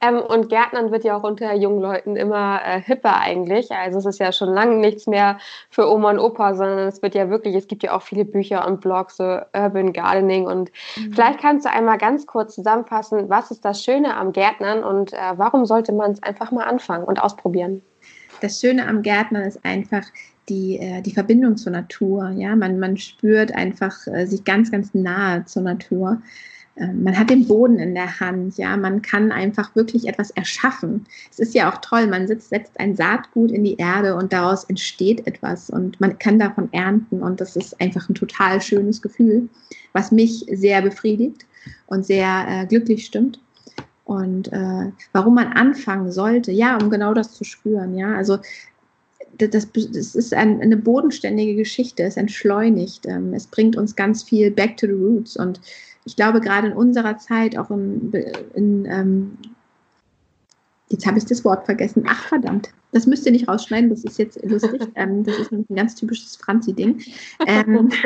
Ähm, 0.00 0.18
und 0.18 0.48
Gärtnern 0.48 0.90
wird 0.90 1.04
ja 1.04 1.16
auch 1.16 1.22
unter 1.22 1.54
jungen 1.54 1.80
Leuten 1.80 2.16
immer 2.16 2.60
äh, 2.64 2.80
hipper 2.80 3.18
eigentlich. 3.18 3.70
Also 3.70 3.98
es 3.98 4.06
ist 4.06 4.18
ja 4.18 4.32
schon 4.32 4.50
lange 4.50 4.76
nichts 4.76 5.06
mehr 5.06 5.38
für 5.70 5.90
Oma 5.90 6.10
und 6.10 6.18
Opa, 6.18 6.54
sondern 6.54 6.88
es 6.88 7.02
wird 7.02 7.14
ja 7.14 7.30
wirklich, 7.30 7.54
es 7.54 7.66
gibt 7.66 7.82
ja 7.82 7.96
auch 7.96 8.02
viele 8.02 8.24
Bücher 8.24 8.66
und 8.66 8.80
Blogs, 8.80 9.16
so 9.16 9.40
Urban 9.54 9.92
Gardening. 9.92 10.46
Und 10.46 10.70
mhm. 10.96 11.12
vielleicht 11.12 11.40
kannst 11.40 11.66
du 11.66 11.70
einmal 11.70 11.98
ganz 11.98 12.26
kurz 12.26 12.54
zusammenfassen, 12.54 13.28
was 13.28 13.50
ist 13.50 13.64
das 13.64 13.82
Schöne 13.82 14.16
am 14.16 14.32
Gärtnern 14.32 14.84
und 14.84 15.12
äh, 15.12 15.16
warum 15.36 15.64
sollte 15.66 15.92
man 15.92 16.12
es 16.12 16.22
einfach 16.22 16.50
mal 16.50 16.64
anfangen 16.64 17.04
und 17.04 17.22
ausprobieren? 17.22 17.82
Das 18.40 18.60
Schöne 18.60 18.86
am 18.86 19.02
Gärtnern 19.02 19.42
ist 19.42 19.64
einfach, 19.64 20.02
die, 20.48 20.78
äh, 20.78 21.02
die 21.02 21.12
Verbindung 21.12 21.56
zur 21.56 21.72
Natur. 21.72 22.30
Ja, 22.30 22.56
man, 22.56 22.78
man 22.78 22.96
spürt 22.96 23.54
einfach 23.54 24.06
äh, 24.08 24.26
sich 24.26 24.44
ganz, 24.44 24.70
ganz 24.70 24.92
nahe 24.94 25.44
zur 25.44 25.62
Natur. 25.62 26.20
Ähm, 26.76 27.02
man 27.02 27.18
hat 27.18 27.30
den 27.30 27.46
Boden 27.46 27.78
in 27.78 27.94
der 27.94 28.20
Hand, 28.20 28.56
ja, 28.56 28.76
man 28.76 29.02
kann 29.02 29.30
einfach 29.30 29.74
wirklich 29.76 30.08
etwas 30.08 30.30
erschaffen. 30.30 31.06
Es 31.30 31.38
ist 31.38 31.54
ja 31.54 31.70
auch 31.70 31.78
toll, 31.80 32.06
man 32.06 32.26
sitzt, 32.26 32.48
setzt 32.48 32.80
ein 32.80 32.96
Saatgut 32.96 33.50
in 33.50 33.64
die 33.64 33.76
Erde 33.76 34.16
und 34.16 34.32
daraus 34.32 34.64
entsteht 34.64 35.26
etwas 35.26 35.68
und 35.68 36.00
man 36.00 36.18
kann 36.18 36.38
davon 36.38 36.72
ernten 36.72 37.22
und 37.22 37.40
das 37.40 37.56
ist 37.56 37.80
einfach 37.80 38.08
ein 38.08 38.14
total 38.14 38.60
schönes 38.62 39.02
Gefühl, 39.02 39.48
was 39.92 40.12
mich 40.12 40.46
sehr 40.50 40.80
befriedigt 40.82 41.46
und 41.86 42.06
sehr 42.06 42.46
äh, 42.48 42.66
glücklich 42.66 43.04
stimmt. 43.04 43.38
Und 44.04 44.52
äh, 44.52 44.90
warum 45.12 45.34
man 45.34 45.52
anfangen 45.52 46.10
sollte, 46.10 46.50
ja, 46.50 46.76
um 46.76 46.90
genau 46.90 47.14
das 47.14 47.34
zu 47.34 47.44
spüren, 47.44 47.96
ja, 47.96 48.14
also 48.16 48.38
das, 49.38 49.68
das 49.72 50.14
ist 50.14 50.34
ein, 50.34 50.60
eine 50.60 50.76
bodenständige 50.76 51.54
Geschichte, 51.54 52.02
es 52.02 52.16
entschleunigt, 52.16 53.06
ähm, 53.06 53.32
es 53.32 53.46
bringt 53.46 53.76
uns 53.76 53.96
ganz 53.96 54.22
viel 54.22 54.50
back 54.50 54.76
to 54.76 54.86
the 54.86 54.92
roots 54.92 55.36
und 55.36 55.60
ich 56.04 56.16
glaube, 56.16 56.40
gerade 56.40 56.68
in 56.68 56.72
unserer 56.72 57.18
Zeit, 57.18 57.56
auch 57.56 57.70
in, 57.70 58.12
in 58.54 58.84
ähm, 58.86 59.38
jetzt 60.88 61.06
habe 61.06 61.18
ich 61.18 61.24
das 61.24 61.44
Wort 61.44 61.64
vergessen. 61.64 62.04
Ach, 62.06 62.24
verdammt. 62.24 62.70
Das 62.92 63.06
müsst 63.06 63.24
ihr 63.24 63.32
nicht 63.32 63.48
rausschneiden, 63.48 63.90
das 63.90 64.04
ist 64.04 64.18
jetzt 64.18 64.42
lustig. 64.44 64.82
Ähm, 64.94 65.24
das 65.24 65.38
ist 65.38 65.52
ein 65.52 65.64
ganz 65.74 65.94
typisches 65.94 66.36
Franzi-Ding. 66.36 67.02
Ähm, 67.46 67.90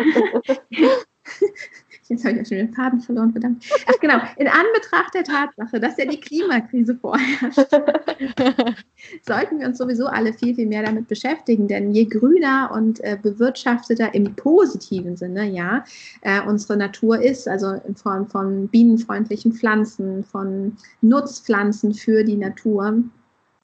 Jetzt 2.09 2.25
habe 2.25 2.37
ich 2.37 2.43
auch 2.43 2.47
schon 2.47 2.59
den 2.59 2.73
Faden 2.73 3.01
verloren, 3.01 3.33
verdammt. 3.33 3.65
Ach 3.87 4.01
genau, 4.01 4.17
in 4.37 4.47
Anbetracht 4.47 5.15
der 5.15 5.25
Tatsache, 5.25 5.81
dass 5.81 5.97
ja 5.97 6.07
die 6.07 6.21
Klimakrise 6.21 6.95
vorherrscht, 6.95 7.59
sollten 9.23 9.59
wir 9.59 9.67
uns 9.67 9.79
sowieso 9.79 10.07
alle 10.07 10.33
viel, 10.33 10.55
viel 10.55 10.67
mehr 10.67 10.85
damit 10.85 11.09
beschäftigen. 11.09 11.67
Denn 11.67 11.93
je 11.93 12.05
grüner 12.05 12.71
und 12.73 13.03
äh, 13.03 13.19
bewirtschafteter 13.21 14.15
im 14.15 14.35
positiven 14.37 15.17
Sinne, 15.17 15.51
ja, 15.51 15.85
äh, 16.23 16.41
unsere 16.47 16.77
Natur 16.77 17.21
ist, 17.21 17.49
also 17.49 17.73
in 17.87 17.97
Form 17.97 18.29
von 18.29 18.69
bienenfreundlichen 18.69 19.53
Pflanzen, 19.53 20.23
von 20.25 20.77
Nutzpflanzen 21.01 21.95
für 21.95 22.23
die 22.23 22.37
Natur, 22.37 23.03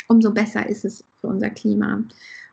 umso 0.09 0.32
besser 0.32 0.68
ist 0.68 0.84
es 0.84 1.05
für 1.20 1.28
unser 1.28 1.51
Klima. 1.51 2.03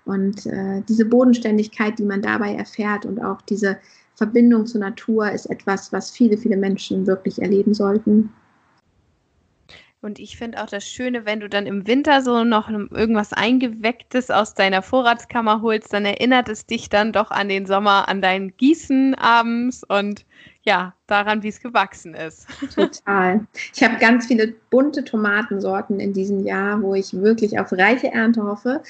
Und 0.06 0.46
äh, 0.48 0.82
diese 0.88 1.06
Bodenständigkeit, 1.06 2.00
die 2.00 2.06
man 2.06 2.22
dabei 2.22 2.56
erfährt 2.56 3.06
und 3.06 3.22
auch 3.22 3.42
diese 3.42 3.78
Verbindung 4.20 4.65
zur 4.65 4.82
Natur 4.82 5.32
ist 5.32 5.45
etwas, 5.45 5.93
was 5.93 6.11
viele, 6.11 6.38
viele 6.38 6.57
Menschen 6.57 7.07
wirklich 7.07 7.41
erleben 7.41 7.74
sollten. 7.74 8.30
Und 10.01 10.20
ich 10.20 10.38
finde 10.38 10.61
auch 10.61 10.67
das 10.67 10.86
Schöne, 10.86 11.26
wenn 11.26 11.39
du 11.39 11.49
dann 11.49 11.65
im 11.65 11.88
Winter 11.88 12.22
so 12.22 12.43
noch 12.43 12.70
irgendwas 12.70 13.34
Eingewecktes 13.34 14.30
aus 14.30 14.53
deiner 14.53 14.82
Vorratskammer 14.82 15.61
holst, 15.61 15.91
dann 15.93 16.05
erinnert 16.05 16.47
es 16.47 16.65
dich 16.65 16.89
dann 16.89 17.11
doch 17.11 17.32
an 17.32 17.49
den 17.49 17.65
Sommer, 17.65 18.07
an 18.07 18.22
dein 18.22 18.55
Gießen 18.55 19.15
abends 19.15 19.84
und 19.86 20.26
ja, 20.63 20.93
daran, 21.07 21.43
wie 21.43 21.47
es 21.49 21.61
gewachsen 21.61 22.13
ist. 22.13 22.47
Total. 22.76 23.45
Ich 23.74 23.84
habe 23.84 23.97
ganz 23.99 24.28
viele 24.28 24.53
bunte 24.70 25.03
Tomatensorten 25.03 25.99
in 25.99 26.13
diesem 26.13 26.45
Jahr, 26.45 26.82
wo 26.82 26.93
ich 26.93 27.13
wirklich 27.13 27.57
auf 27.57 27.72
reiche 27.72 28.11
Ernte 28.11 28.43
hoffe, 28.43 28.82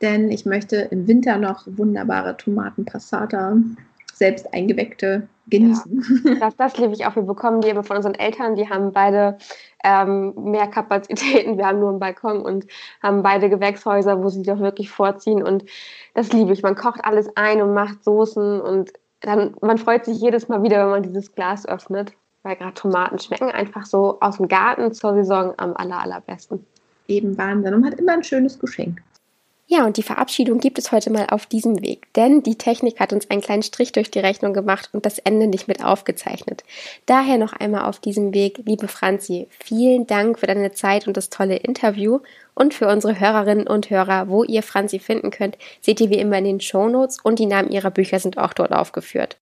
denn 0.00 0.30
ich 0.30 0.46
möchte 0.46 0.76
im 0.76 1.06
Winter 1.06 1.36
noch 1.36 1.66
wunderbare 1.66 2.36
Tomatenpassata 2.36 3.56
selbst 4.18 4.52
eingeweckte 4.52 5.28
genießen. 5.48 6.24
Ja, 6.24 6.34
das, 6.40 6.56
das 6.56 6.76
liebe 6.78 6.92
ich 6.92 7.06
auch. 7.06 7.16
Wir 7.16 7.22
bekommen 7.22 7.60
die 7.60 7.68
immer 7.68 7.84
von 7.84 7.96
unseren 7.96 8.14
Eltern, 8.14 8.54
die 8.54 8.68
haben 8.68 8.92
beide 8.92 9.38
ähm, 9.84 10.34
mehr 10.36 10.66
Kapazitäten. 10.66 11.56
Wir 11.56 11.66
haben 11.66 11.80
nur 11.80 11.90
einen 11.90 12.00
Balkon 12.00 12.42
und 12.42 12.66
haben 13.02 13.22
beide 13.22 13.48
Gewächshäuser, 13.48 14.22
wo 14.22 14.28
sie 14.28 14.42
doch 14.42 14.58
wirklich 14.60 14.90
vorziehen. 14.90 15.42
Und 15.42 15.64
das 16.14 16.32
liebe 16.32 16.52
ich. 16.52 16.62
Man 16.62 16.74
kocht 16.74 17.04
alles 17.04 17.28
ein 17.36 17.62
und 17.62 17.74
macht 17.74 18.04
Soßen 18.04 18.60
und 18.60 18.92
dann, 19.20 19.54
man 19.60 19.78
freut 19.78 20.04
sich 20.04 20.20
jedes 20.20 20.48
Mal 20.48 20.62
wieder, 20.62 20.84
wenn 20.84 20.90
man 20.90 21.02
dieses 21.02 21.34
Glas 21.34 21.66
öffnet, 21.66 22.12
weil 22.42 22.56
gerade 22.56 22.74
Tomaten 22.74 23.18
schmecken 23.18 23.50
einfach 23.50 23.84
so 23.84 24.18
aus 24.20 24.36
dem 24.36 24.48
Garten 24.48 24.92
zur 24.92 25.14
Saison 25.14 25.54
am 25.56 25.74
aller, 25.76 26.00
allerbesten. 26.00 26.64
Eben 27.08 27.36
Wahnsinn 27.36 27.74
und 27.74 27.86
hat 27.86 27.94
immer 27.94 28.12
ein 28.12 28.22
schönes 28.22 28.58
Geschenk. 28.58 29.02
Ja, 29.70 29.84
und 29.84 29.98
die 29.98 30.02
Verabschiedung 30.02 30.60
gibt 30.60 30.78
es 30.78 30.92
heute 30.92 31.10
mal 31.10 31.26
auf 31.28 31.44
diesem 31.44 31.82
Weg, 31.82 32.10
denn 32.14 32.42
die 32.42 32.56
Technik 32.56 33.00
hat 33.00 33.12
uns 33.12 33.28
einen 33.28 33.42
kleinen 33.42 33.62
Strich 33.62 33.92
durch 33.92 34.10
die 34.10 34.18
Rechnung 34.18 34.54
gemacht 34.54 34.88
und 34.94 35.04
das 35.04 35.18
Ende 35.18 35.46
nicht 35.46 35.68
mit 35.68 35.84
aufgezeichnet. 35.84 36.64
Daher 37.04 37.36
noch 37.36 37.52
einmal 37.52 37.82
auf 37.82 37.98
diesem 37.98 38.32
Weg, 38.32 38.62
liebe 38.64 38.88
Franzi, 38.88 39.46
vielen 39.50 40.06
Dank 40.06 40.38
für 40.38 40.46
deine 40.46 40.72
Zeit 40.72 41.06
und 41.06 41.18
das 41.18 41.28
tolle 41.28 41.56
Interview 41.56 42.20
und 42.54 42.72
für 42.72 42.88
unsere 42.88 43.20
Hörerinnen 43.20 43.66
und 43.66 43.90
Hörer, 43.90 44.30
wo 44.30 44.42
ihr 44.42 44.62
Franzi 44.62 44.98
finden 44.98 45.30
könnt, 45.30 45.58
seht 45.82 46.00
ihr 46.00 46.08
wie 46.08 46.18
immer 46.18 46.38
in 46.38 46.44
den 46.44 46.60
Show 46.62 46.88
Notes 46.88 47.18
und 47.22 47.38
die 47.38 47.44
Namen 47.44 47.70
ihrer 47.70 47.90
Bücher 47.90 48.20
sind 48.20 48.38
auch 48.38 48.54
dort 48.54 48.72
aufgeführt. 48.72 49.36